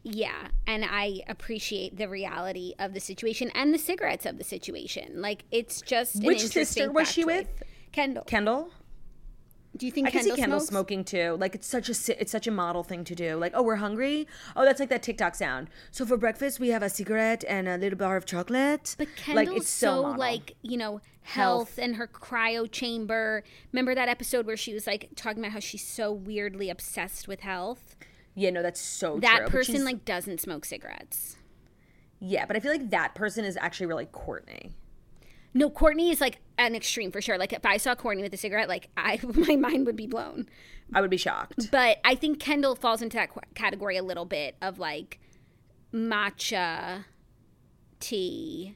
Yeah, 0.04 0.47
and 0.65 0.86
I 0.86 1.21
appreciate 1.28 1.97
the 1.97 2.08
reality 2.08 2.73
of 2.80 2.93
the 2.93 2.99
situation 2.99 3.52
and 3.54 3.73
the 3.73 3.78
cigarettes 3.78 4.25
of 4.25 4.38
the 4.38 4.43
situation. 4.43 5.21
Like 5.21 5.43
it's 5.52 5.82
just 5.82 6.15
an 6.15 6.23
Which 6.23 6.47
sister 6.47 6.91
was 6.91 7.12
she 7.12 7.25
with? 7.25 7.47
Kendall. 7.91 8.23
Kendall. 8.23 8.71
Do 9.77 9.86
you 9.86 9.91
think 9.91 10.08
I 10.08 10.12
can 10.12 10.23
see 10.23 10.32
Kendall 10.36 10.60
smokes? 10.60 10.69
smoking 10.69 11.03
too. 11.03 11.38
Like 11.39 11.53
it's 11.55 11.67
such 11.67 11.89
a 11.89 12.21
it's 12.21 12.32
such 12.32 12.47
a 12.47 12.51
model 12.51 12.84
thing 12.84 13.03
to 13.05 13.15
do. 13.15 13.36
Like 13.38 13.53
oh 13.55 13.62
we're 13.63 13.75
hungry. 13.77 14.27
Oh 14.55 14.65
that's 14.65 14.79
like 14.79 14.89
that 14.89 15.03
TikTok 15.03 15.36
sound. 15.36 15.69
So 15.91 16.05
for 16.05 16.17
breakfast 16.17 16.60
we 16.60 16.69
have 16.69 16.82
a 16.84 16.89
cigarette 16.89 17.43
and 17.47 17.67
a 17.67 17.77
little 17.77 17.97
bar 17.97 18.17
of 18.17 18.25
chocolate. 18.25 18.95
But 18.97 19.08
like 19.08 19.15
Kendall's 19.47 19.62
it's 19.62 19.69
so, 19.69 20.01
model. 20.01 20.17
like 20.19 20.55
you 20.63 20.77
know 20.77 21.01
health, 21.21 21.77
and 21.77 21.95
her 21.97 22.08
cryo 22.08 22.69
chamber. 22.71 23.43
Remember 23.71 23.93
that 23.93 24.10
episode 24.10 24.47
where 24.47 24.58
she 24.58 24.73
was 24.73 24.88
like 24.88 25.10
talking 25.15 25.39
about 25.43 25.51
how 25.51 25.60
she's 25.60 25.86
so 25.86 26.12
weirdly 26.12 26.69
obsessed 26.71 27.27
with 27.27 27.41
health. 27.41 27.95
yeah 28.36 28.49
no 28.49 28.63
that's 28.63 28.82
so 28.82 29.19
That 29.19 29.41
true. 29.41 29.49
Person 29.49 29.86
like 29.86 30.03
doesn't 30.03 30.41
smoke 30.41 30.65
cigarettes. 30.65 31.38
yeah 32.19 32.45
but 32.47 32.55
I 32.55 32.60
feel 32.60 32.71
like 32.71 32.89
that 32.89 33.13
person 33.15 33.45
is 33.45 33.55
actually 33.58 33.86
really 33.86 34.08
Kourtney. 34.08 34.71
No, 35.53 35.69
Kourtney 35.69 36.12
is 36.12 36.21
like 36.21 36.39
an 36.57 36.75
extreme 36.75 37.12
for 37.12 37.21
sure. 37.21 37.38
Like 37.38 37.53
if 37.53 37.65
I 37.65 37.77
saw 37.77 37.95
Kourtney 37.95 38.21
with 38.21 38.33
a 38.33 38.38
cigarette, 38.38 38.69
like 38.69 38.89
I 38.97 39.19
my 39.23 39.55
mind 39.55 39.85
would 39.85 39.95
be 39.95 40.07
blown. 40.07 40.47
I 40.93 41.01
would 41.01 41.09
be 41.09 41.17
shocked. 41.17 41.69
But 41.71 41.99
I 42.03 42.15
think 42.15 42.39
Kendall 42.39 42.75
falls 42.75 43.01
into 43.01 43.17
that 43.17 43.29
category 43.55 43.97
a 43.97 44.03
little 44.03 44.25
bit 44.25 44.55
of 44.62 44.79
like 44.79 45.19
matcha, 45.93 47.05
tea, 47.99 48.75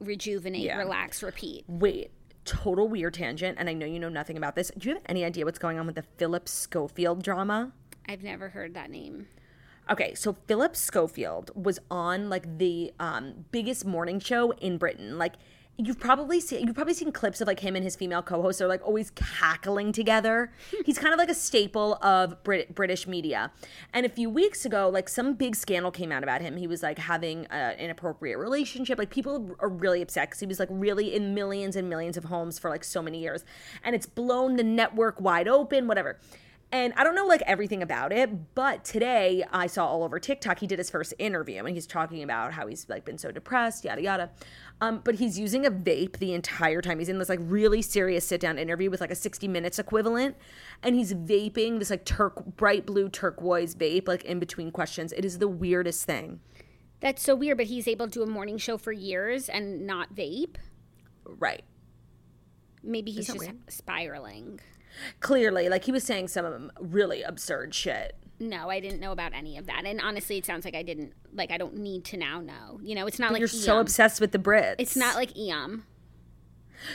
rejuvenate, 0.00 0.62
Yeah. 0.62 0.78
relax, 0.78 1.22
repeat. 1.22 1.64
Wait, 1.68 2.10
total 2.44 2.88
weird 2.88 3.14
tangent, 3.14 3.56
and 3.58 3.68
I 3.68 3.72
know 3.72 3.86
you 3.86 3.98
know 3.98 4.08
nothing 4.08 4.36
about 4.36 4.54
this. 4.56 4.70
Do 4.76 4.88
you 4.88 4.94
have 4.94 5.04
any 5.06 5.24
idea 5.24 5.44
what's 5.44 5.58
going 5.58 5.78
on 5.78 5.86
with 5.86 5.94
the 5.96 6.04
Philip 6.16 6.48
Schofield 6.48 7.22
drama? 7.22 7.72
I've 8.08 8.22
never 8.22 8.48
heard 8.50 8.74
that 8.74 8.90
name. 8.90 9.28
Okay, 9.90 10.14
so 10.14 10.36
Philip 10.46 10.76
Schofield 10.76 11.50
was 11.54 11.78
on 11.90 12.28
like 12.28 12.58
the 12.58 12.92
um, 13.00 13.46
biggest 13.50 13.86
morning 13.86 14.20
show 14.20 14.50
in 14.52 14.76
Britain. 14.76 15.16
Like 15.18 15.34
you've 15.80 16.00
probably 16.00 16.40
seen 16.40 16.66
you've 16.66 16.74
probably 16.74 16.92
seen 16.92 17.12
clips 17.12 17.40
of 17.40 17.46
like 17.46 17.60
him 17.60 17.76
and 17.76 17.84
his 17.84 17.94
female 17.94 18.20
co-hosts 18.20 18.60
are 18.60 18.66
like 18.66 18.84
always 18.84 19.10
cackling 19.10 19.92
together. 19.92 20.50
He's 20.84 20.98
kind 20.98 21.14
of 21.14 21.18
like 21.18 21.28
a 21.28 21.34
staple 21.34 21.94
of 22.02 22.42
Brit- 22.42 22.74
British 22.74 23.06
media. 23.06 23.52
And 23.94 24.04
a 24.04 24.08
few 24.08 24.28
weeks 24.28 24.64
ago, 24.64 24.90
like 24.92 25.08
some 25.08 25.34
big 25.34 25.54
scandal 25.54 25.92
came 25.92 26.10
out 26.10 26.24
about 26.24 26.40
him. 26.40 26.56
He 26.56 26.66
was 26.66 26.82
like 26.82 26.98
having 26.98 27.46
uh, 27.46 27.54
an 27.54 27.78
inappropriate 27.78 28.38
relationship. 28.38 28.98
Like 28.98 29.10
people 29.10 29.54
are 29.60 29.68
really 29.68 30.02
upset 30.02 30.28
because 30.28 30.40
he 30.40 30.46
was 30.46 30.58
like 30.58 30.68
really 30.70 31.14
in 31.14 31.32
millions 31.32 31.76
and 31.76 31.88
millions 31.88 32.16
of 32.16 32.24
homes 32.24 32.58
for 32.58 32.70
like 32.70 32.82
so 32.82 33.00
many 33.00 33.20
years, 33.20 33.44
and 33.84 33.94
it's 33.94 34.06
blown 34.06 34.56
the 34.56 34.64
network 34.64 35.20
wide 35.20 35.46
open. 35.46 35.86
Whatever. 35.86 36.18
And 36.70 36.92
I 36.98 37.04
don't 37.04 37.14
know 37.14 37.24
like 37.24 37.40
everything 37.46 37.82
about 37.82 38.12
it, 38.12 38.54
but 38.54 38.84
today 38.84 39.42
I 39.50 39.66
saw 39.66 39.86
all 39.86 40.04
over 40.04 40.18
TikTok 40.18 40.58
he 40.58 40.66
did 40.66 40.78
his 40.78 40.90
first 40.90 41.14
interview 41.18 41.64
and 41.64 41.74
he's 41.74 41.86
talking 41.86 42.22
about 42.22 42.52
how 42.52 42.66
he's 42.66 42.86
like 42.90 43.06
been 43.06 43.16
so 43.16 43.32
depressed, 43.32 43.86
yada 43.86 44.02
yada. 44.02 44.30
Um, 44.82 45.00
but 45.02 45.14
he's 45.14 45.38
using 45.38 45.64
a 45.64 45.70
vape 45.70 46.18
the 46.18 46.34
entire 46.34 46.82
time. 46.82 46.98
He's 46.98 47.08
in 47.08 47.18
this 47.18 47.30
like 47.30 47.40
really 47.42 47.80
serious 47.80 48.26
sit 48.26 48.42
down 48.42 48.58
interview 48.58 48.90
with 48.90 49.00
like 49.00 49.10
a 49.10 49.14
60 49.14 49.48
minutes 49.48 49.78
equivalent, 49.78 50.36
and 50.82 50.94
he's 50.94 51.14
vaping 51.14 51.78
this 51.78 51.88
like 51.88 52.04
turk 52.04 52.44
bright 52.56 52.84
blue 52.84 53.08
turquoise 53.08 53.74
vape 53.74 54.06
like 54.06 54.24
in 54.24 54.38
between 54.38 54.70
questions. 54.70 55.12
It 55.12 55.24
is 55.24 55.38
the 55.38 55.48
weirdest 55.48 56.04
thing. 56.04 56.40
That's 57.00 57.22
so 57.22 57.34
weird, 57.34 57.56
but 57.56 57.66
he's 57.66 57.88
able 57.88 58.06
to 58.06 58.12
do 58.12 58.22
a 58.22 58.26
morning 58.26 58.58
show 58.58 58.76
for 58.76 58.92
years 58.92 59.48
and 59.48 59.86
not 59.86 60.14
vape. 60.14 60.56
Right. 61.24 61.64
Maybe 62.82 63.10
he's 63.10 63.28
just 63.28 63.38
weird? 63.38 63.56
spiraling. 63.70 64.60
Clearly, 65.20 65.68
like 65.68 65.84
he 65.84 65.92
was 65.92 66.04
saying 66.04 66.28
some 66.28 66.72
really 66.80 67.22
absurd 67.22 67.74
shit. 67.74 68.16
No, 68.40 68.70
I 68.70 68.80
didn't 68.80 69.00
know 69.00 69.12
about 69.12 69.32
any 69.34 69.58
of 69.58 69.66
that. 69.66 69.84
And 69.84 70.00
honestly, 70.00 70.38
it 70.38 70.46
sounds 70.46 70.64
like 70.64 70.76
I 70.76 70.82
didn't 70.82 71.12
like 71.32 71.50
I 71.50 71.58
don't 71.58 71.76
need 71.76 72.04
to 72.06 72.16
now 72.16 72.40
know. 72.40 72.80
You 72.82 72.94
know, 72.94 73.06
it's 73.06 73.18
not 73.18 73.32
like 73.32 73.40
You're 73.40 73.48
so 73.48 73.80
obsessed 73.80 74.20
with 74.20 74.32
the 74.32 74.38
Brits. 74.38 74.76
It's 74.78 74.96
not 74.96 75.16
like 75.16 75.34
Eom. 75.34 75.82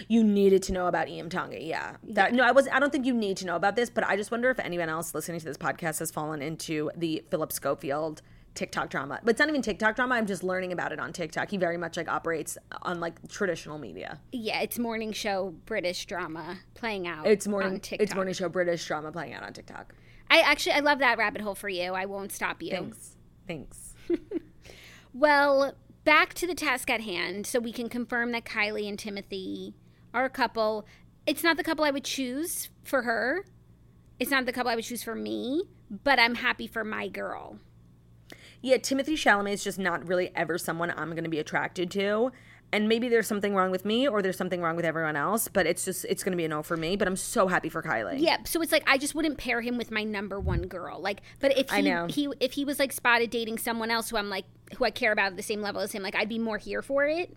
you 0.07 0.23
needed 0.23 0.63
to 0.63 0.73
know 0.73 0.87
about 0.87 1.09
Iam 1.09 1.29
Tongi. 1.29 1.67
Yeah. 1.67 1.97
That 2.03 2.33
no, 2.33 2.43
I 2.43 2.51
was 2.51 2.67
I 2.71 2.79
don't 2.79 2.91
think 2.91 3.05
you 3.05 3.13
need 3.13 3.37
to 3.37 3.45
know 3.45 3.55
about 3.55 3.75
this, 3.75 3.89
but 3.89 4.05
I 4.05 4.15
just 4.15 4.31
wonder 4.31 4.49
if 4.49 4.59
anyone 4.59 4.89
else 4.89 5.13
listening 5.13 5.39
to 5.39 5.45
this 5.45 5.57
podcast 5.57 5.99
has 5.99 6.11
fallen 6.11 6.41
into 6.41 6.91
the 6.95 7.23
Philip 7.29 7.51
Schofield 7.51 8.21
TikTok 8.55 8.89
drama. 8.89 9.19
But 9.23 9.31
it's 9.31 9.39
not 9.39 9.49
even 9.49 9.61
TikTok 9.61 9.95
drama. 9.95 10.15
I'm 10.15 10.27
just 10.27 10.43
learning 10.43 10.71
about 10.71 10.91
it 10.91 10.99
on 10.99 11.13
TikTok. 11.13 11.49
He 11.49 11.57
very 11.57 11.77
much 11.77 11.97
like 11.97 12.07
operates 12.07 12.57
on 12.81 12.99
like 12.99 13.27
traditional 13.27 13.77
media. 13.77 14.19
Yeah, 14.31 14.61
it's 14.61 14.77
morning 14.77 15.11
show 15.11 15.55
British 15.65 16.05
drama 16.05 16.59
playing 16.73 17.07
out. 17.07 17.25
It's 17.25 17.47
on 17.47 17.51
morning 17.51 17.79
TikTok. 17.79 18.03
it's 18.03 18.15
morning 18.15 18.33
show 18.33 18.49
British 18.49 18.85
drama 18.85 19.11
playing 19.11 19.33
out 19.33 19.43
on 19.43 19.53
TikTok. 19.53 19.93
I 20.29 20.39
actually 20.41 20.73
I 20.73 20.79
love 20.79 20.99
that 20.99 21.17
rabbit 21.17 21.41
hole 21.41 21.55
for 21.55 21.69
you. 21.69 21.93
I 21.93 22.05
won't 22.05 22.31
stop 22.31 22.61
you. 22.61 22.71
Thanks. 22.71 23.15
Thanks. 23.47 23.93
Well, 25.13 25.75
back 26.05 26.33
to 26.35 26.47
the 26.47 26.55
task 26.55 26.89
at 26.89 27.01
hand 27.01 27.45
so 27.45 27.59
we 27.59 27.71
can 27.71 27.87
confirm 27.87 28.31
that 28.31 28.45
Kylie 28.45 28.89
and 28.89 28.97
Timothée 28.97 29.73
are 30.13 30.25
a 30.25 30.29
couple. 30.29 30.87
It's 31.27 31.43
not 31.43 31.55
the 31.55 31.63
couple 31.63 31.85
I 31.85 31.91
would 31.91 32.03
choose 32.03 32.71
for 32.83 33.03
her. 33.03 33.45
It's 34.19 34.31
not 34.31 34.45
the 34.45 34.51
couple 34.51 34.71
I 34.71 34.75
would 34.75 34.83
choose 34.83 35.03
for 35.03 35.15
me, 35.15 35.63
but 36.03 36.17
I'm 36.19 36.35
happy 36.35 36.65
for 36.65 36.83
my 36.83 37.07
girl. 37.07 37.59
Yeah, 38.63 38.77
Timothée 38.77 39.13
Chalamet 39.13 39.51
is 39.51 39.63
just 39.63 39.77
not 39.77 40.07
really 40.07 40.31
ever 40.35 40.57
someone 40.57 40.89
I'm 40.95 41.11
going 41.11 41.25
to 41.25 41.29
be 41.29 41.37
attracted 41.39 41.91
to. 41.91 42.31
And 42.71 42.87
maybe 42.89 43.07
there's 43.09 43.27
something 43.27 43.53
wrong 43.53 43.69
with 43.69 43.85
me 43.85 44.07
or 44.07 44.21
there's 44.23 44.37
something 44.37 44.59
wrong 44.61 44.75
with 44.75 44.85
everyone 44.85 45.15
else, 45.15 45.47
but 45.47 45.67
it's 45.67 45.85
just 45.85 46.05
it's 46.05 46.23
going 46.23 46.31
to 46.31 46.37
be 46.37 46.45
a 46.45 46.47
no 46.47 46.63
for 46.63 46.75
me, 46.75 46.95
but 46.95 47.07
I'm 47.07 47.17
so 47.17 47.47
happy 47.47 47.69
for 47.69 47.83
Kylie. 47.83 48.15
Yeah, 48.19 48.37
so 48.45 48.61
it's 48.63 48.71
like 48.71 48.81
I 48.87 48.97
just 48.97 49.13
wouldn't 49.13 49.37
pair 49.37 49.61
him 49.61 49.77
with 49.77 49.91
my 49.91 50.03
number 50.03 50.39
one 50.39 50.63
girl. 50.63 50.99
Like, 50.99 51.19
but 51.39 51.55
if 51.55 51.69
he, 51.69 51.77
I 51.77 51.81
know. 51.81 52.07
he 52.09 52.29
if 52.39 52.53
he 52.53 52.65
was 52.65 52.79
like 52.79 52.91
spotted 52.91 53.29
dating 53.29 53.59
someone 53.59 53.91
else 53.91 54.09
who 54.09 54.17
I'm 54.17 54.29
like 54.29 54.45
who 54.77 54.85
I 54.85 54.89
care 54.91 55.11
about 55.11 55.27
at 55.27 55.37
the 55.37 55.43
same 55.43 55.61
level 55.61 55.81
as 55.81 55.91
him, 55.91 56.01
like 56.01 56.15
I'd 56.15 56.29
be 56.29 56.39
more 56.39 56.57
here 56.57 56.81
for 56.81 57.05
it. 57.05 57.35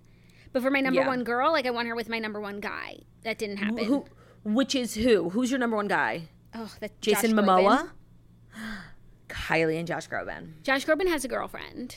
But 0.55 0.63
for 0.63 0.71
my 0.71 0.81
number 0.81 1.01
Yeah. 1.01 1.09
one 1.09 1.23
girl, 1.23 1.53
like 1.53 1.67
I 1.67 1.71
want 1.71 1.87
her 1.89 1.95
with 1.97 2.09
my 2.09 2.19
number 2.19 2.41
one 2.41 2.61
guy. 2.61 3.01
That 3.25 3.37
didn't 3.37 3.59
happen. 3.59 3.85
Who 3.85 4.07
which 4.45 4.75
is 4.75 4.95
who? 4.95 5.29
Who's 5.31 5.51
your 5.51 5.59
number 5.61 5.77
one 5.77 5.89
guy? 5.89 6.29
Oh, 6.55 6.73
that's 6.81 6.95
Jason 7.03 7.33
Josh 7.33 7.45
Momoa? 7.45 7.91
Kylie 9.29 9.79
and 9.79 9.87
Josh 9.87 10.09
Groban. 10.09 10.63
Josh 10.63 10.85
Groban 10.87 11.09
has 11.09 11.25
a 11.25 11.29
girlfriend. 11.29 11.97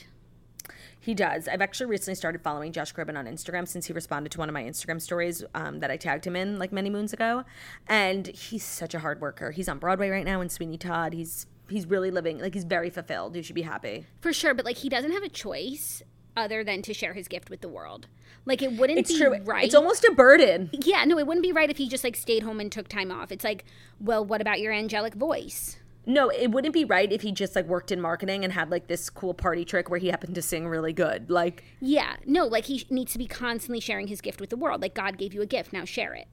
He 1.01 1.13
does. 1.13 1.47
I've 1.47 1.61
actually 1.61 1.85
recently 1.89 2.15
started 2.15 2.41
following 2.41 2.73
Josh 2.73 2.93
Groban 2.93 3.17
on 3.17 3.25
Instagram 3.25 3.67
since 3.67 3.85
he 3.85 3.93
responded 3.93 4.31
to 4.33 4.37
one 4.39 4.49
of 4.49 4.53
my 4.53 4.63
Instagram 4.63 5.01
stories 5.01 5.43
um, 5.55 5.79
that 5.79 5.89
I 5.89 5.95
tagged 5.97 6.27
him 6.27 6.35
in 6.35 6.59
like 6.59 6.73
many 6.73 6.89
moons 6.89 7.13
ago. 7.13 7.45
And 7.87 8.27
he's 8.27 8.63
such 8.65 8.93
a 8.93 8.99
hard 8.99 9.21
worker. 9.21 9.51
He's 9.51 9.69
on 9.69 9.79
Broadway 9.79 10.09
right 10.09 10.25
now 10.25 10.41
in 10.41 10.49
Sweeney 10.49 10.77
Todd. 10.77 11.13
He's 11.13 11.45
he's 11.69 11.85
really 11.85 12.11
living 12.11 12.39
like 12.39 12.53
he's 12.53 12.65
very 12.65 12.89
fulfilled. 12.89 13.35
You 13.35 13.43
should 13.43 13.55
be 13.55 13.61
happy. 13.61 14.07
For 14.21 14.33
sure, 14.33 14.53
but 14.53 14.65
like 14.65 14.77
he 14.77 14.89
doesn't 14.89 15.11
have 15.13 15.23
a 15.23 15.29
choice 15.29 16.03
other 16.35 16.63
than 16.63 16.81
to 16.81 16.93
share 16.93 17.13
his 17.13 17.27
gift 17.27 17.49
with 17.49 17.61
the 17.61 17.69
world. 17.69 18.07
Like 18.45 18.61
it 18.61 18.73
wouldn't 18.73 18.99
It's 18.99 19.11
be 19.13 19.19
true. 19.19 19.37
right. 19.45 19.63
It's 19.65 19.75
almost 19.75 20.03
a 20.03 20.11
burden. 20.11 20.69
yeah, 20.73 21.05
no, 21.05 21.17
it 21.17 21.25
wouldn't 21.25 21.43
be 21.43 21.53
right 21.53 21.69
if 21.69 21.77
he 21.77 21.87
just 21.87 22.03
like 22.03 22.17
stayed 22.17 22.43
home 22.43 22.59
and 22.59 22.69
took 22.71 22.87
time 22.89 23.11
off. 23.11 23.31
It's 23.31 23.43
like, 23.45 23.63
well, 24.01 24.23
what 24.25 24.41
about 24.41 24.59
your 24.59 24.73
angelic 24.73 25.13
voice? 25.13 25.77
No, 26.09 26.29
it 26.29 26.49
wouldn't 26.49 26.73
be 26.73 26.85
right 26.85 27.11
if 27.11 27.21
he 27.21 27.31
just 27.31 27.55
like 27.55 27.67
worked 27.67 27.91
in 27.91 28.01
marketing 28.01 28.43
and 28.43 28.51
had 28.51 28.71
like 28.71 28.87
this 28.87 29.11
cool 29.11 29.35
party 29.35 29.63
trick 29.63 29.91
where 29.91 29.99
he 29.99 30.07
happened 30.07 30.33
to 30.33 30.41
sing 30.41 30.67
really 30.67 30.91
good. 30.91 31.29
Like 31.29 31.63
Yeah, 31.79 32.15
no, 32.25 32.45
like 32.47 32.65
he 32.65 32.85
needs 32.89 33.11
to 33.13 33.19
be 33.19 33.27
constantly 33.27 33.79
sharing 33.79 34.07
his 34.07 34.19
gift 34.19 34.41
with 34.41 34.49
the 34.49 34.57
world. 34.57 34.81
Like 34.81 34.95
God 34.95 35.19
gave 35.19 35.35
you 35.35 35.41
a 35.43 35.45
gift, 35.45 35.71
now 35.71 35.85
share 35.85 36.13
it. 36.15 36.27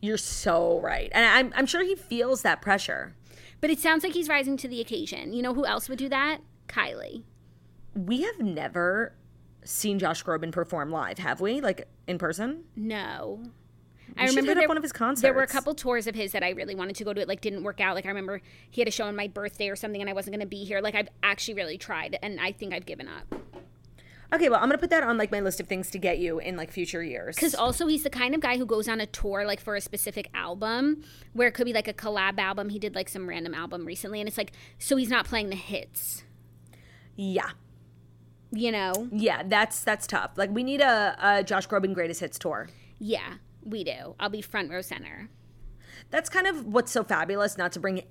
you're 0.00 0.16
so 0.16 0.78
right. 0.80 1.10
And 1.12 1.24
I'm 1.26 1.52
I'm 1.56 1.66
sure 1.66 1.82
he 1.82 1.96
feels 1.96 2.42
that 2.42 2.62
pressure. 2.62 3.14
But 3.60 3.70
it 3.70 3.80
sounds 3.80 4.04
like 4.04 4.12
he's 4.12 4.28
rising 4.28 4.56
to 4.58 4.68
the 4.68 4.80
occasion. 4.80 5.32
You 5.32 5.42
know 5.42 5.54
who 5.54 5.66
else 5.66 5.88
would 5.88 5.98
do 5.98 6.08
that? 6.08 6.38
Kylie. 6.68 7.24
We 7.94 8.22
have 8.22 8.38
never 8.38 9.14
seen 9.64 9.98
Josh 9.98 10.24
Groban 10.24 10.50
perform 10.52 10.90
live, 10.90 11.18
have 11.18 11.40
we? 11.40 11.60
Like 11.60 11.88
in 12.06 12.18
person? 12.18 12.64
No. 12.76 13.42
We 14.16 14.26
remember 14.28 14.60
up 14.62 14.68
one 14.68 14.76
of 14.76 14.82
his 14.82 14.92
concerts. 14.92 15.22
There 15.22 15.34
were 15.34 15.42
a 15.42 15.46
couple 15.46 15.74
tours 15.74 16.06
of 16.06 16.14
his 16.14 16.32
that 16.32 16.42
I 16.42 16.50
really 16.50 16.74
wanted 16.74 16.96
to 16.96 17.04
go 17.04 17.12
to. 17.12 17.20
It 17.20 17.28
like 17.28 17.40
didn't 17.40 17.62
work 17.62 17.80
out. 17.80 17.94
Like 17.94 18.06
I 18.06 18.08
remember 18.08 18.40
he 18.70 18.80
had 18.80 18.88
a 18.88 18.90
show 18.90 19.04
on 19.04 19.16
my 19.16 19.28
birthday 19.28 19.68
or 19.68 19.76
something, 19.76 20.00
and 20.00 20.08
I 20.10 20.12
wasn't 20.12 20.34
going 20.34 20.46
to 20.46 20.50
be 20.50 20.64
here. 20.64 20.80
Like 20.80 20.94
I've 20.94 21.08
actually 21.22 21.54
really 21.54 21.78
tried, 21.78 22.18
and 22.22 22.40
I 22.40 22.52
think 22.52 22.72
I've 22.74 22.86
given 22.86 23.08
up. 23.08 23.40
Okay, 24.34 24.48
well, 24.48 24.60
I'm 24.60 24.68
gonna 24.70 24.78
put 24.78 24.88
that 24.88 25.02
on 25.02 25.18
like 25.18 25.30
my 25.30 25.40
list 25.40 25.60
of 25.60 25.66
things 25.66 25.90
to 25.90 25.98
get 25.98 26.18
you 26.18 26.38
in 26.38 26.56
like 26.56 26.70
future 26.70 27.02
years. 27.02 27.36
Because 27.36 27.54
also 27.54 27.86
he's 27.86 28.02
the 28.02 28.08
kind 28.08 28.34
of 28.34 28.40
guy 28.40 28.56
who 28.56 28.64
goes 28.64 28.88
on 28.88 28.98
a 28.98 29.04
tour 29.04 29.44
like 29.44 29.60
for 29.60 29.76
a 29.76 29.80
specific 29.82 30.30
album, 30.32 31.02
where 31.34 31.48
it 31.48 31.52
could 31.52 31.66
be 31.66 31.74
like 31.74 31.86
a 31.86 31.92
collab 31.92 32.38
album. 32.38 32.70
He 32.70 32.78
did 32.78 32.94
like 32.94 33.10
some 33.10 33.28
random 33.28 33.52
album 33.52 33.84
recently, 33.84 34.20
and 34.20 34.28
it's 34.28 34.38
like 34.38 34.52
so 34.78 34.96
he's 34.96 35.10
not 35.10 35.26
playing 35.26 35.50
the 35.50 35.56
hits. 35.56 36.24
yeah, 37.14 37.50
You 38.52 38.72
know? 38.72 39.08
yeah, 39.12 39.42
that's 39.44 39.84
that's 39.84 40.06
tough. 40.06 40.30
Like 40.36 40.48
we 40.50 40.62
need 40.62 40.80
a, 40.80 41.14
a 41.20 41.44
Josh 41.44 41.68
Groban 41.68 41.92
greatest 41.92 42.20
hits 42.20 42.38
tour. 42.38 42.70
Yeah, 42.98 43.34
we 43.64 43.84
do. 43.84 44.14
I'll 44.20 44.28
be 44.28 44.42
front 44.42 44.70
row 44.70 44.82
center. 44.82 45.28
That's 46.10 46.28
kind 46.28 46.46
of 46.46 46.66
what's 46.66 46.92
so 46.92 47.04
fabulous. 47.04 47.56
Not 47.58 47.72
to 47.72 47.80
bring 47.80 48.02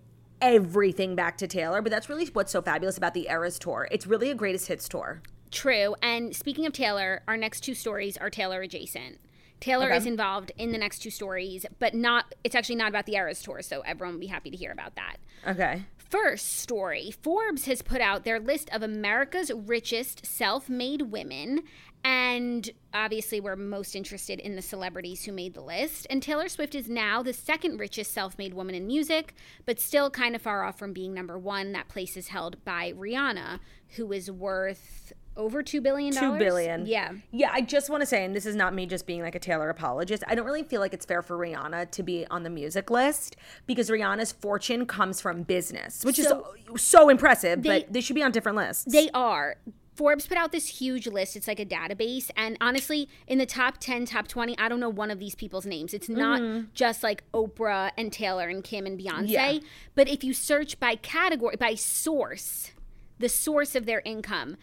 everything 0.42 1.16
back 1.16 1.38
to 1.38 1.48
Taylor, 1.48 1.82
but 1.82 1.92
that's 1.92 2.10
really 2.10 2.26
what's 2.34 2.52
so 2.52 2.62
fabulous 2.62 2.98
about 2.98 3.14
the 3.14 3.28
Eras 3.30 3.60
tour. 3.60 3.88
It's 3.92 4.08
really 4.08 4.30
a 4.32 4.36
greatest 4.36 4.68
hits 4.68 4.90
tour. 4.90 5.22
True. 5.52 5.96
And 6.02 6.36
speaking 6.36 6.66
of 6.66 6.74
Taylor, 6.74 7.22
our 7.28 7.38
next 7.38 7.62
two 7.62 7.74
stories 7.76 8.18
are 8.18 8.30
Taylor 8.30 8.62
adjacent. 8.62 9.20
Taylor 9.60 9.88
Okay. 9.88 9.98
is 9.98 10.06
involved 10.08 10.52
in 10.58 10.72
the 10.72 10.78
next 10.80 11.00
two 11.00 11.12
stories, 11.12 11.66
but 11.78 11.94
not. 11.94 12.34
It's 12.44 12.56
actually 12.56 12.76
not 12.76 12.90
about 12.90 13.06
the 13.06 13.14
Eras 13.16 13.44
tour, 13.44 13.62
so 13.62 13.82
everyone 13.82 14.16
will 14.16 14.20
be 14.22 14.28
happy 14.28 14.50
to 14.50 14.58
hear 14.58 14.72
about 14.72 14.96
that. 14.96 15.18
Okay. 15.48 15.84
First 16.12 16.60
story 16.60 17.10
Forbes 17.10 17.68
has 17.68 17.82
put 17.82 18.02
out 18.02 18.26
their 18.26 18.38
list 18.38 18.70
of 18.74 18.84
America's 18.84 19.50
richest 19.50 20.26
self 20.26 20.68
made 20.68 21.04
women. 21.04 21.62
And 22.04 22.70
obviously, 22.94 23.40
we're 23.40 23.56
most 23.56 23.96
interested 23.96 24.40
in 24.40 24.58
the 24.58 24.62
celebrities 24.62 25.24
who 25.24 25.32
made 25.32 25.54
the 25.54 25.62
list. 25.62 26.08
And 26.10 26.22
Taylor 26.22 26.50
Swift 26.50 26.76
is 26.76 26.90
now 26.90 27.24
the 27.24 27.32
second 27.32 27.80
richest 27.80 28.12
self 28.12 28.38
made 28.38 28.54
woman 28.54 28.76
in 28.76 28.88
music, 28.88 29.34
but 29.66 29.80
still 29.80 30.10
kind 30.10 30.36
of 30.36 30.42
far 30.42 30.66
off 30.66 30.78
from 30.78 30.92
being 30.92 31.14
number 31.14 31.40
one. 31.40 31.72
That 31.72 31.88
place 31.88 32.18
is 32.18 32.28
held 32.28 32.62
by 32.66 32.92
Rihanna, 32.92 33.62
who 33.96 34.12
is 34.12 34.30
worth 34.30 35.14
over 35.38 35.64
$2 35.64 35.82
billion. 35.82 36.14
Two 36.14 36.38
billion. 36.38 36.86
Yeah. 36.86 37.12
Yeah, 37.32 37.50
I 37.52 37.62
just 37.62 37.90
want 37.90 38.02
to 38.02 38.06
say, 38.06 38.26
and 38.26 38.36
this 38.36 38.46
is 38.46 38.56
not 38.56 38.74
me 38.74 38.86
just 38.86 39.06
being 39.06 39.22
like 39.22 39.36
a 39.36 39.40
Taylor 39.40 39.70
apologist. 39.70 40.24
I 40.28 40.36
don't 40.36 40.46
really 40.46 40.64
feel 40.64 40.82
like 40.82 40.94
it's 40.94 41.06
fair 41.06 41.22
for 41.22 41.38
Rihanna 41.38 41.92
to 41.92 42.04
be 42.04 42.26
on 42.30 42.44
the 42.44 42.50
music 42.50 42.92
list 42.92 43.38
because 43.66 43.90
Rihanna's 43.90 44.32
fortune 44.32 44.86
comes 44.86 45.22
from 45.22 45.44
business, 45.44 46.04
which 46.04 46.18
So- 46.18 46.54
is 46.74 46.82
so 46.82 47.10
impressive. 47.10 47.64
They- 47.64 47.82
but 47.82 47.94
they 47.94 48.02
should 48.02 48.16
be 48.16 48.24
on 48.24 48.32
different 48.32 48.58
lists. 48.58 48.86
They 48.86 49.10
are. 49.14 49.58
Forbes 49.96 50.26
put 50.26 50.38
out 50.38 50.52
this 50.52 50.68
huge 50.80 51.06
list. 51.06 51.36
It's 51.36 51.48
like 51.48 51.60
a 51.60 51.66
database. 51.66 52.32
And 52.36 52.58
honestly, 52.62 53.10
in 53.28 53.38
the 53.38 53.46
top 53.46 53.78
10, 53.80 54.06
top 54.06 54.28
20, 54.28 54.58
I 54.58 54.68
don't 54.68 54.80
know 54.80 54.90
one 54.90 55.12
of 55.12 55.20
these 55.20 55.36
people's 55.36 55.66
names. 55.66 55.94
It's 55.94 56.10
not 56.10 56.42
mm-hmm. 56.42 56.68
just 56.74 57.04
like 57.04 57.24
Oprah 57.34 57.92
and 57.98 58.12
Taylor 58.12 58.48
and 58.48 58.64
Kim 58.64 58.86
and 58.86 59.00
Beyonce. 59.00 59.30
Yeah. 59.30 59.60
But 59.94 60.08
if 60.08 60.24
you 60.24 60.34
search 60.34 60.80
by 60.80 60.96
category, 60.96 61.56
by 61.58 61.76
source, 61.76 62.72
the 63.20 63.30
source 63.30 63.76
of 63.76 63.86
their 63.86 64.02
income, 64.06 64.58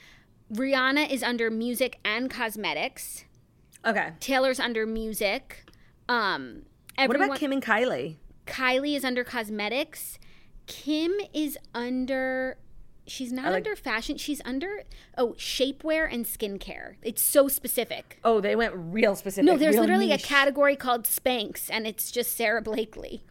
Rihanna 0.52 1.10
is 1.10 1.22
under 1.22 1.50
music 1.50 1.98
and 2.04 2.30
cosmetics. 2.30 3.24
okay. 3.84 4.12
Taylor's 4.20 4.58
under 4.60 4.86
music. 4.86 5.64
Um, 6.08 6.62
What 6.96 7.14
about 7.16 7.38
Kim 7.38 7.52
and 7.52 7.62
Kylie? 7.62 8.16
Kylie 8.46 8.96
is 8.96 9.04
under 9.04 9.24
cosmetics. 9.24 10.18
Kim 10.66 11.12
is 11.34 11.58
under. 11.74 12.58
She's 13.06 13.32
not 13.32 13.46
like- 13.46 13.56
under 13.66 13.76
fashion. 13.76 14.16
She's 14.18 14.40
under 14.44 14.82
oh 15.16 15.34
shapewear 15.38 16.12
and 16.12 16.24
skincare. 16.26 16.96
It's 17.02 17.22
so 17.22 17.48
specific. 17.48 18.18
Oh, 18.24 18.40
they 18.40 18.56
went 18.56 18.72
real 18.74 19.14
specific. 19.16 19.46
No, 19.46 19.56
there's 19.56 19.76
literally 19.76 20.08
niche. 20.08 20.24
a 20.24 20.26
category 20.26 20.76
called 20.76 21.04
Spanx, 21.04 21.68
and 21.70 21.86
it's 21.86 22.10
just 22.10 22.36
Sara 22.36 22.60
Blakely. 22.62 23.22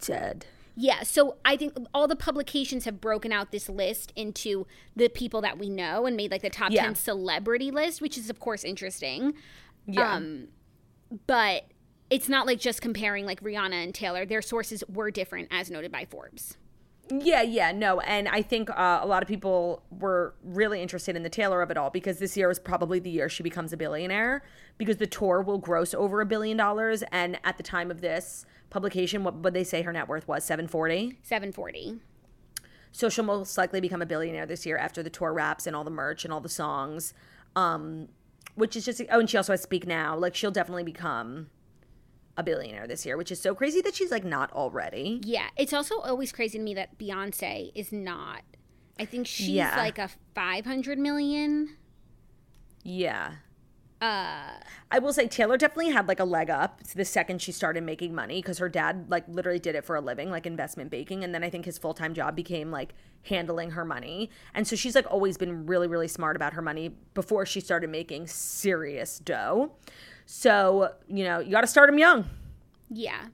Dead. 0.00 0.46
Yeah, 0.78 1.02
so 1.04 1.38
I 1.44 1.56
think 1.56 1.74
all 1.94 2.06
the 2.06 2.16
publications 2.16 2.84
have 2.84 3.00
broken 3.00 3.32
out 3.32 3.50
this 3.50 3.68
list 3.68 4.12
into 4.14 4.66
the 4.94 5.08
people 5.08 5.40
that 5.40 5.58
we 5.58 5.70
know 5.70 6.04
and 6.04 6.16
made 6.16 6.30
like 6.30 6.42
the 6.42 6.50
top 6.50 6.70
Yeah. 6.70 6.84
10 6.84 6.94
celebrity 6.96 7.70
list, 7.70 8.02
which 8.02 8.18
is 8.18 8.28
of 8.28 8.38
course 8.40 8.62
interesting. 8.62 9.32
Yeah. 9.86 10.14
Um, 10.14 10.48
but 11.26 11.64
it's 12.10 12.28
not 12.28 12.46
like 12.46 12.60
just 12.60 12.82
comparing 12.82 13.24
like 13.24 13.40
Rihanna 13.42 13.82
and 13.84 13.94
Taylor. 13.94 14.26
Their 14.26 14.42
sources 14.42 14.84
were 14.88 15.10
different, 15.10 15.48
as 15.50 15.70
noted 15.70 15.90
by 15.90 16.04
Forbes. 16.04 16.56
Yeah, 17.08 17.42
yeah, 17.42 17.70
no, 17.70 18.00
and 18.00 18.26
I 18.26 18.42
think 18.42 18.68
uh, 18.68 18.98
a 19.00 19.06
lot 19.06 19.22
of 19.22 19.28
people 19.28 19.82
were 19.90 20.34
really 20.42 20.82
interested 20.82 21.14
in 21.14 21.22
the 21.22 21.28
Taylor 21.28 21.62
of 21.62 21.70
it 21.70 21.76
all 21.76 21.88
because 21.88 22.18
this 22.18 22.36
year 22.36 22.50
is 22.50 22.58
probably 22.58 22.98
the 22.98 23.10
year 23.10 23.28
she 23.28 23.44
becomes 23.44 23.72
a 23.72 23.76
billionaire 23.76 24.42
because 24.76 24.96
the 24.96 25.06
tour 25.06 25.40
will 25.40 25.58
gross 25.58 25.94
over 25.94 26.20
a 26.20 26.26
billion 26.26 26.56
dollars, 26.56 27.04
and 27.12 27.38
at 27.44 27.58
the 27.58 27.62
time 27.62 27.92
of 27.92 28.00
this 28.00 28.44
publication, 28.70 29.22
what 29.22 29.36
would 29.36 29.54
they 29.54 29.62
say 29.62 29.82
her 29.82 29.92
net 29.92 30.08
worth 30.08 30.26
was? 30.26 30.42
Seven 30.44 30.66
forty. 30.66 31.18
740. 31.22 32.00
So 32.90 33.08
she'll 33.08 33.24
most 33.24 33.56
likely 33.56 33.80
become 33.80 34.02
a 34.02 34.06
billionaire 34.06 34.46
this 34.46 34.66
year 34.66 34.76
after 34.76 35.02
the 35.02 35.10
tour 35.10 35.32
wraps 35.32 35.66
and 35.66 35.76
all 35.76 35.84
the 35.84 35.90
merch 35.90 36.24
and 36.24 36.32
all 36.32 36.40
the 36.40 36.48
songs, 36.48 37.14
um, 37.54 38.08
which 38.56 38.74
is 38.74 38.84
just 38.84 39.00
oh, 39.10 39.20
and 39.20 39.30
she 39.30 39.36
also 39.36 39.52
has 39.52 39.62
Speak 39.62 39.86
Now. 39.86 40.16
Like 40.16 40.34
she'll 40.34 40.50
definitely 40.50 40.82
become 40.82 41.50
a 42.36 42.42
billionaire 42.42 42.86
this 42.86 43.06
year, 43.06 43.16
which 43.16 43.30
is 43.32 43.40
so 43.40 43.54
crazy 43.54 43.80
that 43.82 43.94
she's 43.94 44.10
like 44.10 44.24
not 44.24 44.52
already. 44.52 45.20
Yeah, 45.24 45.48
it's 45.56 45.72
also 45.72 46.00
always 46.00 46.32
crazy 46.32 46.58
to 46.58 46.64
me 46.64 46.74
that 46.74 46.98
Beyonce 46.98 47.72
is 47.74 47.92
not. 47.92 48.42
I 48.98 49.04
think 49.04 49.26
she's 49.26 49.48
Yeah. 49.48 49.76
like 49.76 49.98
a 49.98 50.10
500 50.34 50.98
million. 50.98 51.76
Yeah. 52.82 53.32
Uh, 54.00 54.50
I 54.90 54.98
will 54.98 55.12
say 55.14 55.26
Taylor 55.26 55.56
definitely 55.56 55.90
had 55.90 56.06
like 56.06 56.20
a 56.20 56.24
leg 56.24 56.50
up 56.50 56.82
the 56.94 57.04
second 57.04 57.40
she 57.40 57.50
started 57.50 57.82
making 57.82 58.14
money 58.14 58.42
because 58.42 58.58
her 58.58 58.68
dad 58.68 59.06
like 59.08 59.24
literally 59.26 59.58
did 59.58 59.74
it 59.74 59.86
for 59.86 59.96
a 59.96 60.02
living, 60.02 60.30
like 60.30 60.44
investment 60.44 60.90
banking, 60.90 61.24
and 61.24 61.34
then 61.34 61.42
I 61.42 61.48
think 61.48 61.64
his 61.64 61.78
full 61.78 61.94
time 61.94 62.12
job 62.12 62.36
became 62.36 62.70
like 62.70 62.92
handling 63.22 63.70
her 63.70 63.86
money, 63.86 64.28
and 64.54 64.68
so 64.68 64.76
she's 64.76 64.94
like 64.94 65.10
always 65.10 65.38
been 65.38 65.64
really 65.64 65.88
really 65.88 66.08
smart 66.08 66.36
about 66.36 66.52
her 66.52 66.60
money 66.60 66.90
before 67.14 67.46
she 67.46 67.58
started 67.58 67.88
making 67.88 68.26
serious 68.26 69.18
dough. 69.18 69.72
So 70.26 70.90
you 71.08 71.24
know 71.24 71.38
you 71.38 71.50
got 71.52 71.62
to 71.62 71.66
start 71.66 71.88
them 71.88 71.98
young. 71.98 72.26
yeah. 72.90 73.26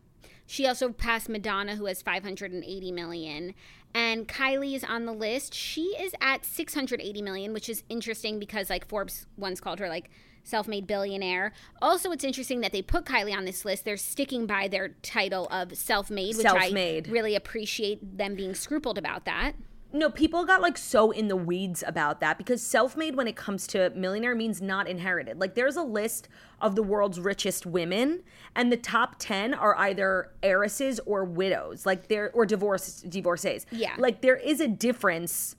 She 0.44 0.66
also 0.66 0.90
passed 0.90 1.30
Madonna, 1.30 1.76
who 1.76 1.86
has 1.86 2.02
580 2.02 2.92
million. 2.92 3.54
And 3.94 4.28
Kylie 4.28 4.74
is 4.74 4.84
on 4.84 5.06
the 5.06 5.12
list. 5.12 5.54
She 5.54 5.96
is 5.98 6.12
at 6.20 6.44
680 6.44 7.22
million, 7.22 7.54
which 7.54 7.70
is 7.70 7.84
interesting 7.88 8.38
because 8.38 8.68
like 8.68 8.86
Forbes 8.86 9.24
once 9.38 9.60
called 9.60 9.78
her 9.78 9.88
like 9.88 10.10
self-made 10.44 10.86
billionaire. 10.86 11.54
Also, 11.80 12.10
it's 12.10 12.24
interesting 12.24 12.60
that 12.60 12.72
they 12.72 12.82
put 12.82 13.06
Kylie 13.06 13.34
on 13.34 13.46
this 13.46 13.64
list. 13.64 13.86
They're 13.86 13.96
sticking 13.96 14.44
by 14.44 14.68
their 14.68 14.88
title 15.00 15.46
of 15.50 15.74
self-made, 15.74 16.36
which 16.36 16.42
Self-made. 16.44 17.08
I 17.08 17.10
really 17.10 17.34
appreciate 17.34 18.18
them 18.18 18.34
being 18.34 18.54
scrupled 18.54 18.98
about 18.98 19.24
that. 19.24 19.52
No, 19.92 20.08
people 20.10 20.44
got 20.44 20.62
like 20.62 20.78
so 20.78 21.10
in 21.10 21.28
the 21.28 21.36
weeds 21.36 21.84
about 21.86 22.20
that 22.20 22.38
because 22.38 22.62
self 22.62 22.96
made 22.96 23.16
when 23.16 23.28
it 23.28 23.36
comes 23.36 23.66
to 23.68 23.90
millionaire 23.90 24.34
means 24.34 24.62
not 24.62 24.88
inherited. 24.88 25.38
Like 25.38 25.54
there's 25.54 25.76
a 25.76 25.82
list 25.82 26.28
of 26.60 26.76
the 26.76 26.82
world's 26.82 27.20
richest 27.20 27.66
women, 27.66 28.22
and 28.56 28.72
the 28.72 28.76
top 28.76 29.16
10 29.18 29.52
are 29.54 29.76
either 29.78 30.30
heiresses 30.42 31.00
or 31.04 31.24
widows, 31.24 31.84
like 31.84 32.08
they're, 32.08 32.30
or 32.32 32.46
divorce, 32.46 33.02
divorcees. 33.02 33.66
Yeah. 33.70 33.94
Like 33.98 34.22
there 34.22 34.36
is 34.36 34.60
a 34.60 34.68
difference. 34.68 35.56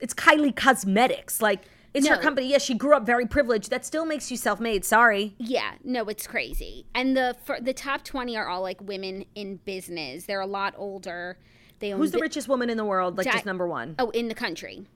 It's 0.00 0.14
Kylie 0.14 0.54
Cosmetics. 0.54 1.40
Like 1.40 1.64
it's 1.94 2.08
her 2.08 2.16
company. 2.16 2.48
Yes, 2.48 2.62
she 2.62 2.74
grew 2.74 2.94
up 2.96 3.04
very 3.04 3.26
privileged. 3.26 3.70
That 3.70 3.84
still 3.84 4.06
makes 4.06 4.30
you 4.30 4.36
self 4.36 4.60
made. 4.60 4.84
Sorry. 4.84 5.34
Yeah, 5.38 5.72
no, 5.84 6.04
it's 6.04 6.26
crazy. 6.26 6.86
And 6.94 7.16
the 7.16 7.36
for, 7.44 7.60
the 7.60 7.74
top 7.74 8.02
20 8.04 8.36
are 8.36 8.48
all 8.48 8.62
like 8.62 8.80
women 8.80 9.24
in 9.34 9.56
business. 9.56 10.24
They're 10.24 10.40
a 10.40 10.46
lot 10.46 10.74
older. 10.76 11.38
They 11.82 11.92
own 11.92 11.98
Who's 11.98 12.12
the 12.12 12.18
bi- 12.18 12.22
richest 12.22 12.48
woman 12.48 12.70
in 12.70 12.76
the 12.76 12.84
world? 12.84 13.18
Like 13.18 13.26
Di- 13.26 13.32
just 13.32 13.44
number 13.44 13.66
one. 13.66 13.96
Oh, 13.98 14.10
in 14.10 14.28
the 14.28 14.34
country. 14.34 14.86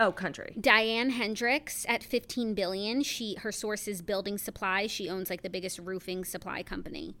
Oh, 0.00 0.10
country. 0.10 0.56
Diane 0.58 1.10
Hendricks 1.10 1.86
at 1.88 2.02
15 2.02 2.54
billion. 2.54 3.02
She 3.02 3.36
her 3.40 3.52
source 3.52 3.86
is 3.86 4.02
building 4.02 4.38
supplies. 4.38 4.90
She 4.90 5.08
owns 5.08 5.30
like 5.30 5.42
the 5.42 5.50
biggest 5.50 5.78
roofing 5.78 6.24
supply 6.24 6.62
company. 6.64 7.14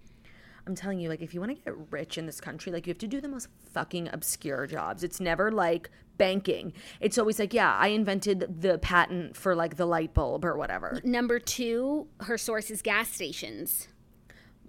I'm 0.66 0.74
telling 0.74 1.00
you, 1.00 1.08
like, 1.08 1.22
if 1.22 1.32
you 1.32 1.40
want 1.40 1.56
to 1.56 1.62
get 1.62 1.74
rich 1.90 2.18
in 2.18 2.26
this 2.26 2.40
country, 2.40 2.70
like, 2.72 2.86
you 2.86 2.90
have 2.90 2.98
to 2.98 3.06
do 3.06 3.22
the 3.22 3.28
most 3.28 3.48
fucking 3.72 4.08
obscure 4.12 4.66
jobs. 4.66 5.02
It's 5.02 5.18
never 5.18 5.50
like 5.50 5.88
banking. 6.18 6.72
It's 7.00 7.16
always 7.16 7.38
like, 7.38 7.54
yeah, 7.54 7.74
I 7.74 7.88
invented 7.88 8.60
the 8.60 8.78
patent 8.78 9.36
for 9.36 9.54
like 9.54 9.76
the 9.76 9.86
light 9.86 10.12
bulb 10.14 10.44
or 10.44 10.56
whatever. 10.56 11.00
Number 11.04 11.38
2, 11.38 12.06
her 12.20 12.36
source 12.36 12.70
is 12.70 12.82
gas 12.82 13.08
stations. 13.10 13.88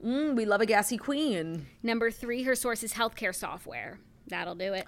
Mm, 0.06 0.36
we 0.36 0.46
love 0.46 0.62
a 0.62 0.66
gassy 0.66 0.98
queen. 0.98 1.68
Number 1.84 2.12
3, 2.12 2.44
her 2.44 2.56
source 2.56 2.84
is 2.84 2.94
healthcare 2.94 3.36
software. 3.36 4.00
That'll 4.30 4.56
do 4.56 4.74
it. 4.74 4.88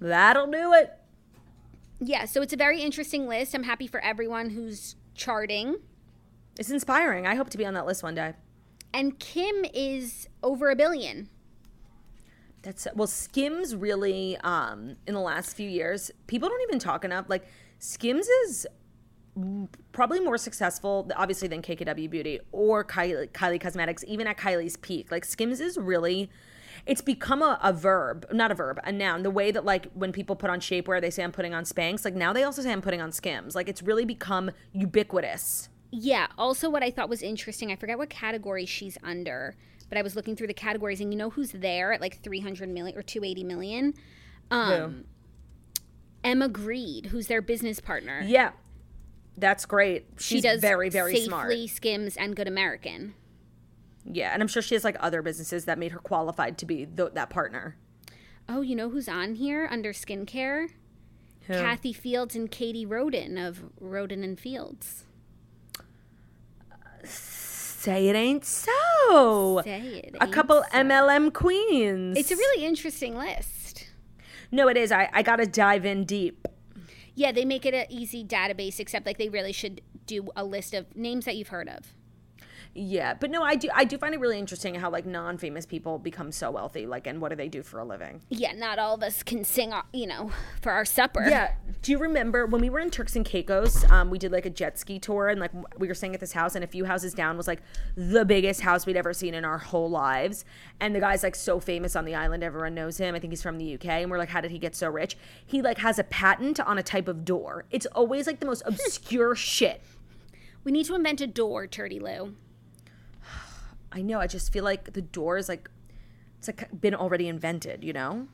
That'll 0.00 0.48
do 0.48 0.72
it. 0.74 0.98
Yeah, 2.00 2.24
so 2.24 2.42
it's 2.42 2.52
a 2.52 2.56
very 2.56 2.80
interesting 2.80 3.28
list. 3.28 3.54
I'm 3.54 3.62
happy 3.62 3.86
for 3.86 4.00
everyone 4.00 4.50
who's 4.50 4.96
charting. 5.14 5.76
It's 6.58 6.70
inspiring. 6.70 7.26
I 7.26 7.36
hope 7.36 7.48
to 7.50 7.58
be 7.58 7.64
on 7.64 7.74
that 7.74 7.86
list 7.86 8.02
one 8.02 8.14
day. 8.14 8.34
And 8.92 9.18
Kim 9.18 9.64
is 9.72 10.28
over 10.42 10.70
a 10.70 10.76
billion. 10.76 11.28
That's 12.62 12.86
well, 12.94 13.06
Skims 13.06 13.74
really, 13.74 14.36
um, 14.38 14.96
in 15.06 15.14
the 15.14 15.20
last 15.20 15.56
few 15.56 15.68
years, 15.68 16.10
people 16.26 16.48
don't 16.48 16.62
even 16.62 16.78
talk 16.78 17.04
enough. 17.04 17.26
Like, 17.28 17.46
Skims 17.78 18.26
is 18.44 18.66
probably 19.92 20.20
more 20.20 20.38
successful, 20.38 21.10
obviously, 21.16 21.48
than 21.48 21.62
KKW 21.62 22.08
Beauty 22.08 22.40
or 22.52 22.84
Kylie, 22.84 23.28
Kylie 23.30 23.60
Cosmetics, 23.60 24.04
even 24.06 24.26
at 24.26 24.36
Kylie's 24.36 24.76
peak. 24.76 25.10
Like, 25.10 25.24
Skims 25.24 25.60
is 25.60 25.76
really, 25.76 26.30
it's 26.86 27.00
become 27.00 27.42
a, 27.42 27.58
a 27.62 27.72
verb, 27.72 28.26
not 28.32 28.50
a 28.50 28.54
verb, 28.54 28.80
a 28.84 28.90
noun. 28.92 29.22
The 29.22 29.30
way 29.30 29.50
that, 29.50 29.64
like, 29.64 29.90
when 29.94 30.12
people 30.12 30.34
put 30.34 30.50
on 30.50 30.60
shapewear, 30.60 31.00
they 31.00 31.10
say 31.10 31.22
I'm 31.22 31.32
putting 31.32 31.54
on 31.54 31.64
Spanx. 31.64 32.04
Like, 32.04 32.14
now 32.14 32.32
they 32.32 32.42
also 32.42 32.62
say 32.62 32.72
I'm 32.72 32.82
putting 32.82 33.00
on 33.00 33.12
Skims. 33.12 33.54
Like, 33.54 33.68
it's 33.68 33.82
really 33.82 34.04
become 34.04 34.50
ubiquitous. 34.72 35.68
Yeah. 35.90 36.26
Also, 36.36 36.68
what 36.68 36.82
I 36.82 36.90
thought 36.90 37.08
was 37.08 37.22
interesting, 37.22 37.70
I 37.70 37.76
forget 37.76 37.98
what 37.98 38.10
category 38.10 38.66
she's 38.66 38.98
under, 39.02 39.54
but 39.88 39.96
I 39.98 40.02
was 40.02 40.16
looking 40.16 40.34
through 40.34 40.48
the 40.48 40.54
categories, 40.54 41.00
and 41.00 41.12
you 41.12 41.18
know 41.18 41.30
who's 41.30 41.52
there 41.52 41.92
at 41.92 42.00
like 42.00 42.20
300 42.22 42.68
million 42.68 42.98
or 42.98 43.02
280 43.02 43.44
million? 43.44 43.94
Um, 44.50 45.04
Emma 46.24 46.48
Grede, 46.48 47.06
who's 47.06 47.26
their 47.28 47.42
business 47.42 47.78
partner. 47.80 48.22
Yeah. 48.24 48.52
That's 49.36 49.64
great. 49.64 50.06
she 50.18 50.40
does 50.40 50.60
very, 50.60 50.90
very 50.90 51.12
Safely, 51.14 51.26
smart. 51.26 51.70
Skims, 51.70 52.16
and 52.16 52.36
Good 52.36 52.48
American. 52.48 53.14
Yeah. 54.04 54.32
And 54.32 54.42
I'm 54.42 54.48
sure 54.48 54.62
she 54.62 54.74
has, 54.74 54.84
like, 54.84 54.96
other 55.00 55.22
businesses 55.22 55.64
that 55.66 55.78
made 55.78 55.92
her 55.92 55.98
qualified 55.98 56.58
to 56.58 56.66
be 56.66 56.86
th- 56.86 57.12
that 57.14 57.30
partner. 57.30 57.76
Oh, 58.48 58.60
you 58.60 58.74
know 58.74 58.90
who's 58.90 59.08
on 59.08 59.34
here 59.36 59.68
under 59.70 59.92
skincare? 59.92 60.70
Who? 61.46 61.54
Kathy 61.54 61.92
Fields 61.92 62.34
and 62.36 62.50
Katie 62.50 62.86
Rodan 62.86 63.36
of 63.38 63.64
Rodan 63.80 64.22
and 64.22 64.38
Fields. 64.38 65.04
Say 67.04 68.08
it 68.08 68.14
ain't 68.14 68.44
so. 68.44 69.60
Say 69.64 70.02
it. 70.04 70.14
a 70.20 70.28
couple 70.28 70.62
so. 70.62 70.78
MLM 70.78 71.32
queens. 71.32 72.16
It's 72.16 72.30
a 72.30 72.36
really 72.36 72.64
interesting 72.64 73.16
list. 73.16 73.88
no, 74.52 74.68
it 74.68 74.76
is. 74.76 74.92
I, 74.92 75.08
I 75.12 75.22
got 75.22 75.36
to 75.36 75.46
dive 75.46 75.84
in 75.84 76.04
deep. 76.04 76.46
Yeah, 77.14 77.32
they 77.32 77.44
make 77.44 77.66
it 77.66 77.74
an 77.74 77.86
easy 77.88 78.24
database, 78.24 78.78
except 78.78 79.04
like 79.04 79.18
they 79.18 79.28
really 79.28 79.52
should 79.52 79.80
do 80.06 80.28
a 80.36 80.44
list 80.44 80.74
of 80.74 80.94
names 80.96 81.24
that 81.24 81.36
you've 81.36 81.48
heard 81.48 81.68
of. 81.68 81.92
Yeah, 82.74 83.12
but 83.12 83.30
no, 83.30 83.42
I 83.42 83.54
do. 83.54 83.68
I 83.74 83.84
do 83.84 83.98
find 83.98 84.14
it 84.14 84.20
really 84.20 84.38
interesting 84.38 84.74
how 84.74 84.88
like 84.88 85.04
non-famous 85.04 85.66
people 85.66 85.98
become 85.98 86.32
so 86.32 86.50
wealthy. 86.50 86.86
Like, 86.86 87.06
and 87.06 87.20
what 87.20 87.28
do 87.28 87.36
they 87.36 87.48
do 87.48 87.62
for 87.62 87.78
a 87.78 87.84
living? 87.84 88.22
Yeah, 88.30 88.52
not 88.52 88.78
all 88.78 88.94
of 88.94 89.02
us 89.02 89.22
can 89.22 89.44
sing, 89.44 89.74
uh, 89.74 89.82
you 89.92 90.06
know, 90.06 90.30
for 90.62 90.72
our 90.72 90.86
supper. 90.86 91.22
Yeah. 91.28 91.52
Do 91.82 91.92
you 91.92 91.98
remember 91.98 92.46
when 92.46 92.62
we 92.62 92.70
were 92.70 92.78
in 92.78 92.90
Turks 92.90 93.14
and 93.14 93.26
Caicos? 93.26 93.84
Um, 93.90 94.08
we 94.08 94.18
did 94.18 94.32
like 94.32 94.46
a 94.46 94.50
jet 94.50 94.78
ski 94.78 94.98
tour, 94.98 95.28
and 95.28 95.38
like 95.38 95.50
we 95.78 95.86
were 95.86 95.94
staying 95.94 96.14
at 96.14 96.20
this 96.20 96.32
house, 96.32 96.54
and 96.54 96.64
a 96.64 96.66
few 96.66 96.86
houses 96.86 97.12
down 97.12 97.36
was 97.36 97.46
like 97.46 97.60
the 97.94 98.24
biggest 98.24 98.62
house 98.62 98.86
we'd 98.86 98.96
ever 98.96 99.12
seen 99.12 99.34
in 99.34 99.44
our 99.44 99.58
whole 99.58 99.90
lives. 99.90 100.46
And 100.80 100.94
the 100.94 101.00
guy's 101.00 101.22
like 101.22 101.34
so 101.34 101.60
famous 101.60 101.94
on 101.94 102.06
the 102.06 102.14
island, 102.14 102.42
everyone 102.42 102.74
knows 102.74 102.96
him. 102.96 103.14
I 103.14 103.18
think 103.18 103.32
he's 103.32 103.42
from 103.42 103.58
the 103.58 103.74
UK, 103.74 103.86
and 103.86 104.10
we're 104.10 104.18
like, 104.18 104.30
how 104.30 104.40
did 104.40 104.50
he 104.50 104.58
get 104.58 104.74
so 104.74 104.88
rich? 104.88 105.18
He 105.44 105.60
like 105.60 105.76
has 105.78 105.98
a 105.98 106.04
patent 106.04 106.58
on 106.58 106.78
a 106.78 106.82
type 106.82 107.06
of 107.08 107.26
door. 107.26 107.66
It's 107.70 107.86
always 107.86 108.26
like 108.26 108.40
the 108.40 108.46
most 108.46 108.62
obscure 108.66 109.34
shit. 109.34 109.82
We 110.64 110.72
need 110.72 110.86
to 110.86 110.94
invent 110.94 111.20
a 111.20 111.26
door, 111.26 111.66
Turdy 111.66 112.00
Lou. 112.00 112.34
I 113.92 114.02
know. 114.02 114.18
I 114.20 114.26
just 114.26 114.52
feel 114.52 114.64
like 114.64 114.92
the 114.94 115.02
door 115.02 115.36
is 115.36 115.48
like 115.48 115.68
it's 116.38 116.48
like 116.48 116.68
been 116.80 116.94
already 116.94 117.28
invented. 117.28 117.84
You 117.84 117.92
know, 117.92 118.26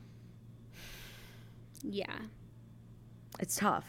Yeah. 1.83 2.13
it's 3.39 3.55
tough. 3.55 3.85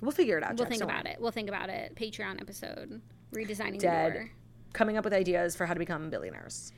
We'll 0.00 0.10
figure 0.12 0.36
it 0.38 0.42
out. 0.44 0.56
We'll 0.56 0.66
think 0.66 0.80
don't 0.80 0.90
about 0.90 1.04
worry. 1.04 1.14
it. 1.14 1.20
We'll 1.20 1.30
think 1.30 1.48
about 1.48 1.68
it. 1.70 1.94
Patreon 1.94 2.40
episode. 2.40 3.00
Redesigning 3.32 3.80
the 3.80 3.86
door. 3.86 4.30
Coming 4.72 4.96
up 4.96 5.04
with 5.04 5.12
ideas 5.12 5.54
for 5.54 5.66
how 5.66 5.74
to 5.74 5.78
become 5.78 6.10
billionaires. 6.10 6.72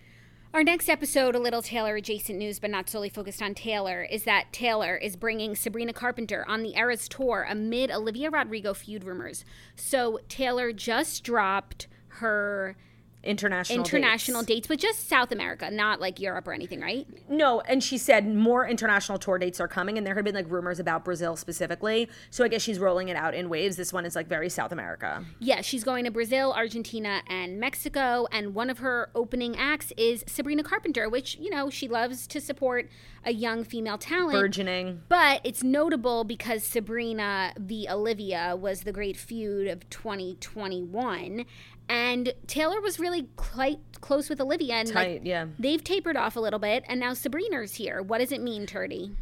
Our 0.52 0.62
next 0.62 0.88
episode, 0.88 1.34
a 1.34 1.38
little 1.40 1.62
Taylor 1.62 1.96
adjacent 1.96 2.38
news, 2.38 2.60
but 2.60 2.70
not 2.70 2.88
solely 2.88 3.08
focused 3.08 3.42
on 3.42 3.54
Taylor, 3.54 4.02
is 4.04 4.22
that 4.24 4.52
Taylor 4.52 4.96
is 4.96 5.16
bringing 5.16 5.56
Sabrina 5.56 5.92
Carpenter 5.92 6.44
on 6.46 6.62
the 6.62 6.76
Eras 6.76 7.08
tour 7.08 7.44
amid 7.48 7.90
Olivia 7.90 8.30
Rodrigo 8.30 8.72
feud 8.74 9.02
rumors. 9.04 9.44
So 9.74 10.20
Taylor 10.28 10.72
just 10.72 11.24
dropped 11.24 11.88
her 12.16 12.76
International. 13.24 13.78
international 13.78 14.42
dates. 14.42 14.48
dates, 14.48 14.68
but 14.68 14.78
just 14.78 15.08
South 15.08 15.32
America, 15.32 15.70
not 15.70 16.00
like 16.00 16.20
Europe 16.20 16.46
or 16.46 16.52
anything, 16.52 16.80
right? 16.80 17.06
No, 17.28 17.60
and 17.62 17.82
she 17.82 17.96
said 17.96 18.28
more 18.34 18.66
international 18.66 19.18
tour 19.18 19.38
dates 19.38 19.60
are 19.60 19.68
coming, 19.68 19.96
and 19.96 20.06
there 20.06 20.14
had 20.14 20.24
been 20.24 20.34
like 20.34 20.50
rumors 20.50 20.78
about 20.78 21.04
Brazil 21.04 21.36
specifically. 21.36 22.08
So 22.30 22.44
I 22.44 22.48
guess 22.48 22.62
she's 22.62 22.78
rolling 22.78 23.08
it 23.08 23.16
out 23.16 23.34
in 23.34 23.48
waves. 23.48 23.76
This 23.76 23.92
one 23.92 24.04
is 24.04 24.14
like 24.14 24.28
very 24.28 24.48
South 24.48 24.72
America. 24.72 25.24
Yeah, 25.38 25.62
she's 25.62 25.84
going 25.84 26.04
to 26.04 26.10
Brazil, 26.10 26.52
Argentina, 26.52 27.22
and 27.26 27.58
Mexico. 27.58 28.26
And 28.30 28.54
one 28.54 28.68
of 28.68 28.78
her 28.78 29.10
opening 29.14 29.56
acts 29.56 29.92
is 29.96 30.24
Sabrina 30.26 30.62
Carpenter, 30.62 31.08
which, 31.08 31.38
you 31.38 31.50
know, 31.50 31.70
she 31.70 31.88
loves 31.88 32.26
to 32.26 32.40
support 32.40 32.90
a 33.24 33.32
young 33.32 33.64
female 33.64 33.96
talent. 33.96 34.32
Burgeoning. 34.32 35.00
But 35.08 35.40
it's 35.44 35.62
notable 35.62 36.24
because 36.24 36.62
Sabrina 36.62 37.54
the 37.58 37.88
Olivia 37.88 38.54
was 38.54 38.82
the 38.82 38.92
great 38.92 39.16
feud 39.16 39.66
of 39.66 39.88
2021. 39.88 41.46
And 41.88 42.32
Taylor 42.46 42.80
was 42.80 42.98
really 42.98 43.28
quite 43.36 43.78
close 44.00 44.28
with 44.28 44.40
Olivia. 44.40 44.74
And 44.74 44.88
Tight, 44.88 45.12
like, 45.12 45.20
yeah. 45.24 45.46
they've 45.58 45.82
tapered 45.82 46.16
off 46.16 46.36
a 46.36 46.40
little 46.40 46.58
bit. 46.58 46.84
And 46.88 47.00
now 47.00 47.14
Sabrina's 47.14 47.74
here. 47.74 48.02
What 48.02 48.18
does 48.18 48.32
it 48.32 48.40
mean, 48.40 48.66
Turdy? 48.66 49.14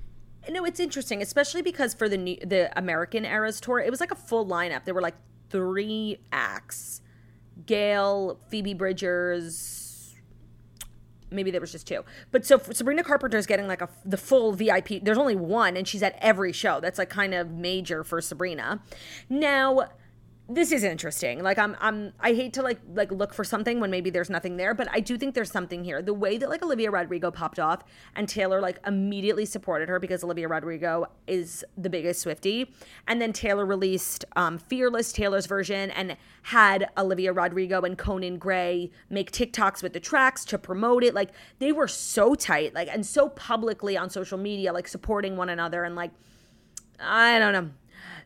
No, 0.51 0.65
it's 0.65 0.81
interesting, 0.81 1.23
especially 1.23 1.63
because 1.63 1.95
for 1.95 2.09
the 2.09 2.17
new, 2.17 2.37
the 2.45 2.77
American 2.77 3.25
Eras 3.25 3.61
tour, 3.61 3.79
it 3.79 3.91
was 3.91 4.01
like 4.01 4.11
a 4.11 4.17
full 4.17 4.45
lineup. 4.45 4.85
There 4.85 4.95
were 4.95 5.01
like 5.01 5.15
three 5.51 6.19
acts: 6.33 7.01
Gayle, 7.67 8.41
Phoebe 8.49 8.75
Bridgers. 8.75 10.17
Maybe 11.31 11.51
there 11.51 11.61
was 11.61 11.73
just 11.73 11.87
two, 11.87 12.05
but 12.31 12.45
so 12.45 12.59
Sabrina 12.59 13.03
Carpenter 13.05 13.39
is 13.39 13.47
getting 13.47 13.67
like 13.67 13.81
a 13.81 13.89
the 14.05 14.17
full 14.19 14.53
VIP. 14.53 15.03
There's 15.03 15.17
only 15.17 15.37
one, 15.37 15.77
and 15.77 15.87
she's 15.87 16.03
at 16.03 16.17
every 16.21 16.53
show. 16.53 16.81
That's 16.81 16.99
like 16.99 17.09
kind 17.09 17.35
of 17.35 17.53
major 17.53 18.05
for 18.05 18.21
Sabrina. 18.21 18.83
Now, 19.31 19.89
this 20.49 20.73
is 20.73 20.83
interesting. 20.83 21.43
Like 21.43 21.59
I'm 21.59 21.77
I'm 21.81 22.13
I 22.19 22.35
hate 22.35 22.53
to 22.55 22.63
like 22.63 22.81
like 22.95 23.13
look 23.13 23.33
for 23.33 23.45
something 23.45 23.79
when 23.79 23.91
maybe 23.91 24.11
there's 24.11 24.29
nothing 24.29 24.57
there, 24.57 24.75
but 24.75 24.89
I 24.91 24.99
do 24.99 25.17
think 25.17 25.35
there's 25.35 25.53
something 25.53 25.85
here. 25.85 26.03
The 26.03 26.13
way 26.13 26.37
that 26.37 26.49
like 26.49 26.63
Olivia 26.63 26.91
Rodrigo 26.91 27.31
popped 27.31 27.61
off 27.61 27.85
and 28.17 28.29
Taylor 28.29 28.61
like 28.61 28.81
immediately 28.85 29.45
supported 29.45 29.89
her 29.89 30.01
because 30.01 30.25
Olivia 30.25 30.49
Rodrigo 30.49 31.07
is 31.29 31.65
the 31.79 31.89
biggest 31.89 32.25
Swiftie. 32.25 32.73
And 33.07 33.21
then 33.21 33.33
Taylor 33.33 33.65
released 33.65 34.25
um 34.35 34.59
Fearless 34.59 35.13
Taylor's 35.13 35.47
version 35.47 35.91
and 35.93 36.17
had 36.43 36.91
Olivia 36.99 37.33
Rodrigo 37.33 37.83
and 37.83 37.97
Conan 37.97 38.39
Gray 38.39 38.91
make 39.09 39.31
TikToks 39.31 39.83
with 39.83 39.93
the 39.93 40.01
tracks 40.01 40.45
to 40.47 40.59
promote 40.59 41.05
it. 41.05 41.15
Like 41.15 41.31
they 41.61 41.71
were 41.71 41.89
so 41.89 42.35
tight, 42.35 42.75
like 42.75 42.89
and 42.89 43.07
so 43.07 43.29
publicly 43.29 43.97
on 43.97 44.11
social 44.11 44.39
media, 44.39 44.73
like 44.73 44.89
supporting 44.89 45.37
one 45.37 45.49
another 45.49 45.85
and 45.85 45.95
like 45.95 46.11
I 47.01 47.39
don't 47.39 47.53
know 47.53 47.71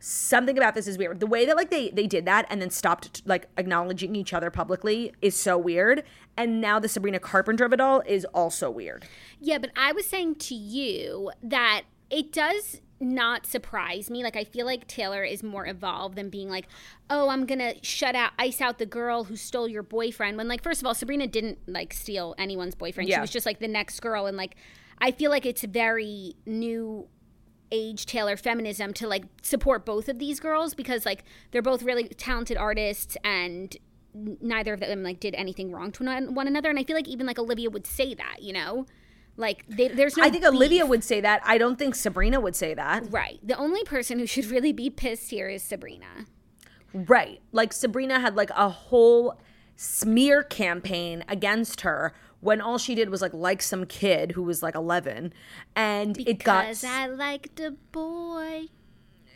something 0.07 0.57
about 0.57 0.75
this 0.75 0.87
is 0.87 0.97
weird. 0.97 1.19
The 1.19 1.27
way 1.27 1.45
that 1.47 1.57
like 1.57 1.71
they 1.71 1.91
they 1.91 2.07
did 2.07 2.25
that 2.27 2.47
and 2.49 2.63
then 2.63 2.71
stopped 2.71 3.23
like 3.27 3.49
acknowledging 3.57 4.15
each 4.15 4.33
other 4.33 4.51
publicly 4.51 5.13
is 5.21 5.35
so 5.35 5.59
weird. 5.59 6.05
And 6.37 6.61
now 6.61 6.79
the 6.79 6.89
Sabrina 6.89 7.19
Carpenter 7.19 7.65
of 7.65 7.73
it 7.73 7.81
all 7.81 8.03
is 8.07 8.25
also 8.27 8.71
weird. 8.71 9.05
Yeah, 9.41 9.59
but 9.59 9.71
I 9.77 9.93
was 9.93 10.07
saying 10.07 10.37
to 10.37 10.55
you 10.55 11.33
that 11.43 11.83
it 12.09 12.33
does 12.33 12.81
not 13.01 13.47
surprise 13.47 14.09
me. 14.09 14.23
Like 14.23 14.37
I 14.37 14.45
feel 14.45 14.65
like 14.65 14.87
Taylor 14.87 15.25
is 15.25 15.43
more 15.43 15.67
evolved 15.67 16.15
than 16.15 16.31
being 16.31 16.49
like, 16.49 16.69
"Oh, 17.11 17.29
I'm 17.29 17.45
going 17.45 17.59
to 17.59 17.75
shut 17.83 18.15
out 18.15 18.31
ice 18.39 18.61
out 18.61 18.79
the 18.79 18.87
girl 18.87 19.25
who 19.25 19.35
stole 19.35 19.67
your 19.67 19.83
boyfriend." 19.83 20.37
When 20.37 20.47
like 20.47 20.63
first 20.63 20.81
of 20.81 20.87
all, 20.87 20.95
Sabrina 20.95 21.27
didn't 21.27 21.59
like 21.67 21.93
steal 21.93 22.37
anyone's 22.39 22.77
boyfriend. 22.77 23.09
Yeah. 23.09 23.17
She 23.17 23.21
was 23.23 23.31
just 23.31 23.47
like 23.47 23.59
the 23.59 23.69
next 23.69 24.01
girl 24.01 24.27
and 24.27 24.37
like 24.37 24.55
I 24.99 25.11
feel 25.11 25.31
like 25.31 25.45
it's 25.45 25.63
very 25.65 26.37
new 26.47 27.09
age 27.71 28.07
Taylor 28.07 28.37
feminism 28.37 28.93
to 28.95 29.07
like 29.07 29.25
support 29.43 29.85
both 29.85 30.09
of 30.09 30.19
these 30.19 30.41
girls 30.41 30.75
because 30.75 31.05
like 31.05 31.25
they're 31.51 31.63
both 31.63 31.83
really 31.83 32.09
talented 32.09 32.57
artists 32.57 33.17
and 33.25 33.77
neither 34.15 34.73
of 34.75 34.81
them 34.81 35.03
like 35.03 35.21
did 35.21 35.35
anything 35.35 35.73
wrong 35.73 35.93
to 35.93 36.05
one 36.31 36.47
another 36.47 36.71
and 36.71 36.79
I 36.79 36.85
feel 36.85 36.97
like 36.97 37.09
even 37.09 37.27
like 37.27 37.39
Olivia 37.39 37.71
would 37.71 37.87
say 37.87 38.15
that, 38.15 38.43
you 38.43 38.53
know? 38.53 38.87
Like 39.37 39.65
they, 39.69 39.89
there's 39.89 40.17
no 40.17 40.25
I 40.25 40.31
think 40.31 40.45
Olivia 40.45 40.87
would 40.87 41.05
say 41.05 41.21
that. 41.21 41.43
I 41.45 41.59
don't 41.59 41.79
think 41.79 41.95
Sabrina 41.95 42.41
would 42.41 42.57
say 42.57 42.73
that. 42.73 43.11
Right. 43.13 43.39
The 43.47 43.57
only 43.57 43.85
person 43.85 44.19
who 44.19 44.27
should 44.27 44.47
really 44.47 44.73
be 44.73 44.89
pissed 44.89 45.31
here 45.31 45.49
is 45.49 45.63
Sabrina. 45.63 46.27
Right. 46.95 47.43
Like 47.53 47.75
Sabrina 47.75 48.21
had 48.21 48.35
like 48.35 48.51
a 48.57 48.71
whole 48.71 49.39
smear 49.77 50.43
campaign 50.43 51.23
against 51.29 51.83
her 51.83 52.15
when 52.41 52.61
all 52.61 52.79
she 52.79 52.95
did 52.95 53.09
was 53.11 53.23
like 53.23 53.33
like 53.35 53.63
some 53.63 53.87
kid 53.87 54.33
who 54.33 54.43
was 54.43 54.63
like 54.63 54.75
11 54.75 55.33
and 55.75 56.19
it 56.19 56.45
got 56.45 56.63
Because 56.67 56.85
I 56.85 57.07
liked 57.07 57.59
a 57.61 57.73
boy. 57.93 58.67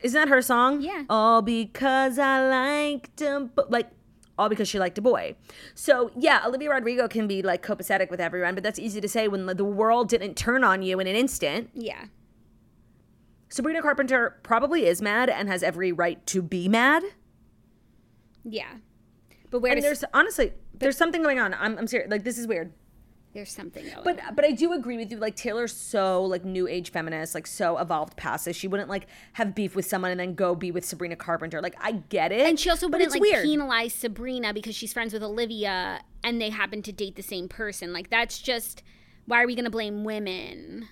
Isn't 0.03 0.18
that 0.18 0.28
her 0.28 0.40
song? 0.42 0.80
Yeah. 0.80 1.05
All 1.11 1.42
because 1.42 2.18
I 2.18 2.48
liked 2.48 3.20
a 3.20 3.51
bo- 3.55 3.66
like 3.68 3.90
all 4.38 4.48
because 4.48 4.68
she 4.68 4.78
liked 4.78 4.96
a 4.96 5.03
boy. 5.03 5.36
So 5.74 6.11
yeah, 6.16 6.42
Olivia 6.46 6.70
Rodrigo 6.70 7.09
can 7.09 7.26
be 7.26 7.42
like 7.42 7.62
copacetic 7.62 8.11
with 8.11 8.20
everyone, 8.20 8.55
but 8.55 8.62
that's 8.64 8.78
easy 8.78 9.01
to 9.01 9.09
say 9.09 9.28
when 9.28 9.46
the 9.46 9.64
world 9.64 10.09
didn't 10.09 10.34
turn 10.34 10.64
on 10.64 10.82
you 10.82 10.98
in 11.01 11.07
an 11.07 11.16
instant. 11.16 11.70
Yeah. 11.74 12.07
Sabrina 13.51 13.82
Carpenter 13.82 14.38
probably 14.42 14.86
is 14.86 15.03
mad 15.03 15.28
and 15.28 15.48
has 15.48 15.62
every 15.62 15.92
right 15.92 16.24
to 16.26 16.40
be 16.40 16.68
mad. 16.68 17.03
Yeah. 18.44 18.76
But 19.51 19.61
where 19.61 19.72
And 19.72 19.82
does 19.82 20.01
there's 20.01 20.05
honestly 20.14 20.53
there's 20.72 20.96
something 20.96 21.22
going 21.22 21.38
on. 21.38 21.53
I'm, 21.55 21.76
I'm 21.76 21.86
serious. 21.86 22.11
Like 22.11 22.24
this 22.24 22.38
is 22.38 22.46
weird. 22.46 22.72
There's 23.32 23.52
something 23.52 23.84
going 23.84 24.02
But 24.02 24.20
on. 24.26 24.34
but 24.34 24.44
I 24.44 24.50
do 24.50 24.72
agree 24.72 24.96
with 24.96 25.10
you. 25.12 25.18
Like 25.18 25.36
Taylor's 25.36 25.72
so 25.72 26.24
like 26.24 26.44
new 26.44 26.66
age 26.66 26.90
feminist, 26.90 27.34
like 27.34 27.46
so 27.46 27.78
evolved 27.78 28.16
past 28.16 28.44
this. 28.44 28.56
She 28.56 28.66
wouldn't 28.68 28.88
like 28.88 29.06
have 29.34 29.54
beef 29.54 29.76
with 29.76 29.86
someone 29.86 30.10
and 30.10 30.18
then 30.18 30.34
go 30.34 30.54
be 30.54 30.70
with 30.72 30.84
Sabrina 30.84 31.16
Carpenter. 31.16 31.62
Like 31.62 31.76
I 31.80 31.92
get 31.92 32.32
it. 32.32 32.40
And 32.46 32.58
she 32.58 32.70
also 32.70 32.88
wouldn't 32.88 33.10
like 33.12 33.20
weird. 33.20 33.44
penalize 33.44 33.94
Sabrina 33.94 34.52
because 34.52 34.74
she's 34.74 34.92
friends 34.92 35.12
with 35.12 35.22
Olivia 35.22 36.00
and 36.24 36.40
they 36.40 36.50
happen 36.50 36.82
to 36.82 36.92
date 36.92 37.16
the 37.16 37.22
same 37.22 37.48
person. 37.48 37.92
Like 37.92 38.10
that's 38.10 38.40
just 38.40 38.82
why 39.26 39.42
are 39.42 39.46
we 39.46 39.54
gonna 39.54 39.70
blame 39.70 40.02
women? 40.02 40.88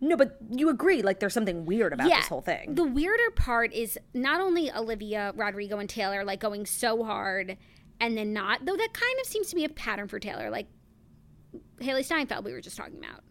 No, 0.00 0.16
but 0.16 0.38
you 0.50 0.68
agree, 0.70 1.02
like 1.02 1.20
there's 1.20 1.32
something 1.34 1.64
weird 1.64 1.92
about 1.92 2.08
this 2.08 2.28
whole 2.28 2.40
thing. 2.42 2.74
The 2.74 2.84
weirder 2.84 3.30
part 3.36 3.72
is 3.72 3.98
not 4.12 4.40
only 4.40 4.70
Olivia 4.72 5.32
Rodrigo 5.36 5.78
and 5.78 5.88
Taylor 5.88 6.24
like 6.24 6.40
going 6.40 6.66
so 6.66 7.04
hard 7.04 7.56
and 8.00 8.16
then 8.16 8.32
not, 8.32 8.64
though 8.66 8.76
that 8.76 8.92
kind 8.92 9.18
of 9.20 9.26
seems 9.26 9.48
to 9.48 9.54
be 9.56 9.64
a 9.64 9.68
pattern 9.68 10.08
for 10.08 10.18
Taylor. 10.18 10.50
Like 10.50 10.66
Hailee 11.80 12.04
Steinfeld, 12.04 12.44
we 12.44 12.52
were 12.52 12.60
just 12.60 12.76
talking 12.76 12.98
about. 12.98 13.22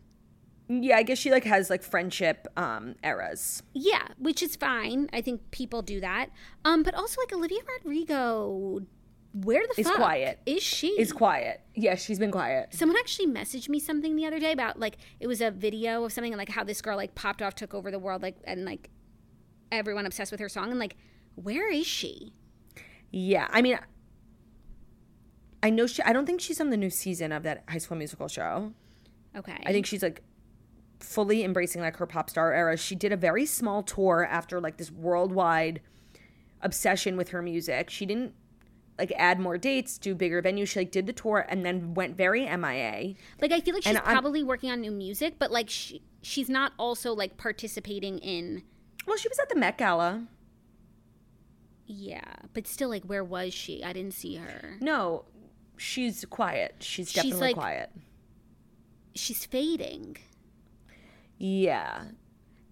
yeah, 0.69 0.97
I 0.97 1.03
guess 1.03 1.17
she 1.17 1.29
like 1.31 1.43
has 1.43 1.69
like 1.69 1.83
friendship 1.83 2.47
um 2.57 2.95
eras. 3.03 3.63
Yeah, 3.73 4.07
which 4.17 4.41
is 4.43 4.55
fine. 4.55 5.09
I 5.13 5.21
think 5.21 5.51
people 5.51 5.81
do 5.81 5.99
that. 6.01 6.29
Um, 6.65 6.83
but 6.83 6.93
also 6.95 7.21
like 7.21 7.33
Olivia 7.33 7.59
Rodrigo, 7.77 8.81
where 9.33 9.63
the 9.75 9.81
Is 9.81 9.87
fuck 9.87 9.97
quiet. 9.97 10.39
is 10.45 10.61
she? 10.63 10.87
Is 10.89 11.11
quiet. 11.11 11.61
Yeah, 11.75 11.95
she's 11.95 12.19
been 12.19 12.31
quiet. 12.31 12.73
Someone 12.73 12.97
actually 12.97 13.27
messaged 13.27 13.67
me 13.67 13.79
something 13.79 14.15
the 14.15 14.25
other 14.25 14.39
day 14.39 14.51
about 14.51 14.79
like 14.79 14.97
it 15.19 15.27
was 15.27 15.41
a 15.41 15.51
video 15.51 16.03
of 16.03 16.13
something 16.13 16.31
and 16.33 16.37
like 16.37 16.49
how 16.49 16.63
this 16.63 16.81
girl 16.81 16.95
like 16.97 17.15
popped 17.15 17.41
off, 17.41 17.55
took 17.55 17.73
over 17.73 17.89
the 17.91 17.99
world, 17.99 18.21
like 18.21 18.37
and 18.45 18.63
like 18.65 18.89
everyone 19.71 20.05
obsessed 20.05 20.31
with 20.31 20.39
her 20.39 20.49
song 20.49 20.69
and 20.69 20.79
like 20.79 20.95
where 21.35 21.69
is 21.71 21.87
she? 21.87 22.31
Yeah, 23.11 23.47
I 23.51 23.61
mean, 23.61 23.79
I 25.63 25.69
know 25.71 25.87
she. 25.87 26.03
I 26.03 26.13
don't 26.13 26.25
think 26.27 26.41
she's 26.41 26.59
on 26.61 26.69
the 26.69 26.77
new 26.77 26.89
season 26.91 27.31
of 27.31 27.41
that 27.43 27.63
High 27.69 27.77
School 27.79 27.97
Musical 27.97 28.27
show. 28.27 28.73
Okay, 29.35 29.57
I 29.65 29.71
think 29.71 29.85
she's 29.87 30.03
like 30.03 30.21
fully 30.99 31.43
embracing 31.43 31.81
like 31.81 31.97
her 31.97 32.05
pop 32.05 32.29
star 32.29 32.53
era. 32.53 32.77
She 32.77 32.93
did 32.95 33.11
a 33.11 33.17
very 33.17 33.45
small 33.45 33.81
tour 33.81 34.27
after 34.29 34.59
like 34.61 34.77
this 34.77 34.91
worldwide 34.91 35.81
obsession 36.61 37.17
with 37.17 37.29
her 37.29 37.41
music. 37.41 37.89
She 37.89 38.05
didn't 38.05 38.33
like 38.99 39.11
add 39.17 39.39
more 39.39 39.57
dates, 39.57 39.97
do 39.97 40.13
bigger 40.13 40.41
venues. 40.41 40.67
She 40.67 40.79
like 40.81 40.91
did 40.91 41.07
the 41.07 41.13
tour 41.13 41.45
and 41.49 41.65
then 41.65 41.93
went 41.95 42.15
very 42.15 42.41
MIA. 42.45 43.15
like 43.41 43.51
I 43.51 43.59
feel 43.61 43.73
like 43.73 43.83
she's 43.83 43.87
and 43.95 43.97
I'm- 43.97 44.11
probably 44.13 44.43
working 44.43 44.69
on 44.69 44.81
new 44.81 44.91
music, 44.91 45.35
but 45.39 45.49
like 45.51 45.69
she 45.69 46.03
she's 46.21 46.49
not 46.49 46.73
also 46.77 47.13
like 47.13 47.35
participating 47.37 48.19
in 48.19 48.63
Well, 49.07 49.17
she 49.17 49.27
was 49.29 49.39
at 49.39 49.49
the 49.49 49.55
Met 49.55 49.77
Gala. 49.79 50.27
yeah, 51.85 52.35
but 52.53 52.67
still 52.67 52.89
like 52.89 53.03
where 53.03 53.23
was 53.23 53.53
she? 53.53 53.83
I 53.83 53.93
didn't 53.93 54.13
see 54.13 54.35
her. 54.35 54.77
No, 54.79 55.25
she's 55.77 56.25
quiet. 56.25 56.75
She's 56.79 57.09
She's, 57.11 57.13
definitely 57.13 57.39
like- 57.47 57.55
quiet. 57.55 57.91
She's 59.15 59.45
fading. 59.45 60.17
Yeah, 61.37 62.05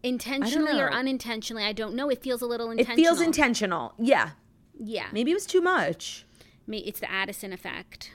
Intentionally 0.03 0.79
or 0.79 0.91
unintentionally, 0.91 1.63
I 1.63 1.73
don't 1.73 1.93
know. 1.93 2.09
It 2.09 2.23
feels 2.23 2.41
a 2.41 2.47
little 2.47 2.71
intentional. 2.71 2.97
it 2.99 3.03
feels 3.03 3.21
intentional. 3.21 3.93
Yeah, 3.99 4.31
Yeah, 4.79 5.07
maybe 5.11 5.31
it 5.31 5.35
was 5.35 5.45
too 5.45 5.61
much. 5.61 6.25
It's 6.67 6.99
the 7.01 7.11
Addison 7.11 7.51
effect. 7.53 8.11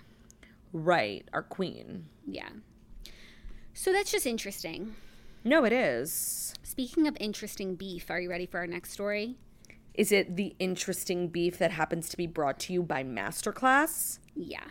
Right, 0.73 1.29
our 1.33 1.43
queen. 1.43 2.07
Yeah. 2.27 2.49
So 3.75 3.93
that's 3.93 4.11
just 4.11 4.27
interesting. 4.27 4.97
No, 5.45 5.65
it 5.65 5.73
is. 5.73 6.55
Speaking 6.63 7.07
of 7.07 7.17
interesting 7.21 7.77
beef, 7.77 8.11
are 8.11 8.19
you 8.19 8.31
ready 8.31 8.47
for 8.47 8.59
our 8.59 8.67
next 8.67 8.91
story? 8.93 9.37
Is 9.97 10.13
it 10.13 10.37
the 10.37 10.55
interesting 10.59 11.29
beef 11.29 11.57
that 11.59 11.71
happens 11.71 12.09
to 12.11 12.17
be 12.17 12.27
brought 12.27 12.59
to 12.61 12.73
you 12.73 12.83
by 12.83 13.03
Masterclass? 13.03 14.19
Yeah. 14.35 14.65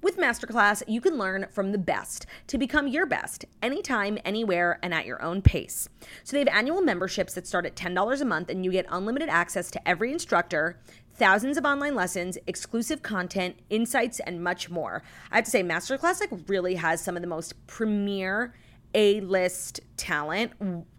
With 0.00 0.16
Masterclass, 0.16 0.82
you 0.86 1.00
can 1.00 1.18
learn 1.18 1.46
from 1.50 1.72
the 1.72 1.78
best 1.78 2.26
to 2.48 2.58
become 2.58 2.86
your 2.86 3.06
best 3.06 3.44
anytime, 3.62 4.18
anywhere, 4.24 4.78
and 4.82 4.94
at 4.94 5.06
your 5.06 5.20
own 5.22 5.42
pace. 5.42 5.88
So 6.22 6.36
they 6.36 6.40
have 6.40 6.56
annual 6.56 6.80
memberships 6.80 7.34
that 7.34 7.46
start 7.46 7.66
at 7.66 7.74
$10 7.74 8.20
a 8.20 8.24
month, 8.24 8.48
and 8.48 8.64
you 8.64 8.70
get 8.70 8.86
unlimited 8.90 9.28
access 9.28 9.70
to 9.72 9.88
every 9.88 10.12
instructor, 10.12 10.80
thousands 11.14 11.56
of 11.56 11.64
online 11.64 11.96
lessons, 11.96 12.38
exclusive 12.46 13.02
content, 13.02 13.56
insights, 13.70 14.20
and 14.20 14.42
much 14.42 14.70
more. 14.70 15.02
I 15.32 15.36
have 15.36 15.44
to 15.44 15.50
say, 15.50 15.64
Masterclass 15.64 16.20
like 16.20 16.30
really 16.48 16.76
has 16.76 17.02
some 17.02 17.16
of 17.16 17.22
the 17.22 17.28
most 17.28 17.54
premier 17.66 18.54
A-list 18.94 19.80
talent 19.96 20.52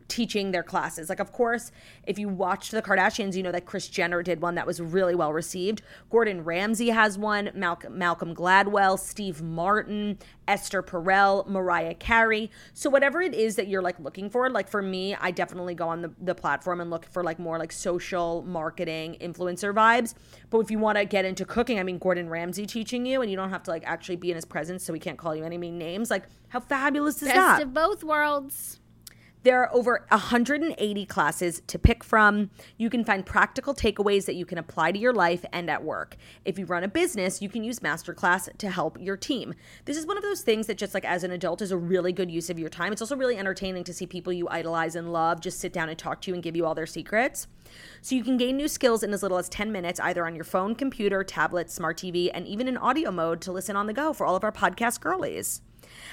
teaching 0.10 0.52
their 0.52 0.64
classes. 0.64 1.10
Like, 1.10 1.20
of 1.20 1.32
course, 1.32 1.72
if 2.06 2.20
you 2.20 2.28
watched 2.28 2.72
the 2.72 2.82
Kardashians, 2.82 3.36
you 3.36 3.44
know 3.44 3.52
that 3.52 3.66
Kris 3.66 3.88
Jenner 3.88 4.22
did 4.22 4.42
one 4.42 4.56
that 4.56 4.68
was 4.68 4.82
really 4.82 5.16
well 5.16 5.32
received. 5.32 5.82
Gordon 6.10 6.44
Ramsay 6.44 6.90
has 6.90 7.18
one, 7.18 7.52
Malcolm, 7.54 7.98
Malcolm 7.98 8.36
Gladwell, 8.36 9.00
Steve 9.00 9.42
Martin, 9.42 10.18
Esther 10.48 10.82
Perel, 10.82 11.48
Mariah 11.48 11.94
Carey. 11.94 12.52
So, 12.74 12.90
whatever 12.90 13.22
it 13.22 13.34
is 13.34 13.56
that 13.56 13.68
you're 13.68 13.82
like 13.82 14.00
looking 14.00 14.30
for, 14.30 14.50
like 14.50 14.68
for 14.68 14.82
me, 14.82 15.16
I 15.16 15.32
definitely 15.32 15.76
go 15.76 15.88
on 15.88 16.02
the, 16.02 16.12
the 16.20 16.36
platform 16.36 16.82
and 16.82 16.90
look 16.90 17.06
for 17.06 17.24
like 17.24 17.40
more 17.40 17.60
like 17.60 17.72
social 17.72 18.44
marketing 18.44 19.18
influencer 19.22 19.74
vibes. 19.74 20.16
But 20.50 20.60
if 20.60 20.72
you 20.72 20.80
want 20.80 20.98
to 20.98 21.06
get 21.06 21.26
into 21.26 21.46
cooking, 21.46 21.80
I 21.80 21.84
mean, 21.84 22.00
Gordon 22.00 22.30
Ramsay 22.30 22.66
teaching 22.66 23.06
you, 23.06 23.22
and 23.22 23.30
you 23.30 23.38
don't 23.38 23.52
have 23.52 23.64
to 23.64 23.72
like 23.72 23.84
actually 23.86 24.16
be 24.16 24.32
in 24.32 24.36
his 24.36 24.46
presence, 24.46 24.84
so 24.84 24.94
he 24.94 25.00
can't 25.00 25.18
call 25.18 25.36
you 25.36 25.44
any 25.44 25.58
mean 25.58 25.78
names. 25.78 26.10
Like, 26.10 26.24
how 26.50 26.60
fabulous 26.60 27.22
is 27.22 27.28
Best 27.28 27.36
that? 27.36 27.58
Best 27.58 27.64
of 27.64 27.74
both 27.74 28.04
worlds. 28.04 28.79
There 29.44 29.62
are 29.62 29.74
over 29.74 30.06
180 30.10 31.06
classes 31.06 31.62
to 31.68 31.80
pick 31.80 32.04
from. 32.04 32.50
You 32.78 32.90
can 32.90 33.06
find 33.06 33.26
practical 33.26 33.74
takeaways 33.74 34.26
that 34.26 34.36
you 34.36 34.46
can 34.46 34.58
apply 34.58 34.92
to 34.92 35.00
your 35.00 35.14
life 35.14 35.46
and 35.54 35.70
at 35.70 35.82
work. 35.82 36.18
If 36.44 36.60
you 36.60 36.66
run 36.66 36.84
a 36.84 36.90
business, 36.90 37.42
you 37.42 37.48
can 37.48 37.64
use 37.64 37.80
Masterclass 37.80 38.58
to 38.58 38.70
help 38.70 39.00
your 39.00 39.16
team. 39.16 39.54
This 39.86 39.96
is 39.96 40.06
one 40.06 40.18
of 40.18 40.24
those 40.24 40.42
things 40.42 40.68
that, 40.68 40.78
just 40.78 40.94
like 40.94 41.06
as 41.06 41.24
an 41.24 41.32
adult, 41.32 41.62
is 41.62 41.72
a 41.72 41.78
really 41.78 42.12
good 42.12 42.30
use 42.30 42.50
of 42.50 42.60
your 42.60 42.68
time. 42.68 42.92
It's 42.92 43.02
also 43.02 43.16
really 43.16 43.38
entertaining 43.38 43.86
to 43.86 43.94
see 43.94 44.06
people 44.06 44.34
you 44.34 44.50
idolize 44.50 44.98
and 44.98 45.14
love 45.14 45.40
just 45.40 45.62
sit 45.62 45.72
down 45.72 45.88
and 45.88 45.98
talk 45.98 46.20
to 46.24 46.32
you 46.32 46.36
and 46.36 46.44
give 46.44 46.58
you 46.58 46.66
all 46.66 46.76
their 46.76 46.86
secrets. 46.86 47.48
So 48.02 48.16
you 48.16 48.26
can 48.26 48.36
gain 48.36 48.58
new 48.58 48.68
skills 48.68 49.04
in 49.04 49.14
as 49.14 49.24
little 49.24 49.38
as 49.38 49.48
10 49.48 49.72
minutes, 49.72 50.02
either 50.02 50.26
on 50.26 50.36
your 50.36 50.44
phone, 50.44 50.76
computer, 50.76 51.24
tablet, 51.24 51.72
smart 51.72 51.98
TV, 51.98 52.30
and 52.34 52.46
even 52.46 52.68
in 52.68 52.76
audio 52.76 53.10
mode 53.10 53.40
to 53.42 53.54
listen 53.54 53.78
on 53.78 53.88
the 53.88 53.94
go 53.94 54.12
for 54.12 54.26
all 54.26 54.36
of 54.36 54.44
our 54.44 54.52
podcast 54.52 55.00
girlies. 55.00 55.62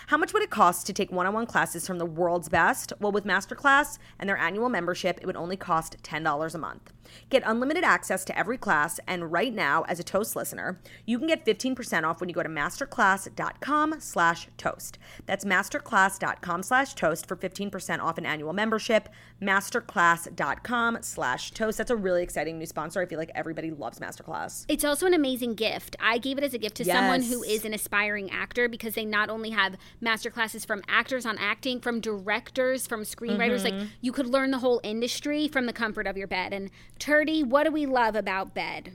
How 0.09 0.17
much 0.17 0.33
would 0.33 0.43
it 0.43 0.51
cost 0.51 0.87
to 0.87 0.93
take 0.93 1.13
one 1.13 1.27
on 1.27 1.35
one 1.35 1.47
classes 1.47 1.87
from 1.87 1.99
the 1.99 2.07
world's 2.07 2.49
best? 2.49 2.93
Well, 3.01 3.13
with 3.13 3.25
Masterclass 3.25 3.99
and 4.19 4.29
their 4.29 4.37
annual 4.37 4.69
membership, 4.69 5.19
it 5.21 5.27
would 5.27 5.37
only 5.37 5.57
cost 5.57 6.03
$10 6.03 6.55
a 6.55 6.59
month. 6.59 6.93
Get 7.31 7.43
unlimited 7.47 7.85
access 7.85 8.25
to 8.25 8.39
every 8.39 8.59
class, 8.59 9.01
and 9.07 9.33
right 9.33 9.55
now, 9.55 9.83
as 9.83 10.01
a 10.01 10.05
Toast 10.05 10.37
listener, 10.37 10.81
you 11.05 11.19
can 11.19 11.29
get 11.29 11.45
15% 11.45 12.05
off 12.05 12.21
when 12.21 12.29
you 12.29 12.35
go 12.35 12.43
to 12.43 12.49
masterclass.com 12.49 13.97
slash 14.01 14.49
toast. 14.57 14.99
That's 15.27 15.45
masterclass.com 15.45 16.63
slash 16.63 16.95
toast 16.95 17.27
for 17.27 17.37
15% 17.37 18.01
off 18.01 18.19
an 18.19 18.27
annual 18.27 18.53
membership. 18.53 19.09
Masterclass.com 19.43 20.99
slash 21.03 21.51
toast. 21.53 21.79
That's 21.79 21.91
a 21.91 21.97
really 21.97 22.23
exciting 22.23 22.59
new 22.59 22.67
sponsor. 22.67 23.01
I 23.01 23.07
feel 23.07 23.19
like 23.19 23.31
everybody 23.35 23.71
loves 23.71 23.99
Masterclass. 23.99 24.65
It's 24.69 24.85
also 24.85 25.07
an 25.07 25.15
amazing 25.15 25.55
gift. 25.55 25.97
I 26.01 26.19
gave 26.19 26.39
it 26.39 26.45
as 26.45 26.55
a 26.55 26.59
gift 26.59 26.77
to 26.77 26.85
someone 26.85 27.23
who 27.23 27.43
is 27.43 27.65
an 27.65 27.75
aspiring 27.75 28.31
actor 28.31 28.69
because 28.69 28.95
they 28.95 29.05
not 29.05 29.31
only 29.31 29.51
have 29.51 29.76
master 30.01 30.31
classes 30.31 30.65
from 30.65 30.83
actors 30.89 31.27
on 31.27 31.37
acting, 31.39 31.81
from 31.81 32.01
directors, 32.01 32.87
from 32.87 33.03
screenwriters, 33.03 33.65
Mm-hmm. 33.65 33.79
like 33.79 33.89
you 34.01 34.13
could 34.13 34.27
learn 34.27 34.51
the 34.51 34.59
whole 34.59 34.81
industry 34.85 35.49
from 35.49 35.67
the 35.67 35.73
comfort 35.73 36.07
of 36.07 36.17
your 36.17 36.27
bed. 36.29 36.53
And 36.53 36.71
Turdy, 36.99 37.45
what 37.45 37.65
do 37.65 37.73
we 37.73 37.87
love 37.87 38.15
about 38.17 38.55
bed? 38.55 38.93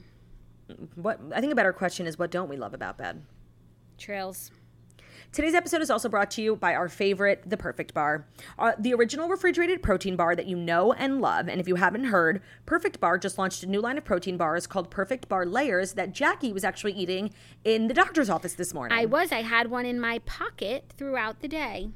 What 0.95 1.19
I 1.33 1.41
think 1.41 1.51
a 1.51 1.55
better 1.55 1.73
question 1.73 2.07
is 2.07 2.17
what 2.17 2.31
don't 2.31 2.49
we 2.49 2.57
love 2.57 2.73
about 2.73 2.97
bed? 2.97 3.23
Trails. 3.97 4.51
Today's 5.33 5.53
episode 5.53 5.81
is 5.81 5.89
also 5.89 6.09
brought 6.09 6.29
to 6.31 6.41
you 6.41 6.57
by 6.57 6.75
our 6.75 6.89
favorite, 6.89 7.41
The 7.49 7.55
Perfect 7.55 7.93
Bar, 7.93 8.27
uh, 8.59 8.73
the 8.77 8.93
original 8.93 9.29
refrigerated 9.29 9.81
protein 9.81 10.17
bar 10.17 10.35
that 10.35 10.45
you 10.45 10.57
know 10.57 10.91
and 10.91 11.21
love. 11.21 11.47
And 11.47 11.61
if 11.61 11.69
you 11.69 11.75
haven't 11.75 12.03
heard, 12.03 12.41
Perfect 12.65 12.99
Bar 12.99 13.17
just 13.17 13.37
launched 13.37 13.63
a 13.63 13.65
new 13.65 13.79
line 13.79 13.97
of 13.97 14.03
protein 14.03 14.35
bars 14.35 14.67
called 14.67 14.91
Perfect 14.91 15.29
Bar 15.29 15.45
Layers 15.45 15.93
that 15.93 16.11
Jackie 16.11 16.51
was 16.51 16.65
actually 16.65 16.91
eating 16.91 17.33
in 17.63 17.87
the 17.87 17.93
doctor's 17.93 18.29
office 18.29 18.55
this 18.55 18.73
morning. 18.73 18.97
I 18.97 19.05
was. 19.05 19.31
I 19.31 19.41
had 19.43 19.71
one 19.71 19.85
in 19.85 20.01
my 20.01 20.19
pocket 20.19 20.91
throughout 20.97 21.39
the 21.39 21.47
day. 21.47 21.91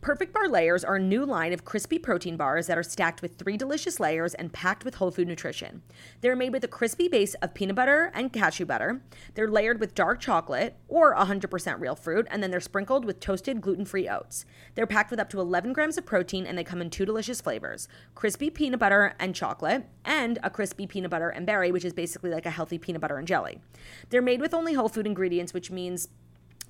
Perfect 0.00 0.32
Bar 0.32 0.48
Layers 0.48 0.82
are 0.82 0.96
a 0.96 0.98
new 1.00 1.26
line 1.26 1.52
of 1.52 1.66
crispy 1.66 1.98
protein 1.98 2.38
bars 2.38 2.68
that 2.68 2.78
are 2.78 2.82
stacked 2.82 3.20
with 3.20 3.36
three 3.36 3.58
delicious 3.58 4.00
layers 4.00 4.32
and 4.32 4.50
packed 4.50 4.82
with 4.82 4.94
whole 4.94 5.10
food 5.10 5.28
nutrition. 5.28 5.82
They're 6.22 6.34
made 6.34 6.54
with 6.54 6.64
a 6.64 6.68
crispy 6.68 7.06
base 7.06 7.34
of 7.42 7.52
peanut 7.52 7.76
butter 7.76 8.10
and 8.14 8.32
cashew 8.32 8.64
butter. 8.64 9.02
They're 9.34 9.50
layered 9.50 9.78
with 9.78 9.94
dark 9.94 10.18
chocolate 10.18 10.76
or 10.88 11.14
100% 11.14 11.80
real 11.80 11.94
fruit, 11.94 12.26
and 12.30 12.42
then 12.42 12.50
they're 12.50 12.60
sprinkled 12.60 13.04
with 13.04 13.20
toasted 13.20 13.60
gluten 13.60 13.84
free 13.84 14.08
oats. 14.08 14.46
They're 14.74 14.86
packed 14.86 15.10
with 15.10 15.20
up 15.20 15.28
to 15.30 15.40
11 15.40 15.74
grams 15.74 15.98
of 15.98 16.06
protein, 16.06 16.46
and 16.46 16.56
they 16.56 16.64
come 16.64 16.80
in 16.80 16.88
two 16.88 17.04
delicious 17.04 17.42
flavors 17.42 17.86
crispy 18.14 18.48
peanut 18.48 18.80
butter 18.80 19.14
and 19.20 19.34
chocolate, 19.34 19.84
and 20.06 20.38
a 20.42 20.48
crispy 20.48 20.86
peanut 20.86 21.10
butter 21.10 21.28
and 21.28 21.44
berry, 21.44 21.70
which 21.70 21.84
is 21.84 21.92
basically 21.92 22.30
like 22.30 22.46
a 22.46 22.50
healthy 22.50 22.78
peanut 22.78 23.02
butter 23.02 23.18
and 23.18 23.28
jelly. 23.28 23.60
They're 24.08 24.22
made 24.22 24.40
with 24.40 24.54
only 24.54 24.72
whole 24.72 24.88
food 24.88 25.06
ingredients, 25.06 25.52
which 25.52 25.70
means 25.70 26.08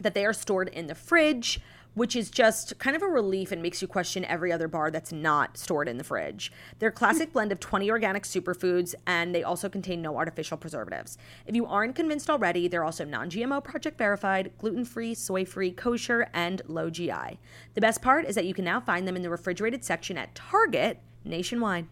that 0.01 0.15
they 0.15 0.25
are 0.25 0.33
stored 0.33 0.69
in 0.69 0.87
the 0.87 0.95
fridge, 0.95 1.61
which 1.95 2.15
is 2.15 2.31
just 2.31 2.79
kind 2.79 2.95
of 2.95 3.03
a 3.03 3.07
relief 3.07 3.53
and 3.53 3.63
makes 3.63 3.83
you 3.83 3.89
question 3.89 4.25
every 4.25 4.53
other 4.53 4.69
bar 4.69 4.91
that's 4.91 5.13
not 5.13 5.57
stored 5.57 5.89
in 5.89 5.99
the 5.99 6.05
fridge. 6.05 6.53
They're 6.79 6.91
a 6.91 6.93
classic 6.93 7.29
hmm. 7.29 7.33
blend 7.35 7.53
of 7.53 7.61
20 7.61 7.91
organic 7.91 8.25
superfoods, 8.25 8.95
and 9.07 9.35
they 9.35 9.43
also 9.43 9.69
contain 9.69 10.03
no 10.03 10.17
artificial 10.17 10.57
preservatives. 10.57 11.19
If 11.47 11.55
you 11.55 11.67
aren't 11.67 11.97
convinced 11.97 12.31
already, 12.31 12.69
they're 12.69 12.85
also 12.85 13.05
non 13.05 13.31
GMO 13.31 13.63
project 13.63 13.99
verified, 13.99 14.53
gluten 14.59 14.85
free, 14.85 15.15
soy 15.15 15.45
free, 15.45 15.73
kosher, 15.73 16.29
and 16.33 16.63
low 16.67 16.91
GI. 16.91 17.39
The 17.75 17.81
best 17.81 18.03
part 18.03 18.25
is 18.25 18.35
that 18.35 18.47
you 18.47 18.55
can 18.55 18.65
now 18.65 18.81
find 18.81 19.07
them 19.07 19.17
in 19.17 19.23
the 19.23 19.31
refrigerated 19.31 19.85
section 19.85 20.19
at 20.19 20.35
Target 20.35 21.01
nationwide. 21.25 21.87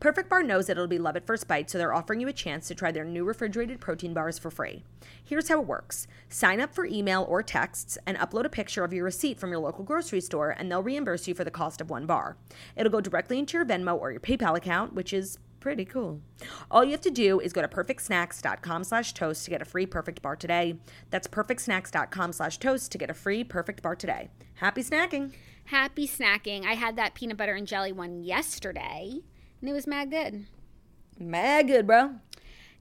Perfect 0.00 0.28
Bar 0.28 0.42
knows 0.42 0.66
that 0.66 0.72
it'll 0.72 0.86
be 0.86 0.98
love 0.98 1.16
at 1.16 1.26
first 1.26 1.48
bite, 1.48 1.70
so 1.70 1.78
they're 1.78 1.94
offering 1.94 2.20
you 2.20 2.28
a 2.28 2.32
chance 2.32 2.68
to 2.68 2.74
try 2.74 2.92
their 2.92 3.04
new 3.04 3.24
refrigerated 3.24 3.80
protein 3.80 4.14
bars 4.14 4.38
for 4.38 4.50
free. 4.50 4.84
Here's 5.22 5.48
how 5.48 5.60
it 5.60 5.66
works 5.66 6.06
sign 6.28 6.60
up 6.60 6.74
for 6.74 6.84
email 6.86 7.24
or 7.28 7.42
texts 7.42 7.98
and 8.06 8.16
upload 8.18 8.44
a 8.44 8.48
picture 8.48 8.84
of 8.84 8.92
your 8.92 9.04
receipt 9.04 9.38
from 9.38 9.50
your 9.50 9.60
local 9.60 9.84
grocery 9.84 10.20
store, 10.20 10.50
and 10.50 10.70
they'll 10.70 10.82
reimburse 10.82 11.28
you 11.28 11.34
for 11.34 11.44
the 11.44 11.50
cost 11.50 11.80
of 11.80 11.90
one 11.90 12.06
bar. 12.06 12.36
It'll 12.76 12.92
go 12.92 13.00
directly 13.00 13.38
into 13.38 13.56
your 13.56 13.66
Venmo 13.66 13.98
or 13.98 14.10
your 14.10 14.20
PayPal 14.20 14.56
account, 14.56 14.94
which 14.94 15.12
is 15.12 15.38
pretty 15.64 15.86
cool. 15.86 16.20
All 16.70 16.84
you 16.84 16.90
have 16.90 17.00
to 17.00 17.10
do 17.10 17.40
is 17.40 17.54
go 17.54 17.62
to 17.62 17.68
perfectsnacks.com 17.68 18.84
slash 18.84 19.14
toast 19.14 19.44
to 19.46 19.50
get 19.50 19.62
a 19.62 19.64
free 19.64 19.86
perfect 19.86 20.20
bar 20.20 20.36
today. 20.36 20.78
That's 21.08 21.26
perfectsnacks.com 21.26 22.34
slash 22.34 22.58
toast 22.58 22.92
to 22.92 22.98
get 22.98 23.08
a 23.08 23.14
free 23.14 23.44
perfect 23.44 23.82
bar 23.82 23.96
today. 23.96 24.28
Happy 24.56 24.82
snacking! 24.82 25.32
Happy 25.64 26.06
snacking. 26.06 26.66
I 26.66 26.74
had 26.74 26.96
that 26.96 27.14
peanut 27.14 27.38
butter 27.38 27.54
and 27.54 27.66
jelly 27.66 27.92
one 27.92 28.22
yesterday, 28.22 29.20
and 29.64 29.70
it 29.70 29.72
was 29.72 29.86
mad 29.86 30.10
good. 30.10 30.44
Mad 31.18 31.68
good, 31.68 31.86
bro. 31.86 32.16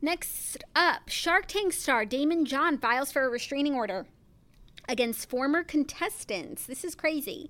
Next 0.01 0.61
up, 0.75 1.07
Shark 1.07 1.45
Tank 1.47 1.71
star 1.71 2.05
Daymond 2.05 2.43
John 2.43 2.77
files 2.77 3.09
for 3.09 3.23
a 3.23 3.29
restraining 3.29 3.73
order 3.73 4.05
against 4.89 5.29
former 5.29 5.63
contestants. 5.63 6.65
This 6.65 6.83
is 6.83 6.93
crazy. 6.93 7.49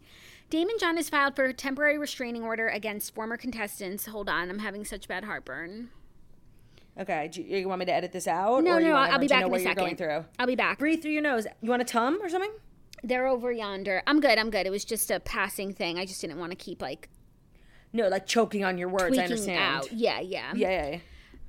Daymond 0.52 0.80
John 0.80 0.98
has 0.98 1.10
filed 1.10 1.36
for 1.36 1.46
a 1.46 1.54
temporary 1.54 1.98
restraining 1.98 2.44
order 2.44 2.68
against 2.68 3.16
former 3.16 3.36
contestants. 3.36 4.06
Hold 4.06 4.30
on, 4.30 4.52
I'm 4.52 4.60
having 4.60 4.86
such 4.86 5.08
bad 5.08 5.24
heartburn. 5.24 5.90
Okay, 7.00 7.28
do 7.30 7.42
you, 7.42 7.58
you 7.58 7.68
want 7.68 7.80
me 7.80 7.86
to 7.88 7.94
edit 7.94 8.12
this 8.12 8.28
out? 8.28 8.64
No, 8.64 8.78
no, 8.78 8.94
I'll 8.94 9.18
be 9.18 9.28
back 9.28 9.48
in 9.48 9.52
a 9.52 9.60
second. 9.60 10.00
I'll 10.38 10.46
be 10.46 10.56
back. 10.56 10.78
Breathe 10.78 11.02
through 11.02 11.14
your 11.14 11.24
nose. 11.24 11.48
You 11.60 11.72
want 11.72 11.82
a 11.82 11.86
tum 11.86 12.20
or 12.22 12.30
something? 12.30 12.54
They're 13.04 13.26
over 13.26 13.52
yonder. 13.52 14.04
I'm 14.06 14.20
good. 14.20 14.38
I'm 14.38 14.52
good. 14.52 14.68
It 14.68 14.70
was 14.70 14.86
just 14.86 15.10
a 15.10 15.20
passing 15.20 15.74
thing. 15.74 15.98
I 15.98 16.06
just 16.06 16.22
didn't 16.22 16.38
want 16.38 16.52
to 16.52 16.56
keep 16.56 16.84
like 16.84 17.10
No, 17.94 18.08
like 18.08 18.26
choking 18.26 18.64
on 18.66 18.78
your 18.78 18.90
words. 18.90 19.18
I 19.18 19.24
understand. 19.24 19.60
out. 19.60 19.92
Yeah, 19.94 20.20
yeah. 20.20 20.52
Yeah, 20.56 20.70
yeah, 20.70 20.98
yeah. 20.98 21.00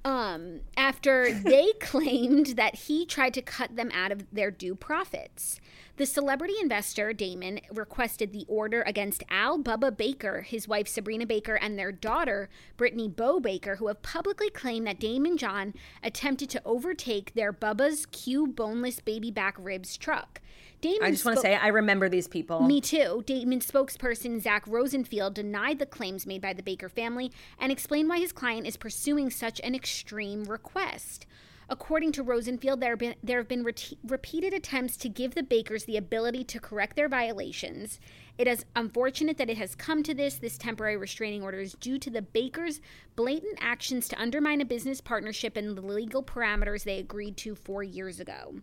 um, 0.04 0.60
after 0.76 1.32
they 1.32 1.72
claimed 1.80 2.48
that 2.48 2.74
he 2.74 3.06
tried 3.06 3.34
to 3.34 3.42
cut 3.42 3.76
them 3.76 3.90
out 3.94 4.12
of 4.12 4.26
their 4.30 4.50
due 4.50 4.74
profits. 4.74 5.60
The 5.96 6.06
celebrity 6.06 6.54
investor, 6.60 7.12
Daymond, 7.12 7.60
requested 7.72 8.32
the 8.32 8.44
order 8.48 8.82
against 8.82 9.22
Al 9.30 9.60
Bubba 9.60 9.96
Baker, 9.96 10.40
his 10.40 10.66
wife 10.66 10.88
Sabrina 10.88 11.24
Baker, 11.24 11.54
and 11.54 11.78
their 11.78 11.92
daughter, 11.92 12.48
Brittany 12.76 13.08
Bo 13.08 13.38
Baker, 13.38 13.76
who 13.76 13.86
have 13.86 14.02
publicly 14.02 14.50
claimed 14.50 14.88
that 14.88 14.98
Daymond 14.98 15.36
John 15.38 15.72
attempted 16.02 16.50
to 16.50 16.62
overtake 16.64 17.34
their 17.34 17.52
Bubba's 17.52 18.06
Q 18.06 18.48
boneless 18.48 18.98
baby 18.98 19.30
back 19.30 19.54
ribs 19.56 19.96
truck. 19.96 20.40
Daymond 20.82 21.02
I 21.02 21.10
just 21.12 21.24
want 21.24 21.36
to 21.36 21.40
spo- 21.40 21.44
say 21.44 21.54
I 21.54 21.68
remember 21.68 22.08
these 22.08 22.26
people. 22.26 22.62
me 22.66 22.80
too. 22.80 23.22
Daymond 23.24 23.64
spokesperson 23.64 24.42
Zach 24.42 24.66
Rosenfield 24.66 25.34
denied 25.34 25.78
the 25.78 25.86
claims 25.86 26.26
made 26.26 26.42
by 26.42 26.52
the 26.52 26.62
Baker 26.64 26.88
family 26.88 27.30
and 27.56 27.70
explained 27.70 28.08
why 28.08 28.18
his 28.18 28.32
client 28.32 28.66
is 28.66 28.76
pursuing 28.76 29.30
such 29.30 29.60
an 29.60 29.76
extreme 29.76 30.42
request. 30.44 31.24
According 31.68 32.12
to 32.12 32.22
Rosenfield, 32.22 32.80
there 32.80 32.90
have 32.90 32.98
been, 32.98 33.14
there 33.22 33.38
have 33.38 33.48
been 33.48 33.64
rete- 33.64 33.98
repeated 34.06 34.52
attempts 34.52 34.96
to 34.98 35.08
give 35.08 35.34
the 35.34 35.42
Bakers 35.42 35.84
the 35.84 35.96
ability 35.96 36.44
to 36.44 36.60
correct 36.60 36.94
their 36.94 37.08
violations. 37.08 38.00
It 38.36 38.46
is 38.46 38.66
unfortunate 38.76 39.38
that 39.38 39.48
it 39.48 39.56
has 39.56 39.74
come 39.74 40.02
to 40.02 40.14
this. 40.14 40.34
This 40.36 40.58
temporary 40.58 40.96
restraining 40.96 41.42
order 41.42 41.60
is 41.60 41.74
due 41.74 41.98
to 41.98 42.10
the 42.10 42.22
Bakers' 42.22 42.80
blatant 43.16 43.58
actions 43.60 44.08
to 44.08 44.20
undermine 44.20 44.60
a 44.60 44.66
business 44.66 45.00
partnership 45.00 45.56
and 45.56 45.76
the 45.76 45.82
legal 45.82 46.22
parameters 46.22 46.84
they 46.84 46.98
agreed 46.98 47.36
to 47.38 47.54
four 47.54 47.82
years 47.82 48.20
ago. 48.20 48.56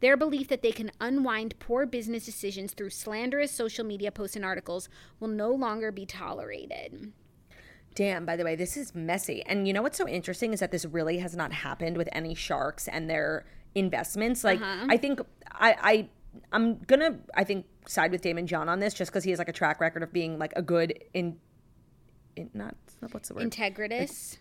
Their 0.00 0.16
belief 0.16 0.48
that 0.48 0.62
they 0.62 0.72
can 0.72 0.92
unwind 1.00 1.58
poor 1.58 1.86
business 1.86 2.24
decisions 2.24 2.72
through 2.72 2.90
slanderous 2.90 3.50
social 3.50 3.84
media 3.84 4.12
posts 4.12 4.36
and 4.36 4.44
articles 4.44 4.88
will 5.20 5.28
no 5.28 5.50
longer 5.50 5.90
be 5.90 6.06
tolerated. 6.06 7.12
Damn, 7.96 8.24
by 8.26 8.36
the 8.36 8.44
way, 8.44 8.54
this 8.54 8.76
is 8.76 8.94
messy. 8.94 9.42
And 9.46 9.66
you 9.66 9.72
know 9.72 9.82
what's 9.82 9.98
so 9.98 10.06
interesting 10.06 10.52
is 10.52 10.60
that 10.60 10.70
this 10.70 10.84
really 10.84 11.18
has 11.18 11.34
not 11.34 11.52
happened 11.52 11.96
with 11.96 12.08
any 12.12 12.34
sharks 12.34 12.86
and 12.86 13.10
their 13.10 13.46
investments. 13.74 14.44
Like 14.44 14.60
Uh-huh. 14.60 14.86
I 14.88 14.96
think 14.96 15.20
I 15.50 15.76
I 15.80 16.08
I'm 16.52 16.78
gonna 16.80 17.18
I 17.34 17.42
think 17.42 17.66
side 17.88 18.12
with 18.12 18.22
Daymond 18.22 18.46
John 18.46 18.68
on 18.68 18.80
this 18.80 18.94
just 18.94 19.10
because 19.10 19.24
he 19.24 19.30
has 19.30 19.38
like 19.38 19.48
a 19.48 19.52
track 19.52 19.80
record 19.80 20.02
of 20.02 20.12
being 20.12 20.38
like 20.38 20.52
a 20.56 20.62
good 20.62 21.02
in 21.14 21.38
in 22.36 22.50
not 22.52 22.76
what's 23.12 23.28
the 23.28 23.34
word? 23.34 23.50
Integritus, 23.50 24.36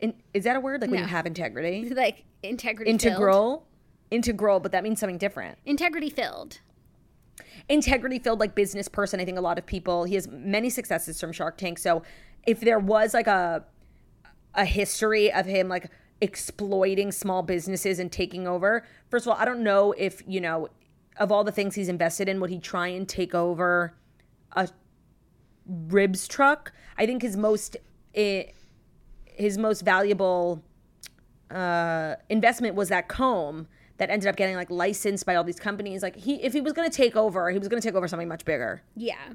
In, 0.00 0.14
is 0.32 0.44
that 0.44 0.56
a 0.56 0.60
word? 0.60 0.80
Like 0.80 0.90
when 0.90 1.00
you 1.00 1.06
have 1.06 1.26
integrity? 1.26 1.90
like 1.94 2.24
integrity 2.42 2.90
filled. 2.90 3.02
Integral? 3.04 3.66
Integral, 4.10 4.60
but 4.60 4.72
that 4.72 4.82
means 4.82 5.00
something 5.00 5.18
different. 5.18 5.58
Integrity 5.66 6.08
filled. 6.08 6.60
Integrity 7.68 8.18
filled 8.18 8.40
like 8.40 8.54
business 8.54 8.88
person 8.88 9.20
i 9.20 9.24
think 9.24 9.38
a 9.38 9.40
lot 9.40 9.58
of 9.58 9.66
people 9.66 10.04
he 10.04 10.14
has 10.14 10.28
many 10.28 10.70
successes 10.70 11.20
from 11.20 11.32
shark 11.32 11.56
tank 11.56 11.78
so 11.78 12.02
if 12.46 12.60
there 12.60 12.78
was 12.78 13.14
like 13.14 13.26
a 13.26 13.64
a 14.54 14.64
history 14.64 15.32
of 15.32 15.46
him 15.46 15.68
like 15.68 15.90
exploiting 16.20 17.10
small 17.10 17.42
businesses 17.42 17.98
and 17.98 18.12
taking 18.12 18.46
over 18.46 18.86
first 19.10 19.26
of 19.26 19.32
all 19.32 19.38
i 19.38 19.44
don't 19.44 19.62
know 19.62 19.92
if 19.98 20.22
you 20.26 20.40
know 20.40 20.68
of 21.18 21.30
all 21.30 21.44
the 21.44 21.52
things 21.52 21.74
he's 21.74 21.88
invested 21.88 22.28
in 22.28 22.40
would 22.40 22.50
he 22.50 22.58
try 22.58 22.88
and 22.88 23.08
take 23.08 23.34
over 23.34 23.94
a 24.52 24.68
ribs 25.66 26.28
truck. 26.28 26.72
I 26.98 27.06
think 27.06 27.22
his 27.22 27.36
most 27.36 27.76
eh, 28.14 28.44
his 29.24 29.58
most 29.58 29.82
valuable 29.82 30.62
uh, 31.50 32.16
investment 32.28 32.74
was 32.74 32.88
that 32.88 33.08
comb 33.08 33.66
that 33.98 34.10
ended 34.10 34.28
up 34.28 34.36
getting 34.36 34.56
like 34.56 34.70
licensed 34.70 35.24
by 35.24 35.34
all 35.34 35.44
these 35.44 35.60
companies. 35.60 36.02
Like 36.02 36.16
he, 36.16 36.42
if 36.42 36.52
he 36.52 36.60
was 36.60 36.72
going 36.72 36.90
to 36.90 36.96
take 36.96 37.16
over, 37.16 37.50
he 37.50 37.58
was 37.58 37.68
going 37.68 37.80
to 37.80 37.86
take 37.86 37.94
over 37.94 38.08
something 38.08 38.28
much 38.28 38.44
bigger. 38.44 38.82
Yeah, 38.96 39.34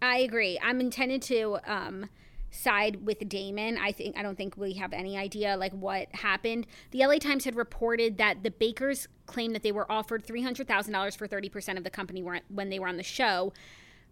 I 0.00 0.18
agree. 0.18 0.58
I'm 0.62 0.80
intended 0.80 1.22
to 1.22 1.58
um, 1.66 2.08
side 2.50 3.04
with 3.04 3.20
Daymond. 3.20 3.78
I 3.78 3.92
think 3.92 4.16
I 4.18 4.22
don't 4.22 4.36
think 4.36 4.56
we 4.56 4.74
have 4.74 4.92
any 4.92 5.16
idea 5.16 5.56
like 5.56 5.72
what 5.72 6.08
happened. 6.14 6.66
The 6.90 7.06
LA 7.06 7.18
Times 7.18 7.44
had 7.44 7.56
reported 7.56 8.18
that 8.18 8.42
the 8.42 8.50
Bakers 8.50 9.08
claimed 9.26 9.54
that 9.54 9.62
they 9.62 9.72
were 9.72 9.90
offered 9.90 10.24
three 10.24 10.42
hundred 10.42 10.66
thousand 10.68 10.92
dollars 10.92 11.14
for 11.14 11.26
thirty 11.26 11.48
percent 11.48 11.78
of 11.78 11.84
the 11.84 11.90
company 11.90 12.22
when 12.48 12.70
they 12.70 12.78
were 12.78 12.88
on 12.88 12.96
the 12.96 13.02
show, 13.02 13.52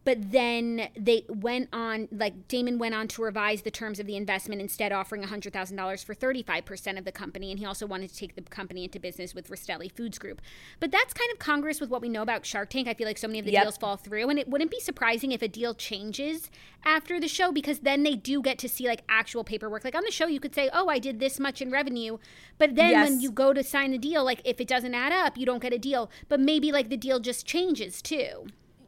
but 0.05 0.33
then 0.33 0.89
they 0.97 1.25
went 1.29 1.69
on 1.73 2.09
like 2.11 2.49
Daymond 2.49 2.79
went 2.79 2.95
on 2.95 3.09
to 3.09 3.23
revise 3.23 3.63
the 3.63 3.71
terms 3.71 4.01
of 4.01 4.07
the 4.07 4.17
investment 4.17 4.61
instead 4.61 4.93
offering 4.93 5.23
$100000 5.23 6.05
for 6.05 6.15
35% 6.15 6.99
of 6.99 7.05
the 7.05 7.13
company 7.13 7.51
and 7.51 7.59
he 7.59 7.67
also 7.67 7.87
wanted 7.87 8.11
to 8.11 8.17
take 8.17 8.35
the 8.35 8.43
company 8.43 8.85
into 8.85 8.99
business 8.99 9.35
with 9.35 9.49
rastelli 9.51 9.91
foods 9.91 10.19
group. 10.19 10.41
But 10.81 10.91
that's 10.91 11.13
kind 11.13 11.31
of 11.33 11.39
congress 11.39 11.81
with 11.81 11.91
what 11.91 12.03
we 12.03 12.09
know 12.09 12.23
about 12.23 12.47
shark 12.47 12.71
tank. 12.71 12.89
I 12.89 12.95
feel 12.95 13.07
like 13.07 13.19
so 13.19 13.29
many 13.29 13.39
of 13.39 13.45
the 13.45 13.53
yep. 13.53 13.65
deals 13.65 13.77
fall 13.77 13.97
through 13.97 14.29
and 14.31 14.39
it 14.39 14.49
wouldn't 14.49 14.71
be 14.71 14.81
surprising 14.81 15.33
if 15.33 15.43
a 15.43 15.49
deal 15.49 15.75
changes 15.75 16.51
after 16.85 17.21
the 17.21 17.29
show 17.29 17.53
because 17.53 17.81
then 17.81 18.03
they 18.03 18.15
do 18.15 18.41
get 18.41 18.59
to 18.59 18.69
see 18.69 18.87
like 18.87 19.03
actual 19.09 19.45
paperwork. 19.45 19.85
Like 19.85 19.95
on 19.95 20.05
the 20.05 20.11
show 20.11 20.27
you 20.27 20.41
could 20.41 20.55
say 20.55 20.71
oh 20.73 20.89
i 20.89 20.99
did 20.99 21.21
this 21.21 21.39
much 21.39 21.61
in 21.61 21.71
revenue. 21.71 22.19
But 22.57 22.77
then 22.77 22.91
yes. 22.91 23.11
when 23.11 23.21
you 23.21 23.31
go 23.31 23.53
to 23.53 23.63
sign 23.63 23.91
the 23.91 23.99
deal 23.99 24.25
like 24.25 24.41
if 24.45 24.61
it 24.61 24.69
doesn't 24.69 24.95
add 24.95 25.13
up 25.13 25.37
you 25.37 25.45
don't 25.45 25.63
get 25.63 25.73
a 25.73 25.79
deal. 25.79 26.11
But 26.29 26.41
maybe 26.41 26.73
like 26.73 26.89
the 26.89 26.97
deal 26.97 27.21
just 27.21 27.47
changes 27.47 28.01
too 28.01 28.47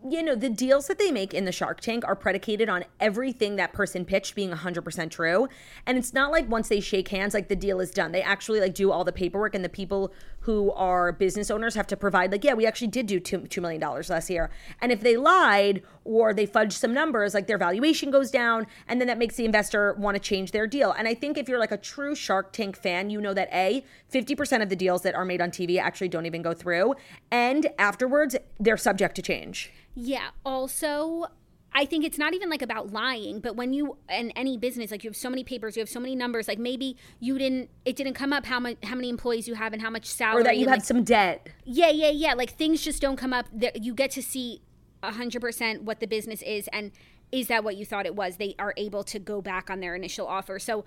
you 0.09 0.23
know, 0.23 0.35
the 0.35 0.49
deals 0.49 0.87
that 0.87 0.99
they 0.99 1.11
make 1.11 1.35
in 1.35 1.45
the 1.45 1.53
Shark 1.53 1.81
Tank 1.81 2.05
are 2.07 2.17
predicated 2.17 2.69
on 2.69 2.85
everything 3.01 3.57
that 3.57 3.73
person 3.73 4.05
pitched 4.05 4.35
being 4.35 4.51
100% 4.51 5.11
true. 5.11 5.49
And 5.85 5.99
it's 5.99 6.15
not 6.15 6.31
like 6.31 6.49
once 6.49 6.69
they 6.69 6.81
shake 6.81 7.09
hands, 7.09 7.35
like 7.35 7.49
the 7.49 7.57
deal 7.57 7.81
is 7.81 7.91
done. 7.91 8.13
They 8.13 8.23
actually 8.23 8.61
like 8.61 8.75
do 8.75 8.91
all 8.91 9.05
the 9.05 9.13
paperwork, 9.13 9.55
and 9.55 9.65
the 9.65 9.69
people 9.69 10.13
who 10.41 10.73
are 10.73 11.13
business 11.13 11.51
owners 11.51 11.75
have 11.75 11.87
to 11.89 11.97
provide, 11.97 12.33
like, 12.33 12.45
yeah, 12.45 12.55
we 12.55 12.67
actually 12.67 12.89
did 12.89 13.07
do 13.07 13.21
2, 13.21 13.41
$2 13.41 13.61
million 13.61 13.81
last 13.81 14.31
year. 14.31 14.51
And 14.81 14.91
if 14.91 15.01
they 15.01 15.17
lied 15.17 15.83
or 16.05 16.33
they 16.33 16.47
fudge 16.47 16.73
some 16.73 16.95
numbers, 16.95 17.35
like 17.35 17.47
their 17.47 17.59
valuation 17.59 18.11
goes 18.11 18.31
down, 18.31 18.67
and 18.89 19.01
then 19.01 19.09
that 19.09 19.19
makes 19.19 19.37
the 19.37 19.45
investor 19.45 19.95
want 19.95 20.15
to 20.15 20.21
change 20.21 20.53
their 20.53 20.67
deal. 20.67 20.93
And 20.93 21.07
I 21.07 21.15
think 21.15 21.37
if 21.37 21.49
you're 21.49 21.59
like 21.59 21.73
a 21.73 21.77
true 21.77 22.15
Shark 22.15 22.53
Tank 22.53 22.77
fan, 22.77 23.11
you 23.11 23.21
know 23.21 23.35
that 23.35 23.49
A, 23.53 23.85
50% 24.13 24.63
of 24.63 24.69
the 24.69 24.77
deals 24.77 25.03
that 25.03 25.15
are 25.15 25.25
made 25.25 25.41
on 25.41 25.51
TV 25.51 25.79
actually 25.79 26.09
don't 26.09 26.27
even 26.27 26.43
go 26.43 26.53
through. 26.53 26.95
And 27.31 27.69
afterwards, 27.79 28.37
they're 28.59 28.77
subject 28.77 29.15
to 29.17 29.23
change. 29.23 29.73
Yeah. 29.95 30.31
Also, 30.45 31.27
I 31.73 31.85
think 31.85 32.05
it's 32.05 32.19
not 32.19 32.35
even 32.35 32.51
like 32.51 32.63
about 32.63 32.93
lying, 32.93 33.41
but 33.41 33.55
when 33.55 33.73
you 33.73 33.97
in 34.09 34.31
any 34.33 34.57
business, 34.57 34.91
like 34.91 35.05
you 35.05 35.11
have 35.11 35.17
so 35.17 35.31
many 35.31 35.45
papers, 35.45 35.77
you 35.77 35.81
have 35.81 35.89
so 35.89 36.01
many 36.01 36.17
numbers, 36.17 36.49
like 36.49 36.59
maybe 36.59 36.97
you 37.21 37.39
didn't, 37.39 37.71
it 37.85 37.95
didn't 37.95 38.15
come 38.15 38.33
up 38.33 38.47
how 38.47 38.59
much, 38.59 38.77
how 38.83 38.97
many 38.97 39.09
employees 39.09 39.47
you 39.47 39.55
have 39.55 39.73
and 39.73 39.81
how 39.81 39.91
much 39.91 40.07
salary, 40.07 40.41
or 40.41 40.45
that 40.45 40.57
you 40.57 40.67
had 40.67 40.79
like, 40.79 40.85
some 40.85 41.05
debt. 41.05 41.49
Yeah, 41.65 41.91
yeah, 41.91 42.11
yeah. 42.11 42.35
Like 42.35 42.51
things 42.51 42.83
just 42.83 43.01
don't 43.01 43.17
come 43.17 43.33
up. 43.33 43.47
That 43.53 43.85
you 43.85 43.95
get 43.95 44.11
to 44.13 44.23
see 44.23 44.63
hundred 45.03 45.41
percent 45.41 45.83
what 45.83 46.01
the 46.01 46.07
business 46.07 46.43
is, 46.43 46.69
and 46.73 46.93
is 47.33 47.49
that 47.49 47.65
what 47.65 47.77
you 47.77 47.85
thought 47.85 48.07
it 48.07 48.17
was? 48.17 48.37
They 48.37 48.55
are 48.59 48.75
able 48.77 49.05
to 49.05 49.19
go 49.19 49.41
back 49.41 49.71
on 49.71 49.81
their 49.81 49.95
initial 49.95 50.27
offer. 50.27 50.59
So 50.59 50.85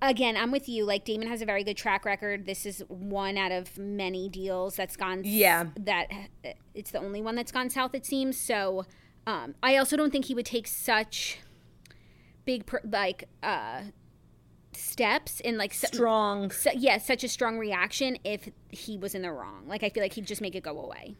again, 0.00 0.36
I'm 0.36 0.50
with 0.50 0.68
you. 0.68 0.84
Like 0.84 1.04
Daymond 1.04 1.28
has 1.28 1.42
a 1.42 1.46
very 1.46 1.64
good 1.64 1.76
track 1.76 2.04
record. 2.04 2.46
This 2.46 2.64
is 2.66 2.82
one 2.88 3.36
out 3.36 3.52
of 3.52 3.76
many 3.78 4.28
deals 4.28 4.76
that's 4.76 4.96
gone. 4.96 5.22
Yeah. 5.24 5.66
That 5.78 6.06
it's 6.74 6.90
the 6.90 7.00
only 7.00 7.22
one 7.22 7.34
that's 7.34 7.52
gone 7.52 7.70
south. 7.70 7.94
It 7.94 8.06
seems. 8.06 8.38
So, 8.38 8.84
um, 9.26 9.54
I 9.62 9.76
also 9.76 9.96
don't 9.96 10.10
think 10.10 10.26
he 10.26 10.34
would 10.34 10.46
take 10.46 10.66
such 10.66 11.38
big 12.44 12.64
like 12.90 13.28
uh 13.42 13.82
steps 14.72 15.40
in 15.40 15.58
like 15.58 15.74
strong 15.74 16.50
su- 16.50 16.70
yeah 16.74 16.96
such 16.96 17.22
a 17.22 17.28
strong 17.28 17.58
reaction 17.58 18.16
if 18.24 18.48
he 18.70 18.96
was 18.96 19.14
in 19.14 19.20
the 19.20 19.30
wrong 19.30 19.64
like 19.66 19.82
i 19.82 19.90
feel 19.90 20.02
like 20.02 20.14
he'd 20.14 20.24
just 20.26 20.40
make 20.40 20.54
it 20.54 20.62
go 20.62 20.80
away 20.80 21.14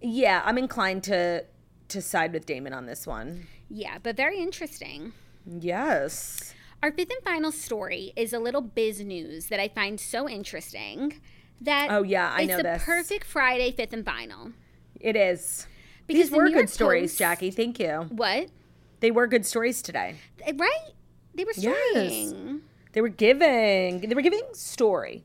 yeah 0.00 0.42
i'm 0.44 0.58
inclined 0.58 1.02
to 1.02 1.44
to 1.88 2.02
side 2.02 2.32
with 2.32 2.46
Daymond 2.46 2.74
on 2.74 2.86
this 2.86 3.06
one 3.06 3.46
yeah 3.68 3.98
but 4.02 4.16
very 4.16 4.38
interesting 4.38 5.12
yes 5.46 6.54
our 6.82 6.92
fifth 6.92 7.10
and 7.10 7.22
final 7.24 7.50
story 7.50 8.12
is 8.14 8.32
a 8.32 8.38
little 8.38 8.60
biz 8.60 9.00
news 9.00 9.46
that 9.46 9.58
I 9.58 9.66
find 9.66 9.98
so 9.98 10.28
interesting. 10.28 11.20
That 11.60 11.88
oh 11.90 12.04
yeah, 12.04 12.32
I 12.32 12.44
know 12.44 12.62
this. 12.62 12.76
It's 12.76 12.84
the 12.84 12.92
perfect 12.92 13.24
Friday 13.24 13.72
fifth 13.72 13.92
and 13.92 14.04
final. 14.04 14.52
It 15.00 15.16
is 15.16 15.66
because 16.06 16.30
These 16.30 16.36
were 16.38 16.48
good 16.48 16.66
Post, 16.66 16.74
stories, 16.74 17.16
Jackie. 17.16 17.50
Thank 17.50 17.80
you. 17.80 18.06
What? 18.10 18.50
They 19.00 19.10
were 19.10 19.26
good 19.26 19.44
stories 19.44 19.82
today. 19.82 20.14
Right? 20.54 20.90
They 21.34 21.44
were 21.44 21.52
storying. 21.52 21.80
Yes. 21.94 22.60
They 22.92 23.00
were 23.00 23.08
giving. 23.08 24.00
They 24.00 24.14
were 24.14 24.22
giving 24.22 24.42
story. 24.52 25.24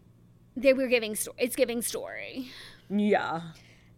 They 0.55 0.73
were 0.73 0.87
giving 0.87 1.15
story. 1.15 1.37
It's 1.39 1.55
giving 1.55 1.83
story. 1.83 2.49
Yeah. 2.89 3.41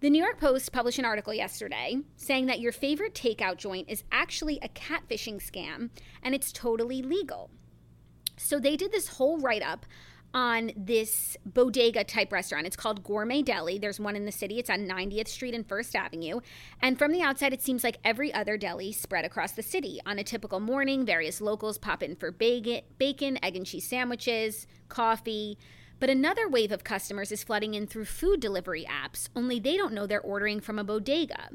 The 0.06 0.12
New 0.12 0.24
York 0.24 0.40
Post 0.40 0.72
published 0.72 1.00
an 1.00 1.06
article 1.06 1.34
yesterday 1.34 1.98
saying 2.16 2.46
that 2.46 2.60
your 2.60 2.72
favorite 2.72 3.16
takeout 3.16 3.58
joint 3.58 3.90
is 3.90 4.04
actually 4.12 4.60
a 4.62 4.70
catfishing 4.70 5.42
scam 5.42 5.90
and 6.22 6.36
it's 6.36 6.52
totally 6.52 7.02
legal. 7.02 7.50
So 8.38 8.60
they 8.60 8.76
did 8.76 8.92
this 8.92 9.08
whole 9.08 9.40
write 9.40 9.64
up 9.64 9.88
on 10.32 10.74
this 10.78 11.36
bodega 11.44 12.04
type 12.04 12.32
restaurant. 12.32 12.68
It's 12.68 12.76
called 12.76 13.04
Gourmet 13.04 13.42
Deli. 13.42 13.80
There's 13.80 14.00
one 14.00 14.16
in 14.16 14.26
the 14.26 14.32
city. 14.32 14.60
It's 14.60 14.70
on 14.70 14.88
90th 14.88 15.28
Street 15.28 15.56
and 15.56 15.68
1st 15.68 15.96
Avenue. 15.96 16.40
And 16.84 17.00
from 17.00 17.12
the 17.12 17.24
outside, 17.24 17.52
it 17.52 17.64
seems 17.64 17.84
like 17.84 17.98
every 18.04 18.32
other 18.32 18.58
deli 18.58 18.92
spread 18.92 19.26
across 19.26 19.54
the 19.54 19.64
city. 19.64 20.00
On 20.06 20.20
a 20.20 20.24
typical 20.24 20.60
morning, 20.60 21.04
various 21.04 21.42
locals 21.42 21.80
pop 21.80 22.04
in 22.04 22.16
for 22.16 22.32
bacon, 22.32 22.82
bacon 23.00 23.40
egg 23.44 23.56
and 23.56 23.66
cheese 23.66 23.90
sandwiches, 23.90 24.68
coffee. 24.88 25.58
But 26.06 26.12
another 26.12 26.48
wave 26.48 26.72
of 26.72 26.84
customers 26.84 27.32
is 27.32 27.44
flooding 27.44 27.74
in 27.74 27.88
through 27.88 28.06
food 28.06 28.40
delivery 28.40 28.86
apps, 28.88 29.28
only 29.36 29.60
they 29.60 29.76
don't 29.76 29.92
know 29.92 30.06
they're 30.06 30.22
ordering 30.22 30.60
from 30.60 30.78
a 30.78 30.84
bodega. 30.84 31.50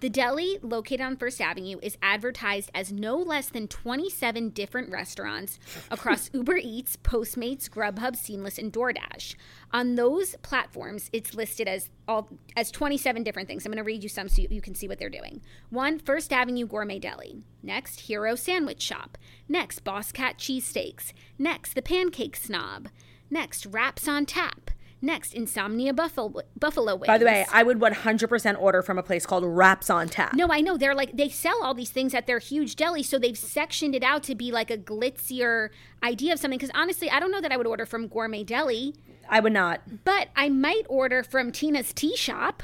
The 0.00 0.10
deli, 0.10 0.58
located 0.62 1.02
on 1.02 1.16
First 1.16 1.40
Avenue, 1.40 1.78
is 1.80 1.96
advertised 2.02 2.72
as 2.74 2.90
no 2.90 3.16
less 3.16 3.50
than 3.50 3.68
27 3.68 4.50
different 4.50 4.90
restaurants 4.90 5.60
across 5.92 6.28
Uber 6.34 6.56
Eats, 6.56 6.96
Postmates, 6.96 7.70
Grubhub, 7.70 8.16
Seamless, 8.16 8.58
and 8.58 8.72
DoorDash. 8.72 9.36
On 9.70 9.94
those 9.94 10.34
platforms, 10.42 11.08
it's 11.12 11.36
listed 11.36 11.68
as 11.68 11.88
all 12.08 12.28
as 12.56 12.72
27 12.72 13.22
different 13.22 13.46
things. 13.46 13.64
I'm 13.64 13.70
going 13.70 13.76
to 13.76 13.84
read 13.84 14.02
you 14.02 14.08
some 14.08 14.28
so 14.28 14.42
you 14.42 14.60
can 14.60 14.74
see 14.74 14.88
what 14.88 14.98
they're 14.98 15.08
doing. 15.08 15.40
One, 15.70 16.00
First 16.00 16.32
Avenue 16.32 16.66
Gourmet 16.66 16.98
Deli. 16.98 17.44
Next, 17.62 18.00
Hero 18.00 18.34
Sandwich 18.34 18.82
Shop. 18.82 19.16
Next, 19.48 19.84
Boss 19.84 20.10
Cat 20.10 20.36
Cheesesteaks. 20.36 21.12
Next, 21.38 21.76
The 21.76 21.82
Pancake 21.82 22.34
Snob. 22.34 22.88
Next, 23.34 23.66
Wraps 23.66 24.06
on 24.06 24.26
Tap. 24.26 24.70
Next, 25.02 25.34
Insomnia 25.34 25.92
Buffalo, 25.92 26.42
Buffalo 26.56 26.94
Wings. 26.94 27.08
By 27.08 27.18
the 27.18 27.24
way, 27.24 27.44
I 27.52 27.64
would 27.64 27.80
100% 27.80 28.62
order 28.62 28.80
from 28.80 28.96
a 28.96 29.02
place 29.02 29.26
called 29.26 29.42
Wraps 29.44 29.90
on 29.90 30.08
Tap. 30.08 30.34
No, 30.34 30.46
I 30.52 30.60
know. 30.60 30.76
They're 30.76 30.94
like, 30.94 31.16
they 31.16 31.28
sell 31.28 31.58
all 31.60 31.74
these 31.74 31.90
things 31.90 32.14
at 32.14 32.28
their 32.28 32.38
huge 32.38 32.76
deli, 32.76 33.02
so 33.02 33.18
they've 33.18 33.36
sectioned 33.36 33.96
it 33.96 34.04
out 34.04 34.22
to 34.22 34.36
be 34.36 34.52
like 34.52 34.70
a 34.70 34.78
glitzier 34.78 35.70
idea 36.04 36.32
of 36.34 36.38
something. 36.38 36.58
Because 36.58 36.70
honestly, 36.76 37.10
I 37.10 37.18
don't 37.18 37.32
know 37.32 37.40
that 37.40 37.50
I 37.50 37.56
would 37.56 37.66
order 37.66 37.84
from 37.84 38.06
Gourmet 38.06 38.44
Deli. 38.44 38.94
I 39.28 39.40
would 39.40 39.52
not. 39.52 40.04
But 40.04 40.28
I 40.36 40.48
might 40.48 40.86
order 40.88 41.24
from 41.24 41.50
Tina's 41.50 41.92
Tea 41.92 42.16
Shop. 42.16 42.62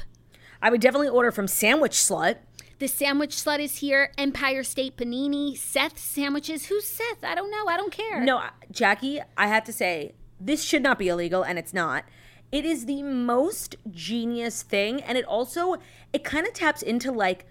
I 0.61 0.69
would 0.69 0.79
definitely 0.79 1.09
order 1.09 1.31
from 1.31 1.49
Sandwich 1.49 1.97
Slut. 1.97 2.37
The 2.79 2.87
Sandwich 2.87 3.35
Slut 3.35 3.59
is 3.59 3.79
here. 3.79 4.13
Empire 4.17 4.63
State 4.63 4.95
Panini. 4.95 5.57
Seth 5.57 5.99
Sandwiches. 5.99 6.67
Who's 6.67 6.87
Seth? 6.87 7.25
I 7.25 7.35
don't 7.35 7.51
know. 7.51 7.67
I 7.67 7.75
don't 7.75 7.91
care. 7.91 8.23
No, 8.23 8.41
Jackie, 8.71 9.19
I 9.37 9.47
have 9.47 9.65
to 9.65 9.73
say, 9.73 10.13
this 10.45 10.63
should 10.63 10.83
not 10.83 10.99
be 10.99 11.07
illegal 11.07 11.43
and 11.43 11.59
it's 11.59 11.73
not. 11.73 12.05
It 12.51 12.65
is 12.65 12.85
the 12.85 13.03
most 13.03 13.75
genius 13.89 14.61
thing 14.61 15.01
and 15.01 15.17
it 15.17 15.25
also 15.25 15.77
it 16.11 16.23
kind 16.23 16.45
of 16.45 16.53
taps 16.53 16.81
into 16.81 17.11
like 17.11 17.45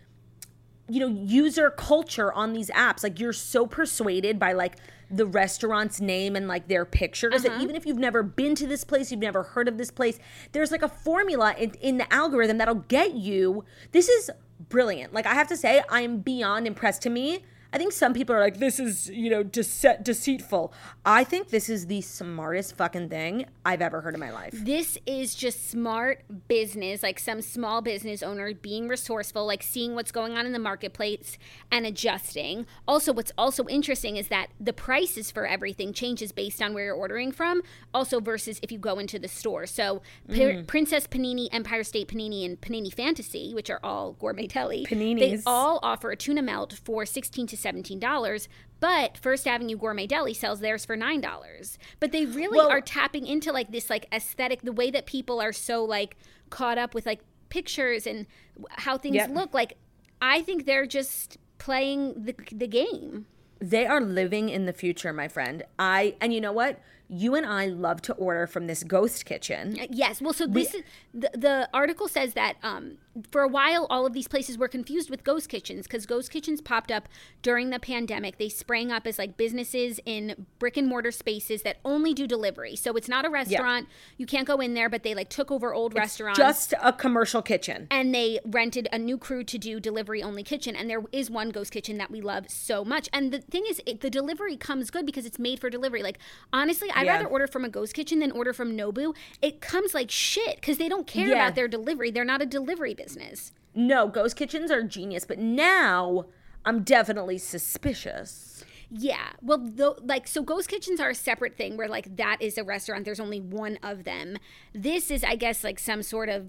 you 0.89 1.01
know 1.01 1.09
user 1.09 1.71
culture 1.71 2.33
on 2.33 2.53
these 2.53 2.71
apps. 2.71 3.03
Like 3.03 3.21
you're 3.21 3.33
so 3.33 3.67
persuaded 3.67 4.39
by 4.39 4.53
like 4.53 4.77
the 5.11 5.27
restaurant's 5.27 6.01
name 6.01 6.37
and 6.37 6.47
like 6.47 6.69
their 6.69 6.85
pictures 6.85 7.45
uh-huh. 7.45 7.57
that 7.57 7.63
even 7.63 7.75
if 7.75 7.85
you've 7.85 7.99
never 7.99 8.23
been 8.23 8.55
to 8.55 8.67
this 8.67 8.85
place 8.85 9.11
you've 9.11 9.21
never 9.21 9.43
heard 9.43 9.67
of 9.67 9.77
this 9.77 9.91
place 9.91 10.21
there's 10.53 10.71
like 10.71 10.83
a 10.83 10.89
formula 10.89 11.53
in, 11.59 11.73
in 11.81 11.99
the 11.99 12.13
algorithm 12.15 12.59
that'll 12.59 12.77
get 12.77 13.15
you 13.15 13.65
this 13.91 14.09
is 14.09 14.31
brilliant. 14.69 15.13
Like 15.13 15.27
i 15.27 15.35
have 15.35 15.49
to 15.49 15.57
say 15.57 15.83
i 15.91 16.03
am 16.03 16.19
beyond 16.19 16.67
impressed 16.67 17.03
to 17.03 17.11
me 17.11 17.43
I 17.73 17.79
think 17.79 17.93
some 17.93 18.13
people 18.13 18.35
are 18.35 18.41
like, 18.41 18.59
this 18.59 18.81
is, 18.81 19.09
you 19.09 19.31
know, 19.31 19.45
dece- 19.45 20.03
deceitful. 20.03 20.73
I 21.05 21.23
think 21.23 21.51
this 21.51 21.69
is 21.69 21.87
the 21.87 22.01
smartest 22.01 22.77
fucking 22.77 23.09
thing 23.09 23.47
I've 23.65 23.81
ever 23.81 24.01
heard 24.01 24.15
in 24.15 24.21
my 24.21 24.33
life. 24.33 24.53
This 24.53 24.99
is 25.07 25.35
just 25.35 25.71
smart 25.71 26.25
business, 26.49 27.03
like 27.03 27.21
some 27.21 27.41
small 27.43 27.81
business 27.81 28.23
owner 28.23 28.53
being 28.55 28.89
resourceful, 28.89 29.47
like 29.47 29.63
seeing 29.63 29.95
what's 29.95 30.11
going 30.11 30.37
on 30.37 30.47
in 30.47 30.53
the 30.53 30.59
marketplace 30.59 31.39
and 31.71 31.87
adjusting. 31.87 32.67
Also, 32.89 33.13
what's 33.13 33.33
also 33.39 33.67
interesting 33.67 34.17
is 34.17 34.29
that 34.29 34.49
the 34.59 34.73
prices 34.73 35.31
for 35.31 35.47
everything 35.47 35.93
changes 35.93 36.33
based 36.33 36.61
on 36.61 36.75
where 36.75 36.87
you're 36.87 36.95
ordering 36.95 37.31
from, 37.31 37.63
also 37.95 38.21
versus 38.21 38.59
if 38.63 38.73
you 38.73 38.79
go 38.79 38.99
into 38.99 39.19
the 39.19 39.29
store. 39.29 39.67
So, 39.67 40.03
mm. 40.29 40.67
Princess 40.67 41.07
Panini, 41.07 41.49
Empire 41.53 41.85
State 41.85 42.09
Panini, 42.09 42.45
and 42.45 42.61
Panini 42.61 42.93
Fantasy, 42.93 43.55
which 43.55 43.71
are 43.71 43.81
all 43.85 44.15
gourmet 44.15 44.49
deli, 44.49 44.87
Paninis. 44.87 45.19
they 45.21 45.39
all 45.47 45.79
offer 45.83 46.11
a 46.11 46.17
tuna 46.17 46.43
melt 46.43 46.81
for 46.85 47.07
16 47.07 47.47
to 47.47 47.60
$17. 47.63 48.49
But 48.81 49.19
First 49.19 49.47
Avenue 49.47 49.77
Gourmet 49.77 50.07
Deli 50.07 50.33
sells 50.35 50.61
theirs 50.61 50.85
for 50.85 50.97
$9. 50.97 51.79
But 52.01 52.13
they 52.13 52.25
really 52.27 52.59
Well- 52.59 52.71
are 52.71 52.81
tapping 52.81 53.27
into 53.27 53.53
like 53.53 53.71
this 53.73 53.91
like 53.91 54.07
aesthetic, 54.13 54.63
the 54.63 54.73
way 54.73 54.91
that 54.91 55.07
people 55.07 55.41
are 55.41 55.53
so 55.53 55.85
like 55.85 56.17
caught 56.51 56.79
up 56.79 56.95
with 56.95 57.07
like 57.07 57.21
pictures 57.51 58.07
and 58.07 58.27
how 58.71 58.97
things 58.97 59.17
Yep. 59.17 59.31
look. 59.31 59.55
Like, 59.55 59.77
I 60.23 60.43
think 60.43 60.67
they're 60.67 60.87
just 60.87 61.37
playing 61.59 62.25
the, 62.25 62.35
the 62.53 62.67
game. 62.67 63.27
They 63.61 63.87
are 63.87 64.01
living 64.01 64.49
in 64.49 64.65
the 64.65 64.73
future, 64.73 65.13
my 65.13 65.29
friend. 65.29 65.63
I 65.79 66.15
and 66.21 66.33
you 66.33 66.41
know 66.41 66.53
what? 66.53 66.81
You 67.13 67.35
and 67.35 67.45
I 67.45 67.67
love 67.67 68.01
to 68.03 68.15
order 68.15 68.47
from 68.47 68.67
this 68.69 68.85
ghost 68.85 69.27
kitchen. 69.27 69.77
Yes. 69.91 70.23
Well, 70.23 70.33
so 70.33 70.47
this 70.47 70.75
is 70.75 70.83
the, 71.13 71.29
the 71.35 71.69
article 71.75 72.07
says 72.09 72.35
that 72.35 72.55
um, 72.63 72.99
for 73.33 73.43
a 73.43 73.49
while, 73.49 73.87
all 73.91 74.07
of 74.07 74.13
these 74.13 74.29
places 74.29 74.57
were 74.57 74.69
confused 74.69 75.11
with 75.11 75.25
ghost 75.25 75.49
kitchens 75.49 75.87
because 75.87 76.07
ghost 76.07 76.31
kitchens 76.31 76.61
popped 76.61 76.93
up 76.93 77.09
during 77.43 77.71
the 77.71 77.79
pandemic. 77.81 78.39
They 78.39 78.49
sprang 78.49 78.93
up 78.93 79.07
as 79.07 79.19
like 79.19 79.37
businesses 79.37 79.99
in 80.07 80.47
brick 80.59 80.77
and 80.77 80.87
mortar 80.87 81.11
spaces 81.11 81.63
that 81.63 81.79
only 81.85 82.15
do 82.15 82.27
delivery. 82.27 82.77
So 82.77 82.93
it's 82.97 83.09
not 83.09 83.25
a 83.25 83.31
restaurant. 83.31 83.89
You 84.17 84.27
can't 84.27 84.47
go 84.47 84.57
in 84.61 84.75
there, 84.75 84.89
but 84.89 85.03
they 85.03 85.15
like 85.15 85.29
took 85.29 85.51
over 85.51 85.75
old 85.75 85.95
restaurants. 85.95 86.39
Just 86.39 86.73
a 86.83 86.93
commercial 86.93 87.43
kitchen. 87.43 87.89
and 87.91 88.15
they 88.15 88.39
rented 88.45 88.89
a 88.93 88.99
new 88.99 89.19
crew 89.19 89.43
to 89.45 89.59
do 89.59 89.81
delivery 89.81 90.23
only 90.23 90.43
kitchen 90.43 90.77
and 90.77 90.89
there 90.89 91.03
is 91.13 91.31
one 91.31 91.51
ghost 91.51 91.73
kitchen 91.73 91.99
that 91.99 92.11
we 92.11 92.21
love 92.21 92.49
so 92.49 92.85
much 92.85 93.09
and 93.13 93.33
the 93.33 93.41
thing 93.41 93.65
is 93.69 93.81
it, 93.87 94.01
the 94.01 94.11
delivery 94.11 94.57
comes 94.57 94.91
good 94.91 95.05
because 95.07 95.27
it's 95.27 95.39
made 95.39 95.59
for 95.61 95.69
delivery 95.71 96.03
like 96.03 96.19
honestly 96.53 96.89
i'd 96.95 97.07
Yeah. 97.07 97.13
rather 97.17 97.27
order 97.27 97.47
from 97.47 97.65
a 97.65 97.69
ghost 97.69 97.95
kitchen 97.95 98.19
than 98.21 98.31
order 98.33 98.53
from 98.53 98.77
nobu 98.77 99.15
it 99.43 99.61
comes 99.61 99.95
like 99.95 100.11
shit 100.11 100.57
because 100.57 100.79
they 100.79 100.89
don't 100.89 101.07
care 101.07 101.29
Yeah. 101.29 101.35
about 101.35 101.55
their 101.55 101.69
delivery 101.69 102.11
they're 102.11 102.25
not 102.25 102.43
a 102.43 102.47
delivery 102.47 102.95
business. 103.03 103.53
No, 103.75 104.09
ghost 104.09 104.37
kitchens 104.37 104.71
are 104.71 104.83
genius, 104.83 105.25
but 105.25 105.39
now 105.39 106.27
I'm 106.65 106.83
definitely 106.83 107.39
suspicious. 107.39 108.65
yeah 108.93 109.29
well 109.41 109.61
though 109.79 109.95
like 110.03 110.27
so 110.27 110.43
ghost 110.43 110.69
kitchens 110.69 110.99
are 110.99 111.11
a 111.11 111.15
separate 111.15 111.57
thing 111.57 111.77
where 111.77 111.89
like 111.89 112.17
that 112.17 112.37
is 112.41 112.59
a 112.59 112.65
restaurant. 112.65 113.05
There's 113.05 113.21
only 113.21 113.41
one 113.41 113.79
of 113.91 114.03
them. 114.05 114.37
This 114.75 115.11
is 115.11 115.23
i 115.25 115.37
guess 115.37 115.63
like 115.69 115.79
some 115.79 116.03
sort 116.03 116.29
of 116.29 116.41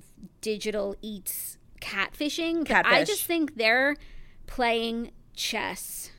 digital 0.41 0.95
eats 1.01 1.57
catfishing 1.81 2.57
but 2.67 2.85
i 2.85 3.03
just 3.03 3.23
think 3.25 3.55
they're 3.55 3.95
playing 4.47 5.11
chess 5.35 6.11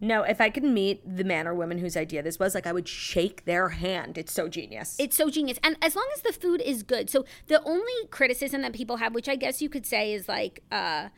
No, 0.00 0.22
if 0.22 0.40
I 0.40 0.48
could 0.48 0.62
meet 0.62 1.02
the 1.04 1.24
man 1.24 1.48
or 1.48 1.54
woman 1.54 1.78
whose 1.78 1.96
idea 1.96 2.22
this 2.22 2.38
was, 2.38 2.54
like 2.54 2.66
I 2.66 2.72
would 2.72 2.86
shake 2.86 3.44
their 3.44 3.70
hand. 3.70 4.16
It's 4.16 4.32
so 4.32 4.48
genius. 4.48 4.96
It's 4.98 5.16
so 5.16 5.28
genius. 5.28 5.58
And 5.62 5.76
as 5.82 5.96
long 5.96 6.08
as 6.14 6.22
the 6.22 6.32
food 6.32 6.60
is 6.60 6.82
good. 6.84 7.10
So 7.10 7.24
the 7.48 7.62
only 7.64 8.06
criticism 8.10 8.62
that 8.62 8.72
people 8.72 8.98
have, 8.98 9.12
which 9.14 9.28
I 9.28 9.34
guess 9.34 9.60
you 9.60 9.68
could 9.68 9.86
say 9.86 10.12
is 10.12 10.28
like 10.28 10.62
uh 10.70 11.08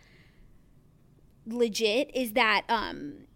legit, 1.46 2.10
is 2.14 2.32
that 2.32 2.62
um 2.68 3.26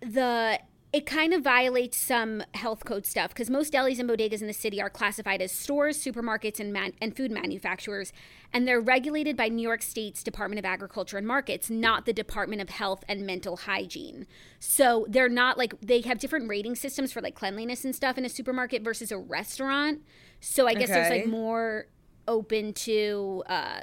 the 0.00 0.58
it 0.92 1.06
kind 1.06 1.32
of 1.32 1.42
violates 1.42 1.96
some 1.96 2.42
health 2.52 2.84
code 2.84 3.06
stuff 3.06 3.30
because 3.30 3.48
most 3.48 3.72
delis 3.72 3.98
and 3.98 4.10
bodegas 4.10 4.42
in 4.42 4.46
the 4.46 4.52
city 4.52 4.80
are 4.80 4.90
classified 4.90 5.40
as 5.40 5.50
stores, 5.50 6.02
supermarkets, 6.02 6.60
and 6.60 6.70
man- 6.70 6.92
and 7.00 7.16
food 7.16 7.30
manufacturers, 7.30 8.12
and 8.52 8.68
they're 8.68 8.80
regulated 8.80 9.34
by 9.34 9.48
New 9.48 9.62
York 9.62 9.80
State's 9.80 10.22
Department 10.22 10.58
of 10.58 10.66
Agriculture 10.66 11.16
and 11.16 11.26
Markets, 11.26 11.70
not 11.70 12.04
the 12.04 12.12
Department 12.12 12.60
of 12.60 12.68
Health 12.68 13.04
and 13.08 13.24
Mental 13.24 13.56
Hygiene. 13.56 14.26
So 14.58 15.06
they're 15.08 15.30
not 15.30 15.56
like 15.56 15.80
they 15.80 16.02
have 16.02 16.18
different 16.18 16.46
rating 16.48 16.74
systems 16.74 17.10
for 17.10 17.22
like 17.22 17.34
cleanliness 17.34 17.86
and 17.86 17.96
stuff 17.96 18.18
in 18.18 18.26
a 18.26 18.28
supermarket 18.28 18.82
versus 18.82 19.10
a 19.10 19.18
restaurant. 19.18 20.02
So 20.40 20.66
I 20.66 20.74
guess 20.74 20.90
there's 20.90 21.10
like 21.10 21.26
more 21.26 21.86
open 22.28 22.74
to 22.74 23.42
uh, 23.46 23.80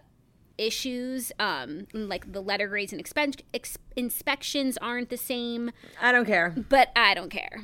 issues. 0.60 1.32
Um, 1.40 1.88
like 1.94 2.32
the 2.32 2.42
letter 2.42 2.68
grades 2.68 2.92
and 2.94 3.04
expen- 3.04 3.42
ex- 3.54 3.78
inspections 3.96 4.78
aren't 4.82 5.10
the 5.10 5.18
same, 5.18 5.72
I 6.02 6.12
don't 6.12 6.26
care. 6.26 6.56
but 6.70 6.90
I 6.96 7.14
don't 7.14 7.30
care. 7.30 7.64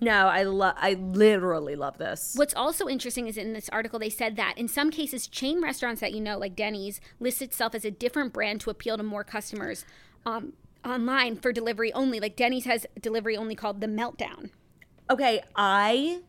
No, 0.00 0.26
I 0.28 0.42
love. 0.42 0.74
I 0.78 0.92
literally 0.94 1.74
love 1.74 1.96
this. 1.96 2.34
What's 2.36 2.54
also 2.54 2.86
interesting 2.86 3.26
is 3.28 3.38
in 3.38 3.54
this 3.54 3.68
article 3.70 3.98
they 3.98 4.10
said 4.10 4.36
that 4.36 4.54
in 4.58 4.68
some 4.68 4.90
cases 4.90 5.26
chain 5.26 5.62
restaurants 5.62 6.02
that 6.02 6.12
you 6.12 6.20
know 6.20 6.36
like 6.36 6.54
Denny's 6.54 7.00
lists 7.18 7.40
itself 7.40 7.74
as 7.74 7.84
a 7.84 7.90
different 7.90 8.32
brand 8.34 8.60
to 8.62 8.70
appeal 8.70 8.98
to 8.98 9.02
more 9.02 9.24
customers 9.24 9.86
um, 10.26 10.52
online 10.84 11.36
for 11.36 11.50
delivery 11.50 11.92
only. 11.94 12.20
Like 12.20 12.36
Denny's 12.36 12.66
has 12.66 12.84
delivery 13.00 13.36
only 13.38 13.54
called 13.54 13.80
the 13.80 13.86
Meltdown. 13.86 14.50
Okay, 15.08 15.40
I 15.54 16.20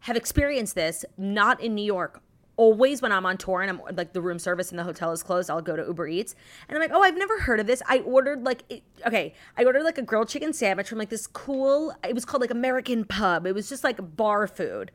have 0.00 0.16
experienced 0.16 0.76
this 0.76 1.04
not 1.18 1.60
in 1.60 1.74
New 1.74 1.84
York. 1.84 2.22
Always 2.56 3.02
when 3.02 3.12
I'm 3.12 3.26
on 3.26 3.36
tour 3.36 3.60
and 3.60 3.70
I'm 3.70 3.96
like 3.96 4.14
the 4.14 4.22
room 4.22 4.38
service 4.38 4.70
in 4.70 4.78
the 4.78 4.84
hotel 4.84 5.12
is 5.12 5.22
closed, 5.22 5.50
I'll 5.50 5.60
go 5.60 5.76
to 5.76 5.84
Uber 5.84 6.08
Eats 6.08 6.34
and 6.68 6.76
I'm 6.76 6.80
like, 6.80 6.90
oh, 6.92 7.02
I've 7.02 7.16
never 7.16 7.40
heard 7.40 7.60
of 7.60 7.66
this. 7.66 7.82
I 7.86 7.98
ordered 7.98 8.44
like, 8.44 8.64
it, 8.70 8.82
okay, 9.06 9.34
I 9.58 9.64
ordered 9.64 9.82
like 9.82 9.98
a 9.98 10.02
grilled 10.02 10.28
chicken 10.28 10.52
sandwich 10.54 10.88
from 10.88 10.98
like 10.98 11.10
this 11.10 11.26
cool. 11.26 11.94
It 12.02 12.14
was 12.14 12.24
called 12.24 12.40
like 12.40 12.50
American 12.50 13.04
Pub. 13.04 13.46
It 13.46 13.54
was 13.54 13.68
just 13.68 13.84
like 13.84 14.16
bar 14.16 14.46
food. 14.46 14.90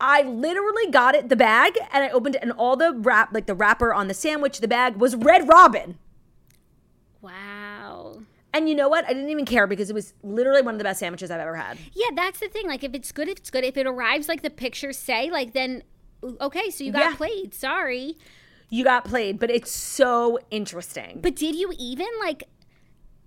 I 0.00 0.22
literally 0.22 0.90
got 0.90 1.14
it 1.14 1.28
the 1.28 1.36
bag 1.36 1.78
and 1.92 2.04
I 2.04 2.10
opened 2.10 2.34
it 2.34 2.42
and 2.42 2.52
all 2.52 2.76
the 2.76 2.92
wrap 2.92 3.32
like 3.32 3.46
the 3.46 3.54
wrapper 3.54 3.94
on 3.94 4.08
the 4.08 4.14
sandwich, 4.14 4.60
the 4.60 4.68
bag 4.68 4.96
was 4.96 5.14
Red 5.14 5.48
Robin. 5.48 5.98
Wow. 7.22 8.22
And 8.52 8.68
you 8.68 8.74
know 8.74 8.88
what? 8.88 9.04
I 9.04 9.12
didn't 9.12 9.30
even 9.30 9.44
care 9.44 9.66
because 9.66 9.90
it 9.90 9.92
was 9.92 10.14
literally 10.22 10.62
one 10.62 10.74
of 10.74 10.78
the 10.78 10.84
best 10.84 11.00
sandwiches 11.00 11.30
I've 11.30 11.40
ever 11.40 11.56
had. 11.56 11.78
Yeah, 11.94 12.08
that's 12.14 12.40
the 12.40 12.48
thing. 12.48 12.66
Like 12.66 12.82
if 12.82 12.94
it's 12.94 13.12
good, 13.12 13.28
if 13.28 13.38
it's 13.38 13.50
good. 13.50 13.64
If 13.64 13.76
it 13.76 13.86
arrives 13.86 14.28
like 14.28 14.42
the 14.42 14.50
pictures 14.50 14.98
say, 14.98 15.30
like 15.30 15.52
then 15.52 15.82
okay, 16.22 16.70
so 16.70 16.84
you 16.84 16.92
got 16.92 17.10
Yeah. 17.10 17.16
played. 17.16 17.54
Sorry. 17.54 18.16
You 18.68 18.82
got 18.84 19.04
played, 19.04 19.38
but 19.38 19.50
it's 19.50 19.70
so 19.70 20.38
interesting. 20.50 21.20
But 21.22 21.36
did 21.36 21.54
you 21.54 21.72
even 21.78 22.08
like 22.20 22.44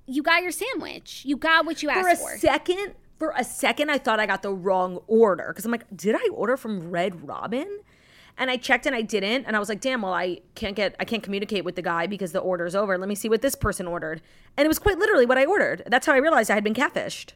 you 0.10 0.24
got 0.24 0.42
your 0.42 0.52
sandwich. 0.52 1.22
You 1.26 1.38
got 1.38 1.66
what 1.66 1.84
you 1.84 1.90
asked 1.90 2.02
for 2.02 2.10
a 2.10 2.16
for. 2.34 2.38
second, 2.40 2.96
for 3.18 3.34
a 3.38 3.44
second, 3.44 3.92
I 3.92 4.00
thought 4.00 4.20
I 4.20 4.26
got 4.26 4.42
the 4.42 4.52
wrong 4.52 5.00
order 5.08 5.46
because 5.50 5.66
I'm 5.66 5.72
like, 5.72 5.86
did 5.96 6.16
I 6.16 6.30
order 6.34 6.58
from 6.58 6.90
Red 6.90 7.28
Robin? 7.28 7.80
And 8.38 8.50
I 8.50 8.58
checked 8.58 8.86
and 8.86 8.96
I 8.96 9.02
didn't, 9.02 9.46
and 9.46 9.56
I 9.56 9.60
was 9.60 9.68
like, 9.68 9.82
damn, 9.82 10.02
well, 10.02 10.14
I 10.14 10.40
can't 10.56 10.76
get, 10.76 10.96
I 10.98 11.04
can't 11.06 11.22
communicate 11.22 11.66
with 11.66 11.76
the 11.76 11.82
guy 11.82 12.08
because 12.08 12.32
the 12.32 12.40
order's 12.40 12.74
over. 12.74 12.98
Let 12.98 13.10
me 13.10 13.16
see 13.16 13.28
what 13.28 13.42
this 13.42 13.54
person 13.54 13.86
ordered, 13.86 14.22
and 14.58 14.66
it 14.66 14.70
was 14.70 14.80
quite 14.80 14.98
literally 14.98 15.26
what 15.26 15.38
I 15.38 15.46
ordered. 15.46 15.84
That's 15.88 16.06
how 16.06 16.14
I 16.14 16.18
realized 16.18 16.50
I 16.50 16.56
had 16.56 16.64
been 16.64 16.74
catfished. 16.74 17.34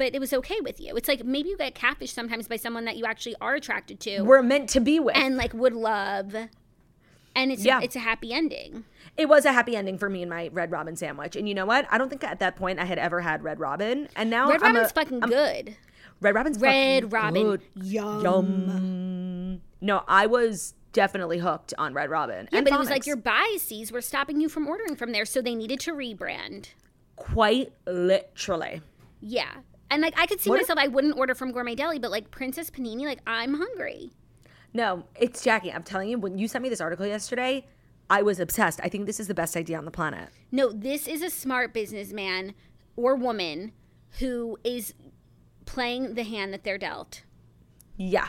But 0.00 0.14
it 0.14 0.18
was 0.18 0.32
okay 0.32 0.60
with 0.62 0.80
you. 0.80 0.96
It's 0.96 1.06
like 1.08 1.24
maybe 1.24 1.50
you 1.50 1.56
get 1.58 1.74
catfished 1.74 2.14
sometimes 2.14 2.48
by 2.48 2.56
someone 2.56 2.86
that 2.86 2.96
you 2.96 3.04
actually 3.04 3.36
are 3.40 3.54
attracted 3.54 4.00
to 4.00 4.22
We're 4.22 4.40
meant 4.42 4.70
to 4.70 4.80
be 4.80 4.98
with. 4.98 5.14
and 5.16 5.36
like 5.36 5.52
would 5.54 5.74
love. 5.74 6.34
And 7.36 7.52
it's 7.52 7.64
Yeah. 7.64 7.80
it's 7.82 7.94
a 7.96 8.00
happy 8.00 8.32
ending. 8.32 8.84
it 9.16 9.28
was 9.28 9.44
a 9.44 9.52
happy 9.52 9.76
ending 9.76 9.98
for 9.98 10.08
me 10.08 10.22
and 10.22 10.30
my 10.30 10.48
Red 10.52 10.70
Robin 10.72 10.96
sandwich. 10.96 11.36
And 11.36 11.46
you 11.48 11.54
know 11.54 11.66
what? 11.66 11.86
I 11.90 11.98
don't 11.98 12.08
think 12.08 12.24
at 12.24 12.38
that 12.40 12.56
point 12.56 12.78
I 12.80 12.84
had 12.86 12.98
ever 12.98 13.20
had 13.20 13.44
Red 13.44 13.60
Robin, 13.60 14.08
and 14.16 14.30
now 14.30 14.48
Red 14.48 14.62
I'm 14.62 14.74
Robin's 14.74 14.90
a- 14.90 14.94
fucking 14.94 15.22
I'm- 15.22 15.28
good. 15.30 15.76
Red 16.22 16.34
Robin's 16.34 16.58
Red 16.58 17.02
fucking 17.04 17.08
Robin. 17.10 17.42
good. 17.42 17.60
Yum. 17.74 18.22
Yum. 18.24 19.60
No, 19.82 20.02
I 20.08 20.26
was 20.26 20.74
definitely 20.92 21.38
hooked 21.38 21.72
on 21.78 21.92
Red 21.94 22.08
Robin. 22.10 22.48
Yeah, 22.50 22.58
and 22.58 22.64
but 22.66 22.72
it 22.74 22.78
was 22.78 22.90
like 22.90 23.06
your 23.06 23.16
biases 23.16 23.92
were 23.92 24.00
stopping 24.00 24.40
you 24.40 24.48
from 24.48 24.66
ordering 24.66 24.96
from 24.96 25.12
there, 25.12 25.24
so 25.26 25.40
they 25.42 25.54
needed 25.54 25.80
to 25.80 25.92
rebrand. 25.92 26.70
quite 27.16 27.72
literally. 27.86 28.80
Yeah. 29.20 29.50
And 29.90 30.02
like 30.02 30.14
I 30.18 30.26
could 30.26 30.40
see 30.40 30.50
What 30.50 30.60
if- 30.60 30.68
myself, 30.68 30.78
I 30.78 30.88
wouldn't 30.88 31.16
order 31.16 31.34
from 31.34 31.52
Gourmet 31.52 31.74
Deli, 31.74 31.98
but 31.98 32.10
like 32.10 32.30
Princess 32.30 32.70
Panini, 32.70 33.04
like 33.04 33.20
I'm 33.26 33.54
hungry. 33.54 34.10
No, 34.72 35.04
it's 35.16 35.42
Jackie. 35.42 35.72
I'm 35.72 35.82
telling 35.82 36.08
you, 36.08 36.18
when 36.18 36.38
you 36.38 36.46
sent 36.46 36.62
me 36.62 36.68
this 36.68 36.80
article 36.80 37.04
yesterday, 37.06 37.66
I 38.08 38.22
was 38.22 38.38
obsessed. 38.38 38.80
I 38.82 38.88
think 38.88 39.06
this 39.06 39.18
is 39.18 39.26
the 39.26 39.34
best 39.34 39.56
idea 39.56 39.76
on 39.78 39.84
the 39.84 39.90
planet. 39.90 40.28
No, 40.52 40.70
this 40.72 41.08
is 41.08 41.22
a 41.22 41.30
smart 41.30 41.74
businessman 41.74 42.54
or 42.96 43.16
woman 43.16 43.72
who 44.20 44.58
is 44.62 44.94
playing 45.66 46.14
the 46.14 46.22
hand 46.24 46.52
that 46.52 46.62
they're 46.64 46.78
dealt. 46.78 47.22
Yeah. 47.96 48.28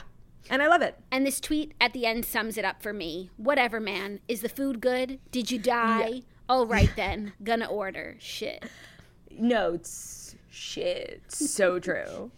And 0.49 0.61
I 0.63 0.67
love 0.67 0.81
it. 0.81 0.97
And 1.11 1.25
this 1.25 1.39
tweet 1.39 1.73
at 1.79 1.93
the 1.93 2.05
end 2.07 2.25
sums 2.25 2.57
it 2.57 2.65
up 2.65 2.81
for 2.81 2.91
me. 2.93 3.29
Whatever, 3.37 3.79
man. 3.79 4.19
Is 4.27 4.41
the 4.41 4.49
food 4.49 4.81
good? 4.81 5.19
Did 5.31 5.51
you 5.51 5.59
die? 5.59 6.23
All 6.49 6.65
right 6.65 6.91
then. 6.95 7.33
Gonna 7.43 7.67
order. 7.67 8.15
Shit. 8.19 8.65
Notes. 9.31 10.30
Shit. 10.51 11.23
So 11.29 11.79
true. 11.87 12.29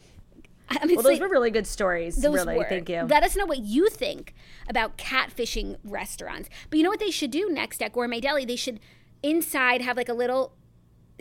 I 0.70 0.86
mean, 0.86 0.96
Well, 0.96 1.04
those 1.04 1.20
were 1.20 1.28
really 1.28 1.52
good 1.52 1.68
stories. 1.68 2.16
those 2.16 2.34
really. 2.34 2.58
were. 2.58 2.66
Thank 2.70 2.88
you. 2.90 3.02
Let 3.04 3.24
us 3.24 3.36
know 3.36 3.46
what 3.46 3.60
you 3.60 3.90
think 3.90 4.34
about 4.70 4.98
catfishing 4.98 5.78
restaurants. 5.84 6.50
But 6.70 6.78
you 6.78 6.84
know 6.84 6.90
what 6.90 7.00
they 7.02 7.12
should 7.12 7.32
do 7.32 7.50
next 7.52 7.82
at 7.84 7.92
Gourmet 7.92 8.22
Deli? 8.22 8.46
They 8.46 8.56
should 8.56 8.80
inside 9.22 9.82
have 9.82 9.98
like 9.98 10.10
a 10.10 10.14
little 10.14 10.54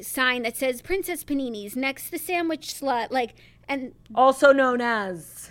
sign 0.01 0.43
that 0.43 0.57
says 0.57 0.81
Princess 0.81 1.25
Panini's 1.25 1.75
next 1.77 2.11
the 2.11 2.19
sandwich 2.19 2.69
slut. 2.75 3.11
Like, 3.11 3.35
and 3.69 3.93
also 4.15 4.53
known 4.53 4.81
as. 4.81 5.51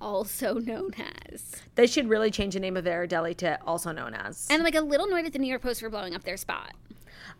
also 0.00 0.54
known 0.54 0.90
as. 1.30 1.62
They 1.76 1.86
should 1.86 2.08
really 2.08 2.30
change 2.30 2.54
the 2.54 2.60
name 2.60 2.76
of 2.76 2.84
their 2.84 3.06
deli 3.06 3.34
to 3.36 3.58
also 3.64 3.92
known 3.92 4.14
as. 4.14 4.48
And 4.50 4.62
like 4.64 4.74
a 4.74 4.80
little 4.80 5.06
annoyed 5.06 5.26
at 5.26 5.32
the 5.32 5.38
New 5.38 5.48
York 5.48 5.62
Post 5.62 5.80
for 5.80 5.88
blowing 5.88 6.14
up 6.14 6.24
their 6.24 6.36
spot. 6.36 6.72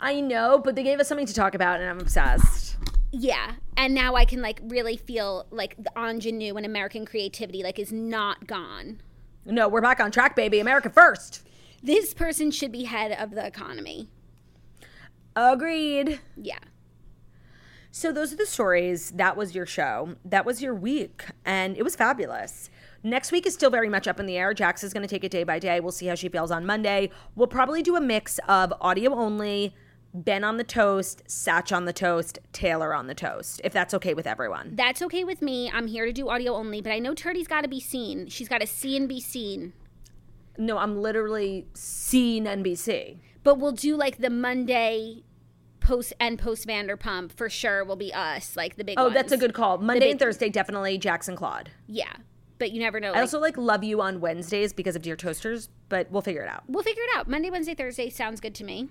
I 0.01 0.21
know, 0.21 0.59
but 0.65 0.77
they 0.77 0.83
gave 0.83 0.99
us 1.01 1.09
something 1.09 1.27
to 1.27 1.35
talk 1.35 1.55
about, 1.55 1.81
and 1.81 1.89
I'm 1.91 2.01
obsessed. 2.01 2.77
Yeah, 3.13 3.55
and 3.77 3.93
now 3.93 4.15
I 4.15 4.25
can 4.25 4.41
like 4.41 4.61
really 4.63 4.97
feel 4.97 5.47
like 5.51 5.77
the 5.77 5.91
ingenue 5.97 6.57
and 6.57 6.65
American 6.65 7.05
creativity 7.05 7.63
like 7.63 7.79
is 7.79 7.93
not 7.93 8.47
gone. 8.47 9.01
No, 9.45 9.69
we're 9.69 9.81
back 9.81 10.01
on 10.01 10.11
track, 10.11 10.37
baby. 10.37 10.61
America 10.61 10.91
first. 10.91 11.47
This 11.83 12.15
person 12.15 12.51
should 12.51 12.71
be 12.71 12.85
head 12.85 13.11
of 13.13 13.33
the 13.33 13.45
economy. 13.45 14.09
Agreed. 15.35 16.21
Yeah. 16.37 16.59
So 17.91 18.13
those 18.13 18.33
are 18.33 18.37
the 18.37 18.47
stories. 18.47 19.11
That 19.13 19.37
was 19.37 19.55
your 19.55 19.67
show. 19.67 20.15
That 20.25 20.45
was 20.45 20.63
your 20.63 20.75
week, 20.75 21.25
and 21.45 21.77
it 21.77 21.83
was 21.83 21.97
fabulous. 21.97 22.71
Next 23.03 23.33
week 23.33 23.47
is 23.47 23.55
still 23.55 23.71
very 23.71 23.89
much 23.89 24.07
up 24.07 24.21
in 24.21 24.27
the 24.27 24.37
air. 24.37 24.55
Jax 24.55 24.85
is 24.85 24.93
going 24.93 25.03
to 25.03 25.09
take 25.09 25.25
it 25.25 25.33
day 25.33 25.43
by 25.43 25.59
day. 25.59 25.81
We'll 25.81 25.91
see 25.91 26.07
how 26.07 26.15
she 26.15 26.29
feels 26.29 26.51
on 26.51 26.67
Monday. 26.67 27.11
We'll 27.35 27.49
probably 27.49 27.83
do 27.83 27.97
a 27.97 28.01
mix 28.01 28.39
of 28.47 28.73
audio 28.81 29.15
only, 29.15 29.75
Ben 30.13 30.43
on 30.43 30.57
the 30.57 30.65
toast, 30.65 31.23
Satch 31.29 31.75
on 31.75 31.85
the 31.85 31.93
toast, 31.93 32.39
Taylor 32.53 32.93
on 32.95 33.07
the 33.07 33.15
toast, 33.15 33.61
if 33.63 33.73
that's 33.73 33.95
okay 33.95 34.13
with 34.13 34.27
everyone. 34.27 34.73
That's 34.75 35.03
okay 35.03 35.23
with 35.23 35.41
me. 35.41 35.71
I'm 35.73 35.87
here 35.87 36.05
to 36.05 36.13
do 36.13 36.29
audio 36.29 36.55
only, 36.55 36.81
but 36.81 36.91
I 36.93 36.99
know 36.99 37.15
Turdy's 37.15 37.47
got 37.47 37.61
to 37.63 37.69
be 37.69 37.79
seen. 37.81 38.27
She's 38.27 38.49
got 38.49 38.61
to 38.61 38.67
see 38.67 38.97
and 38.97 39.09
be 39.09 39.21
seen. 39.21 39.73
No, 40.59 40.79
I'm 40.79 41.01
literally 41.01 41.67
seen 41.75 42.45
NBC. 42.45 43.19
But 43.45 43.59
we'll 43.59 43.71
do 43.73 43.97
like 43.97 44.19
the 44.19 44.31
Monday 44.31 45.23
post 45.79 46.13
and 46.21 46.39
post 46.39 46.67
Vanderpump 46.67 47.33
for 47.33 47.49
sure 47.49 47.85
will 47.85 47.97
be 47.97 48.13
us, 48.13 48.57
like 48.57 48.77
the 48.77 48.85
big 48.85 48.99
Oh, 48.99 49.05
ones. 49.05 49.15
that's 49.15 49.33
a 49.33 49.37
good 49.39 49.55
call. 49.55 49.79
Monday 49.79 50.01
big- 50.07 50.11
and 50.13 50.21
Thursday, 50.21 50.51
definitely 50.51 50.99
Jax 50.99 51.29
and 51.29 51.37
Claude. 51.39 51.71
Yeah. 51.87 52.13
But 52.59 52.73
you 52.73 52.81
never 52.81 53.01
know. 53.01 53.09
I 53.09 53.13
like- 53.13 53.21
also 53.21 53.39
like 53.39 53.57
love 53.57 53.83
you 53.85 54.03
on 54.03 54.21
Wednesdays 54.21 54.73
because 54.75 54.95
of 54.97 55.03
Dear 55.03 55.17
Toasters, 55.17 55.69
but 55.89 56.11
we'll 56.11 56.21
figure 56.21 56.43
it 56.43 56.49
out. 56.49 56.65
we'll 56.69 56.83
figure 56.83 57.03
it 57.05 57.17
out. 57.17 57.29
Monday, 57.29 57.49
Wednesday, 57.49 57.75
Thursday 57.75 58.11
sounds 58.11 58.41
good 58.41 58.55
to 58.57 58.65
me. 58.65 58.89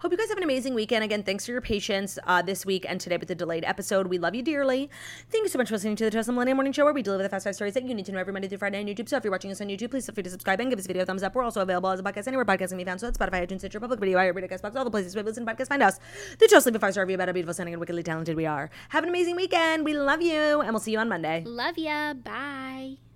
Hope 0.00 0.12
you 0.12 0.16
guys 0.16 0.30
have 0.30 0.38
an 0.38 0.44
amazing 0.44 0.72
weekend. 0.72 1.04
Again, 1.04 1.22
thanks 1.22 1.44
for 1.44 1.52
your 1.52 1.60
patience 1.60 2.18
uh, 2.26 2.40
this 2.40 2.64
week 2.64 2.86
and 2.88 2.98
today 2.98 3.18
with 3.18 3.28
the 3.28 3.34
delayed 3.34 3.64
episode. 3.66 4.06
We 4.06 4.16
love 4.16 4.34
you 4.34 4.42
dearly. 4.42 4.88
Thank 5.28 5.42
you 5.42 5.48
so 5.50 5.58
much 5.58 5.68
for 5.68 5.74
listening 5.74 5.96
to 5.96 6.08
the 6.08 6.18
and 6.18 6.26
Millennium 6.28 6.56
Morning 6.56 6.72
Show, 6.72 6.84
where 6.84 6.94
we 6.94 7.02
deliver 7.02 7.22
the 7.22 7.28
fast 7.28 7.44
five 7.44 7.54
stories 7.54 7.74
that 7.74 7.84
you 7.84 7.94
need 7.94 8.06
to 8.06 8.12
know 8.12 8.18
every 8.18 8.32
Monday 8.32 8.48
through 8.48 8.56
Friday 8.56 8.80
on 8.80 8.86
YouTube. 8.86 9.10
So 9.10 9.18
if 9.18 9.24
you're 9.24 9.30
watching 9.30 9.50
us 9.50 9.60
on 9.60 9.66
YouTube, 9.66 9.90
please 9.90 10.06
feel 10.06 10.14
free 10.14 10.22
to 10.22 10.30
subscribe 10.30 10.58
and 10.58 10.70
give 10.70 10.78
this 10.78 10.86
video 10.86 11.02
a 11.02 11.06
thumbs 11.06 11.22
up. 11.22 11.34
We're 11.34 11.42
also 11.42 11.60
available 11.60 11.90
as 11.90 12.00
a 12.00 12.02
podcast 12.02 12.28
anywhere 12.28 12.46
podcasts 12.46 12.70
can 12.70 12.78
be 12.78 12.84
found. 12.84 12.98
So 12.98 13.10
that's 13.10 13.18
Spotify, 13.18 13.46
iTunes, 13.46 13.58
Stitcher, 13.58 13.78
Public 13.78 14.00
Video, 14.00 14.16
iHeartRadio, 14.16 14.50
Castbox, 14.50 14.74
all 14.74 14.84
the 14.84 14.90
places 14.90 15.14
where 15.14 15.22
you 15.22 15.28
listen 15.28 15.44
to 15.44 15.52
podcasts. 15.52 15.68
Find 15.68 15.82
us. 15.82 16.00
The 16.38 16.48
Toast 16.48 16.64
Leave 16.64 16.76
a 16.76 16.78
five 16.78 16.92
star 16.92 17.04
review 17.04 17.16
about 17.16 17.28
how 17.28 17.34
beautiful, 17.34 17.52
stunning, 17.52 17.74
and 17.74 17.80
wickedly 17.80 18.02
talented 18.02 18.36
we 18.36 18.46
are. 18.46 18.70
Have 18.88 19.02
an 19.02 19.10
amazing 19.10 19.36
weekend. 19.36 19.84
We 19.84 19.92
love 19.92 20.22
you, 20.22 20.62
and 20.62 20.70
we'll 20.70 20.80
see 20.80 20.92
you 20.92 20.98
on 20.98 21.10
Monday. 21.10 21.44
Love 21.44 21.76
ya. 21.76 22.14
Bye. 22.14 23.09